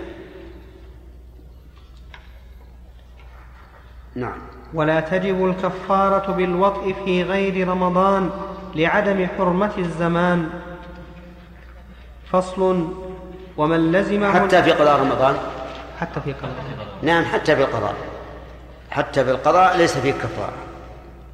[4.16, 4.38] نعم.
[4.74, 8.30] ولا تجب الكفارة بالوطء في غير رمضان
[8.76, 10.50] لعدم حرمة الزمان.
[12.32, 12.88] فصل
[13.58, 15.36] ومن لزمه حتى في قضاء رمضان؟
[16.00, 16.54] حتى في قضاء
[17.02, 17.94] نعم حتى في القضاء.
[18.92, 20.54] حتى في القضاء ليس فيه كفارة.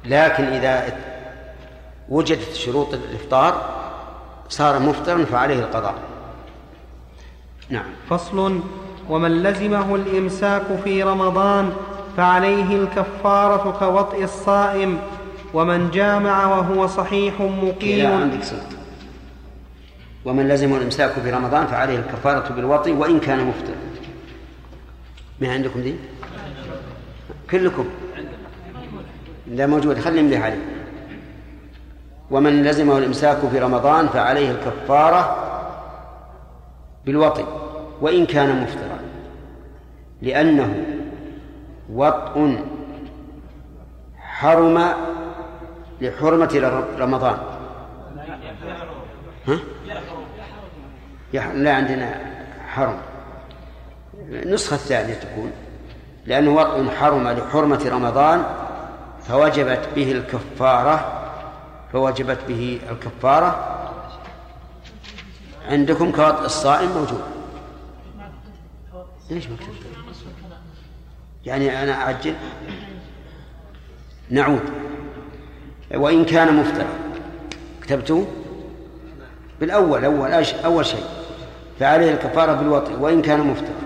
[0.04, 0.96] لكن إذا
[2.08, 3.62] وجدت شروط الإفطار
[4.48, 5.94] صار مفطرا فعليه القضاء.
[7.68, 7.84] نعم.
[8.10, 8.60] فصل
[9.10, 11.72] ومن لزمه الإمساك في رمضان
[12.16, 14.98] فعليه الكفارة كوطئ الصائم
[15.54, 18.12] ومن جامع وهو صحيح مقيم.
[18.12, 18.81] عندك صدق
[20.24, 23.74] ومن لزمه الإمساك في رمضان فعليه الكفارة بالوطي وإن كان مفطر
[25.40, 25.94] ما عندكم دي؟
[27.50, 27.88] كلكم.
[29.46, 29.98] لا موجود.
[29.98, 30.64] خلي نملي عليه
[32.30, 35.36] ومن لزمه الإمساك في رمضان فعليه الكفارة
[37.06, 37.44] بالوطي
[38.00, 38.98] وإن كان مفطرا.
[40.22, 40.84] لأنه
[41.92, 42.64] وطء
[44.18, 44.84] حرم
[46.00, 47.36] لحرمة رمضان.
[49.48, 49.58] ها؟
[51.32, 52.20] لا عندنا
[52.68, 52.98] حرم.
[54.28, 55.52] النسخة الثانية تكون
[56.26, 58.44] لأنه وطء حرم لحرمة رمضان
[59.28, 61.22] فوجبت به الكفارة
[61.92, 63.78] فوجبت به الكفارة.
[65.68, 67.22] عندكم كوطء الصائم موجود.
[69.30, 69.74] ليش مكتوب
[71.46, 72.34] يعني أنا أعجل.
[74.30, 74.62] نعود.
[75.94, 76.86] وإن كان مفترا
[77.82, 78.26] كتبته
[79.60, 80.32] بالأول أول
[80.64, 81.04] أول شيء.
[81.82, 83.82] فعليه الكفارة بالوطء وإن كان مفترا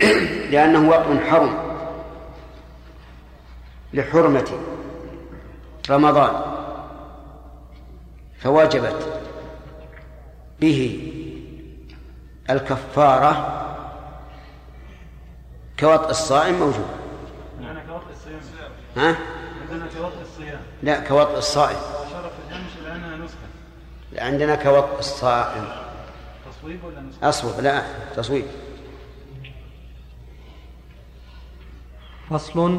[0.52, 1.54] لأنه وطء حرم.
[3.94, 4.52] لحرمة
[5.90, 6.42] رمضان.
[8.38, 9.20] فوجبت
[10.60, 11.12] به
[12.50, 13.62] الكفارة
[15.80, 16.86] كوطء الصائم موجود.
[17.88, 19.16] كوطء الصيام؟ ها؟
[19.98, 20.60] كوطء الصيام.
[20.82, 21.78] لا كوطء الصائم.
[24.18, 25.91] عندنا كوطء الصائم.
[26.62, 27.82] تصويب ولا؟ أصوب لا
[28.16, 28.44] تصويب.
[32.30, 32.78] فصل.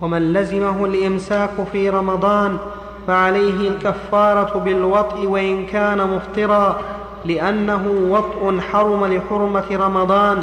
[0.00, 2.58] ومن لزمه الإمساك في رمضان
[3.06, 6.80] فعليه الكفارة بالوطء وإن كان مفطرا
[7.24, 10.40] لأنه وطء حرم لحرمة رمضان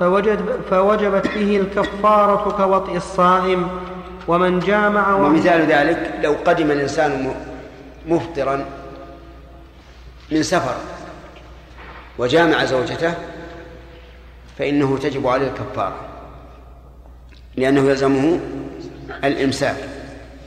[0.00, 0.40] فوجد
[0.70, 3.68] فوجبت به الكفارة كوطء الصائم.
[4.28, 7.34] ومن جامع ومثال ذلك لو قدم الإنسان
[8.08, 8.64] مفطرا
[10.32, 10.74] من سفر
[12.18, 13.14] وجامع زوجته
[14.58, 15.96] فإنه تجب عليه الكفارة
[17.56, 18.40] لأنه يلزمه
[19.24, 19.76] الإمساك.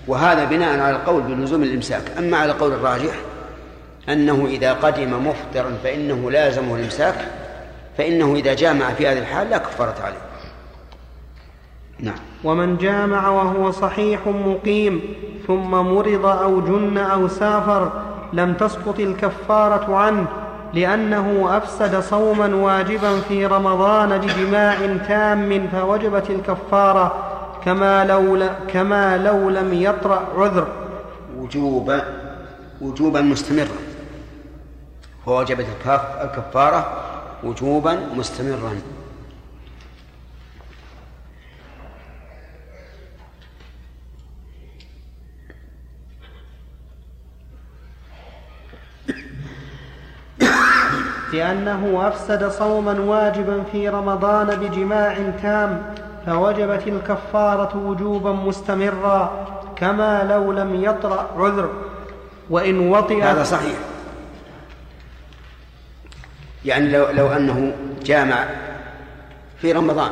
[0.07, 2.03] وهذا بناء على القول بلزوم الإمساك.
[2.17, 3.13] أما على القول الراجح
[4.09, 7.15] أنه إذا قدم مفطرا فإنه لازمه الإمساك
[7.97, 10.17] فإنه إذا جامع في هذه الحال لا كفارة عليه.
[11.99, 12.15] نعم.
[12.43, 15.01] ومن جامع وهو صحيح مقيم
[15.47, 17.91] ثم مرض أو جن أو سافر
[18.33, 20.27] لم تسقط الكفارة عنه
[20.73, 24.75] لأنه أفسد صوما واجبا في رمضان بجماع
[25.07, 27.15] تام فوجبت الكفارة
[27.65, 28.47] كما لو.
[28.73, 30.67] كما لو لم يطرأ عذر
[31.37, 32.01] وجوبا
[32.81, 33.77] وجوبا مستمرا
[35.25, 35.65] فوجبت
[36.23, 37.03] الكفارة
[37.43, 38.71] وجوبا مستمرا
[51.33, 55.81] لأنه أفسد صوما واجبا في رمضان بجماع تام
[56.25, 59.45] فوجبت الكفارة وجوبا مستمرا
[59.75, 61.69] كما لو لم يطرأ عذر.
[62.49, 63.77] وإن وطئ هذا صحيح.
[66.65, 68.45] يعني لو لو أنه جامع
[69.57, 70.11] في رمضان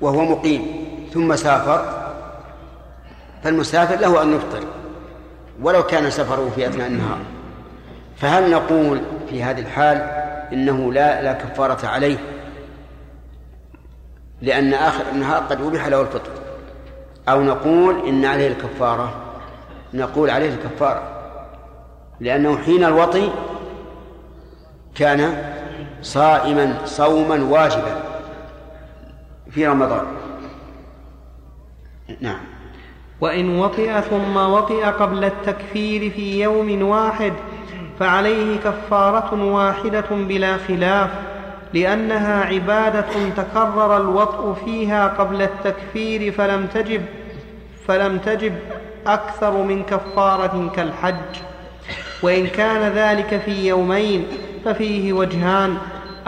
[0.00, 0.62] وهو مقيم
[1.14, 1.84] ثم سافر
[3.44, 4.64] فالمسافر له أن يفطر
[5.62, 7.18] ولو كان سفره في أثناء النهار.
[8.16, 9.00] فهل نقول
[9.30, 9.96] في هذه الحال
[10.52, 12.18] إنه لا لا كفارة عليه
[14.42, 16.30] لأن آخر النهار قد أبيح له الفطر.
[17.28, 19.14] أو نقول إن عليه الكفارة
[19.94, 21.02] نقول عليه الكفارة.
[22.20, 23.30] لأنه حين الوطي
[24.94, 25.52] كان
[26.02, 28.02] صائما صوما واجبا
[29.50, 30.06] في رمضان.
[32.20, 32.40] نعم.
[33.20, 37.32] وإن وطئ ثم وطئ قبل التكفير في يوم واحد
[38.00, 41.10] فعليه كفارة واحدة بلا خلاف
[41.74, 43.06] لأنها عبادة
[43.36, 47.02] تكرر الوطء فيها قبل التكفير فلم تجب
[47.88, 48.52] فلم تجب
[49.06, 51.14] أكثر من كفارة كالحج.
[52.22, 54.26] وإن كان ذلك في يومين
[54.64, 55.76] ففيه وجهان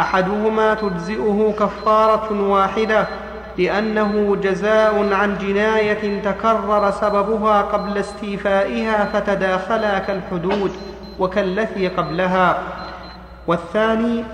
[0.01, 3.07] أحدهما تجزئه كفارة واحدة
[3.59, 10.71] لأنه جزاء عن جناية تكرر سببها قبل استيفائها فتداخلا كالحدود.
[11.19, 12.59] وكالتي قبلها.
[13.47, 14.25] والثاني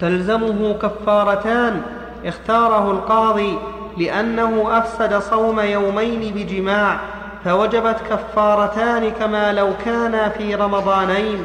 [0.00, 1.82] تلزمه كفارتان
[2.24, 3.58] اختاره القاضي
[3.98, 6.96] لأنه أفسد صوم يومين بجماع
[7.44, 11.44] فوجبت كفارتان كما لو كانا في رمضانين.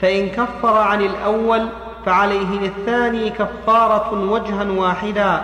[0.00, 1.68] فإن كفر عن الأول
[2.06, 5.40] فعليه للثاني كفارة وجها واحدا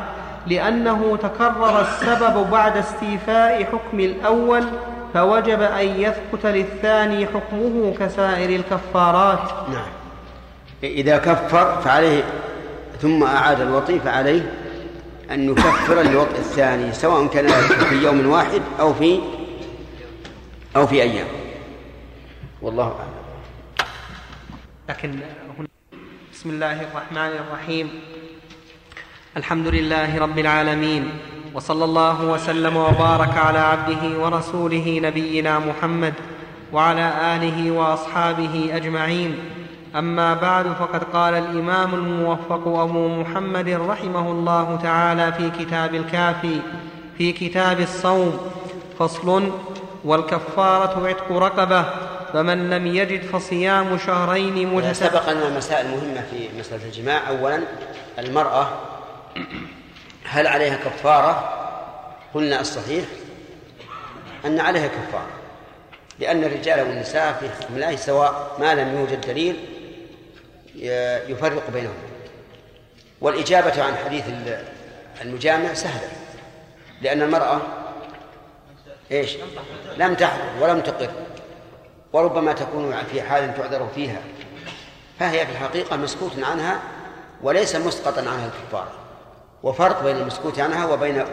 [0.46, 4.64] لأنه تكرر السبب بعد استيفاء حكم الأول
[5.14, 9.52] فوجب أن يثبت للثاني حكمه كسائر الكفارات.
[9.68, 9.88] نعم.
[10.82, 12.24] إذا كفر فعليه
[13.00, 14.52] ثم أعاد الوطي فعليه
[15.30, 19.20] أن يكفر الوطء الثاني سواء كان في يوم واحد أو في
[20.76, 21.26] أو في أيام.
[22.62, 23.88] والله أعلم.
[24.88, 25.10] لكن
[25.58, 25.68] هنا
[26.32, 28.00] بسم الله الرحمن الرحيم.
[29.36, 31.10] الحمد لله رب العالمين.
[31.54, 36.14] وصلى الله وسلم وبارك على عبده ورسوله نبينا محمد
[36.72, 39.38] وعلى آله وأصحابه أجمعين.
[39.96, 46.60] أما بعد فقد قال الإمام الموفق أبو محمد رحمه الله تعالى في كتاب الكافي
[47.18, 48.38] في كتاب الصوم
[48.98, 49.50] فصل
[50.04, 51.84] والكفارة عتق رقبة
[52.32, 57.60] فمن لم يجد فصيام شهرين متتابعين سبق لنا مسائل مهمة في مسألة الجماع أولا
[58.18, 58.68] المرأة
[60.30, 61.54] هل عليها كفارة؟
[62.34, 63.04] قلنا الصحيح
[64.44, 65.30] أن عليها كفارة
[66.18, 69.56] لأن الرجال والنساء في حكم الله سواء ما لم يوجد دليل
[71.30, 71.94] يفرق بينهم.
[73.20, 74.24] والإجابة عن حديث
[75.22, 76.08] المجامع سهلة
[77.02, 77.60] لأن المرأة
[79.10, 79.36] إيش؟
[79.96, 81.10] لم تحضر ولم تقر
[82.12, 84.20] وربما تكون في حال تعذر فيها
[85.18, 86.80] فهي في الحقيقة مسكوت عنها
[87.42, 89.07] وليس مسقطا عنها الكفارة.
[89.62, 91.24] وفرق بين المسكوت عنها وبين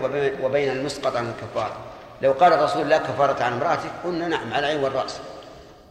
[0.44, 1.76] وبين المسقط عن الكفارة.
[2.22, 5.20] لو قال الرسول لا كفارة عن امرأتك قلنا نعم على العين والرأس.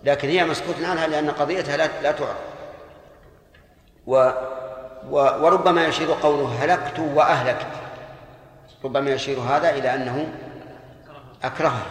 [0.04, 2.36] لكن هي مسكوت عنها لأن قضيتها لا لا تعرف.
[4.06, 4.30] و
[5.10, 7.66] وربما يشير قوله هلكت وأهلكت
[8.84, 10.26] ربما يشير هذا إلى أنه
[11.44, 11.86] أكرهها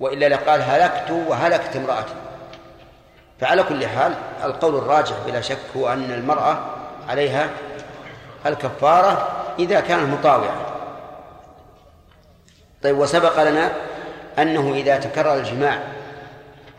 [0.00, 2.14] وإلا لقال هلكت وهلكت امرأتي.
[3.40, 4.14] فعلى كل حال
[4.44, 6.58] القول الراجح بلا شك هو أن المرأة
[7.08, 7.50] عليها
[8.46, 9.28] الكفارة
[9.58, 10.66] إذا كانت مطاوعة.
[12.82, 13.72] طيب وسبق لنا
[14.38, 15.78] أنه إذا تكرر الجماع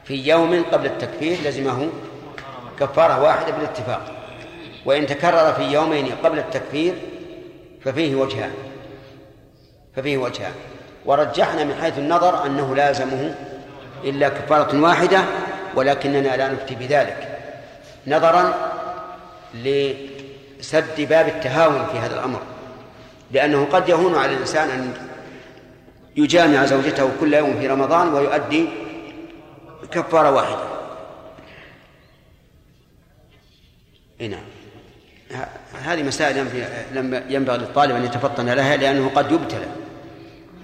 [0.03, 1.89] في يوم قبل التكفير لزمه
[2.79, 4.01] كفارة واحدة بالاتفاق
[4.85, 6.93] وإن تكرر في يومين قبل التكفير
[7.85, 8.51] ففيه وجهان
[9.95, 10.53] ففيه وجهان.
[11.05, 13.35] ورجحنا من حيث النظر أنه لازمه
[14.03, 15.19] إلا كفارة واحدة
[15.75, 17.39] ولكننا لا نفتي بذلك.
[18.07, 18.53] نظرا
[20.63, 22.41] لسد باب التهاون في هذا الأمر
[23.31, 24.93] لأنه قد يهون على الإنسان أن
[26.15, 28.69] يجامع زوجته كل يوم في رمضان ويؤدي
[29.91, 30.73] كفارة واحدة.
[34.19, 34.43] نعم.
[35.83, 36.37] هذه مسائل
[37.29, 39.67] ينبغي للطالب أن يتفطن لها لأنه قد يبتلى.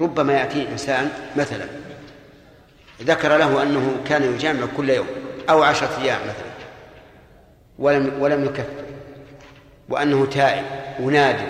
[0.02, 1.66] ربما يأتي إنسان مثلا
[3.02, 5.08] ذكر له أنه كان يجامع كل يوم
[5.50, 6.50] أو عشرة أيام مثلا
[7.80, 8.89] ولم ولم يكفر.
[9.90, 10.66] وأنه تائب
[11.00, 11.48] ونادم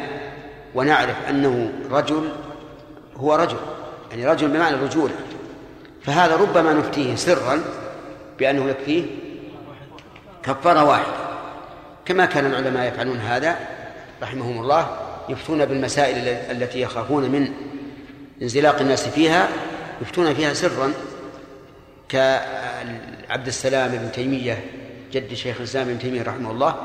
[0.75, 2.29] ونعرف أنه رجل
[3.17, 3.57] هو رجل
[4.11, 5.13] يعني رجل بمعنى الرجولة
[6.01, 7.61] فهذا ربما نفتيه سرا
[8.39, 9.05] بأنه يكفيه
[10.43, 11.13] كفارة واحدة.
[12.05, 13.55] كما كان العلماء يفعلون هذا
[14.21, 14.97] رحمهم الله
[15.29, 17.51] يفتون بالمسائل التي يخافون من
[18.41, 19.49] انزلاق الناس فيها
[20.01, 20.93] يفتون فيها سرا
[22.09, 24.65] كعبد السلام بن تيمية
[25.13, 26.75] جد شيخ الإسلام ابن تيمية رحمه الله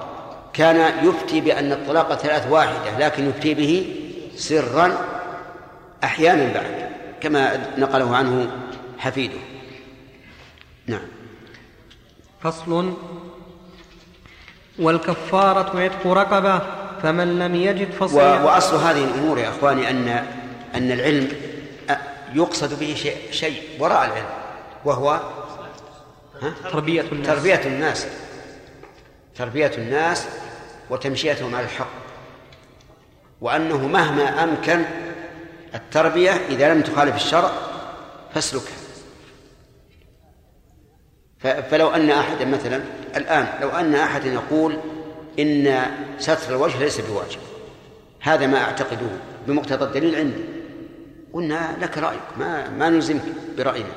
[0.55, 3.97] كان يفتي بأن الطلاق ثلاث واحدة لكن يفتي به
[4.37, 4.99] سرا
[6.05, 6.91] أحيانا بعد
[7.21, 8.51] كما نقله عنه
[8.99, 9.39] حفيده.
[10.87, 11.07] نعم.
[12.43, 12.95] فصل.
[14.79, 16.61] والكفارة عتق رقبة
[17.03, 18.45] فمن لم يجد فصيام.
[18.45, 20.09] وأصل هذه الأمور يا أخواني أن
[20.75, 21.29] أن العلم
[22.35, 24.27] يقصد به شيء, شيء وراء العلم
[24.85, 25.21] وهو؟
[26.73, 27.27] تربية الناس.
[27.27, 28.07] تربية الناس.
[29.37, 30.27] تربية الناس
[30.91, 31.91] وتمشيتهم على الحق.
[33.41, 34.83] وأنه مهما أمكن
[35.75, 37.51] التربية إذا لم تخالف الشرع
[38.35, 38.75] فاسلكها.
[41.71, 42.81] فلو أن أحدا مثلا
[43.17, 44.79] الآن لو أن أحدا يقول
[45.39, 45.83] إن
[46.19, 47.39] ستر الوجه ليس بواجب
[48.21, 49.09] هذا ما أعتقده
[49.47, 50.45] بمقتضى الدليل عندي.
[51.33, 53.23] قلنا لك رأيك ما ما نلزمك
[53.57, 53.93] برأينا.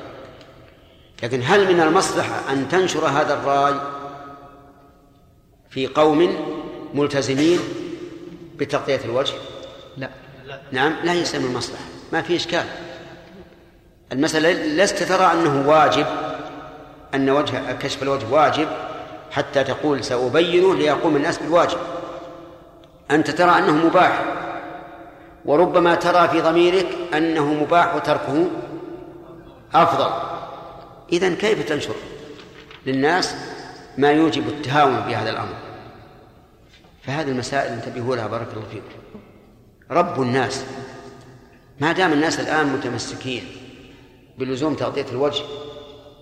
[1.22, 3.80] لكن هل من المصلحة أن تنشر هذا الرأي
[5.70, 6.36] في قوم
[6.94, 7.58] ملتزمين
[8.56, 9.34] بتغطية الوجه؟
[9.96, 10.10] لا.
[10.72, 11.84] نعم لا يسلم المصلحة.
[12.12, 12.64] ما في إشكال.
[14.12, 16.06] المسألة لست ترى أنه واجب
[17.14, 18.68] أن وجه كشف الوجه واجب
[19.30, 21.78] حتى تقول سأبينه ليقوم الناس بالواجب.
[23.10, 24.24] أنت ترى أنه مباح
[25.44, 28.46] وربما ترى في ضميرك أنه مباح وتركه
[29.74, 30.10] أفضل.
[31.12, 31.94] إذا كيف تنشر
[32.86, 33.34] للناس
[33.98, 35.67] ما يوجب التهاون بهذا الأمر؟
[37.08, 39.20] فهذه المسائل انتبهوا لها بارك الله فيكم.
[39.90, 40.64] رب الناس.
[41.80, 43.44] ما دام الناس الآن متمسكين
[44.38, 45.42] بلزوم تغطية الوجه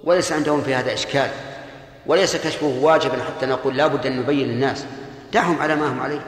[0.05, 1.31] وليس عندهم في هذا إشكال
[2.07, 4.87] وليس كشفه واجبا حتى نقول لا بد أن نبين للناس.
[5.33, 6.27] دعهم على ما هم عليه.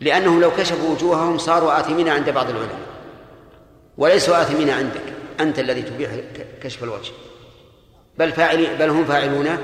[0.00, 2.78] لأنهم لو كشفوا وجوههم صاروا آثمين عند بعض العلماء.
[3.96, 5.02] وليسوا آثمين عندك.
[5.40, 6.10] أنت الذي تبيح
[6.62, 7.12] كشف الوجه.
[8.18, 9.58] بل فاعل بل هم فاعلون.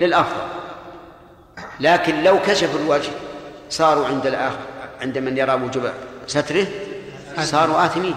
[0.00, 0.65] للأفضل.
[1.80, 3.10] لكن لو كشفوا الوجه
[3.70, 4.58] صاروا عند الآخر
[5.00, 5.84] عند من يرى وجوب
[6.26, 6.66] ستره
[7.38, 8.14] صاروا آثمين.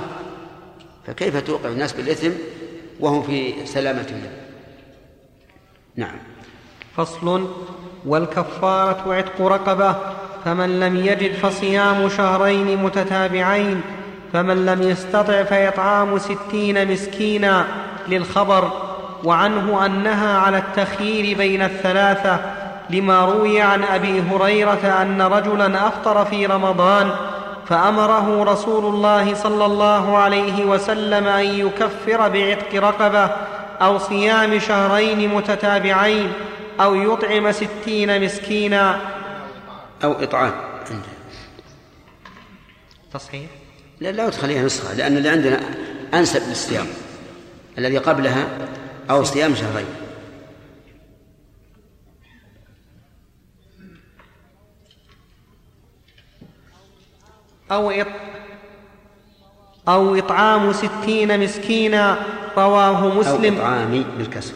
[1.07, 2.31] فكيف توقع الناس بالإثم
[2.99, 4.31] وهم في سلامة منه
[5.95, 6.15] نعم.
[6.98, 7.48] فصل
[8.06, 9.95] والكفارة عتق رقبة
[10.45, 13.81] فمن لم يجد فصيام شهرين متتابعين
[14.34, 17.68] فمن لم يستطع فإطعام ستين مسكينا
[18.07, 18.72] للخبر
[19.23, 22.40] وعنه أنها على التخيير بين الثلاثة
[22.90, 27.11] لما روي عن أبي هريرة أن رجلا أفطر في رمضان
[27.68, 33.32] فأمره رسول الله صلى الله عليه وسلم أن يكفر بعتق رقبة
[33.82, 36.34] أو صيام شهرين متتابعين
[36.80, 38.99] أو يطعم ستين مسكينا.
[40.03, 40.53] أو إطعام.
[40.91, 41.07] عنده
[43.14, 43.49] تصحيح؟
[43.99, 45.60] لا لا تخليها نسخة لأن اللي عندنا
[46.14, 46.88] أنسب للصيام
[47.78, 48.48] الذي قبلها
[49.10, 50.09] أو صيام شهرين.
[57.72, 58.08] أو إط...
[59.88, 62.18] أو إطعام ستين مسكينا
[62.58, 63.56] رواه مسلم.
[63.56, 64.54] أو إطعام بالكسر.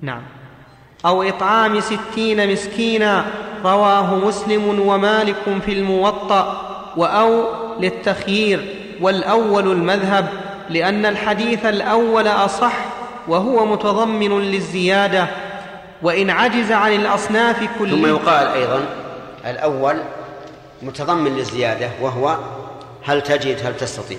[0.00, 0.22] نعم.
[1.06, 3.24] أو إطعام ستين مسكينا
[3.64, 6.62] رواه مسلم ومالك في الموطأ.
[6.96, 7.44] وأو
[7.80, 10.28] للتخيير والأول المذهب
[10.70, 12.74] لأن الحديث الأول أصح
[13.28, 15.26] وهو متضمن للزيادة.
[16.02, 17.96] وإن عجز عن الأصناف كلها.
[17.96, 18.80] ثم يقال أيضا
[19.46, 19.96] الأول
[20.82, 22.38] متضمن للزيادة وهو
[23.04, 24.18] هل تجد هل تستطيع.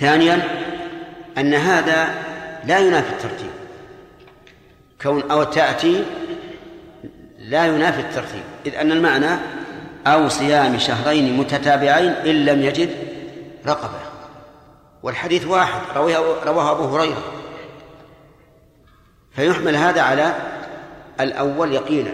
[0.00, 0.64] ثانيا
[1.38, 2.08] أن هذا
[2.64, 3.50] لا ينافي الترتيب.
[5.02, 6.04] كون أو تأتي
[7.38, 9.36] لا ينافي الترتيب إذ أن المعنى
[10.06, 12.90] أو صيام شهرين متتابعين إن لم يجد
[13.66, 14.00] رقبة.
[15.02, 15.80] والحديث واحد
[16.46, 17.22] رواه أبو هريرة.
[19.36, 20.34] فيحمل هذا على
[21.20, 22.10] الأول يقينا.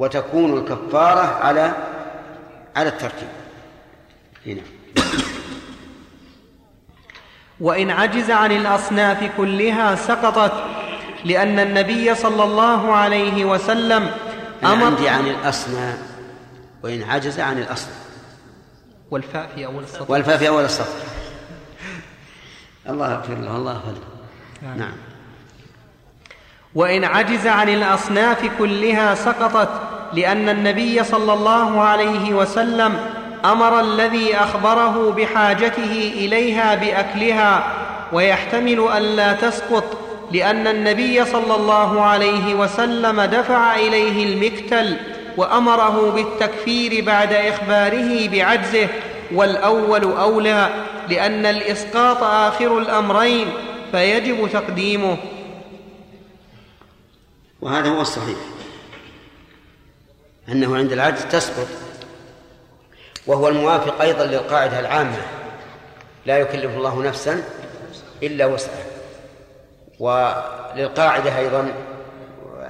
[0.00, 1.72] وتكون الكفارة على
[2.76, 3.28] على الترتيب.
[4.46, 4.60] هنا
[7.60, 10.52] وإن عجز عن الأصناف كلها سقطت
[11.24, 14.10] لأن النبي صلى الله عليه وسلم
[14.64, 15.98] أمر عندي عن الأصناف
[16.82, 17.90] وإن عجز عن الأصل
[19.10, 20.12] والفاء في أول السطر.
[20.12, 21.04] والفاء في أول السطر.
[22.88, 23.94] الله يغفر له الله يغفر
[24.62, 24.78] نعم.
[24.78, 24.92] نعم.
[26.74, 33.00] وإن عجز عن الأصناف كلها سقطت لأن النبي صلى الله عليه وسلم
[33.44, 37.64] أمر الذي أخبره بحاجته إليها بأكلها
[38.12, 39.98] ويحتمل ألا تسقط
[40.32, 44.96] لأن النبي صلى الله عليه وسلم دفع إليه المكتل
[45.36, 48.88] وأمره بالتكفير بعد إخباره بعجزه
[49.34, 50.68] والأول أولى
[51.08, 53.46] لأن الإسقاط آخر الأمرين
[53.92, 55.16] فيجب تقديمه.
[57.60, 58.38] وهذا هو الصحيح.
[60.52, 61.66] أنه عند العجز تسقط.
[63.26, 65.22] وهو الموافق أيضا للقاعدة العامة.
[66.26, 67.42] لا يكلف الله نفسا
[68.22, 68.84] إلا وسعها.
[70.00, 71.72] وللقاعدة أيضا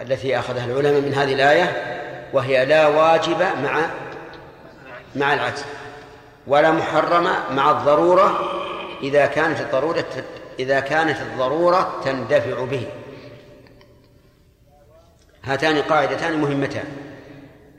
[0.03, 1.97] التي أخذها العلماء من هذه الآية
[2.33, 3.91] وهي لا واجب مع
[5.17, 5.65] مع العجز
[6.47, 8.41] ولا محرمة مع الضرورة
[9.03, 10.05] إذا كانت الضرورة
[10.59, 12.87] إذا كانت الضرورة تندفع به.
[15.45, 16.85] هاتان قاعدتان مهمتان.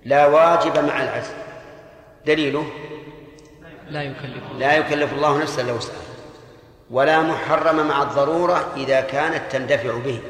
[0.06, 1.34] لا واجب مع العزم.
[2.26, 2.66] دليله؟
[3.90, 6.02] لا يكلف لا يكلف الله نفسا الا وسعها
[6.90, 10.22] ولا محرم مع الضرورة إذا كانت تندفع به.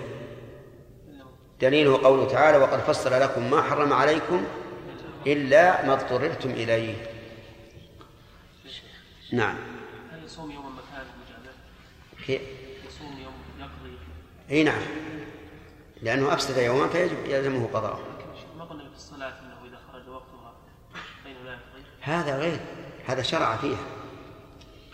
[1.61, 4.43] دليله قوله تعالى وقد فصل لكم ما حرم عليكم
[5.27, 6.95] إلا ما اضطررتم إليه.
[9.33, 9.55] نعم.
[10.11, 11.05] هل يصوم يوم مكان؟
[12.87, 13.97] يصوم يوم يقضي.
[14.51, 14.81] إي نعم.
[16.01, 17.99] لأنه أفسد يوما فيجب يلزمه قضاءه
[18.57, 20.53] ما قلنا في الصلاة أنه إذا خرج وقتها
[21.23, 22.59] فإنه لا يقضي هذا غير
[23.07, 23.83] هذا شرع فيها.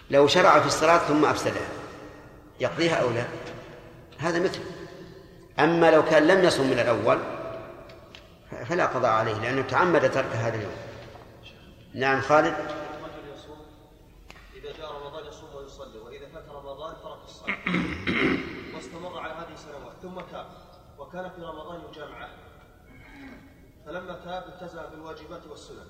[0.10, 1.68] لو شرع في الصلاة ثم أفسدها
[2.60, 3.26] يقضيها أو لا؟
[4.18, 4.60] هذا مثل.
[5.60, 7.20] أما لو كان لم يصم من الأول
[8.70, 10.76] فلا قضاء عليه لأنه تعمد ترك هذا اليوم.
[11.94, 12.54] نعم خالد؟
[14.56, 17.56] إذا جاء رمضان يصوم ويصلي وإذا فات رمضان ترك الصلاة.
[18.76, 20.46] واستمر على هذه السنوات ثم تاب
[21.00, 22.48] وكان في رمضان يجامع أهله
[23.86, 25.88] فلما تاب التزم بالواجبات والسنن.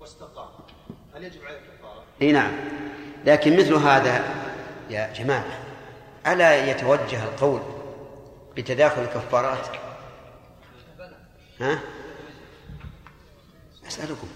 [0.00, 0.48] واستقام.
[1.14, 2.52] هل يجب عليه الكفارة؟ إي نعم.
[3.24, 4.24] لكن مثل هذا
[4.90, 5.58] يا جماعة
[6.26, 7.60] ألا يتوجه القول
[8.56, 9.66] بتداخل الكفارات؟
[11.60, 11.80] ها؟
[13.86, 14.28] أسألكم.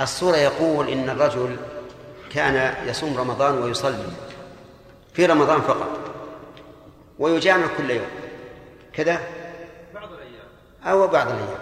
[0.00, 1.56] الصورة يقول إن الرجل
[2.30, 4.08] كان يصوم رمضان ويصلي
[5.14, 6.00] في رمضان فقط
[7.18, 8.08] ويجامع كل يوم
[8.92, 9.20] كذا؟
[9.94, 10.46] بعض الأيام.
[10.84, 11.58] أو بعض الأيام.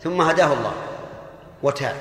[0.00, 0.95] ثم هداه الله.
[1.63, 1.95] وتاب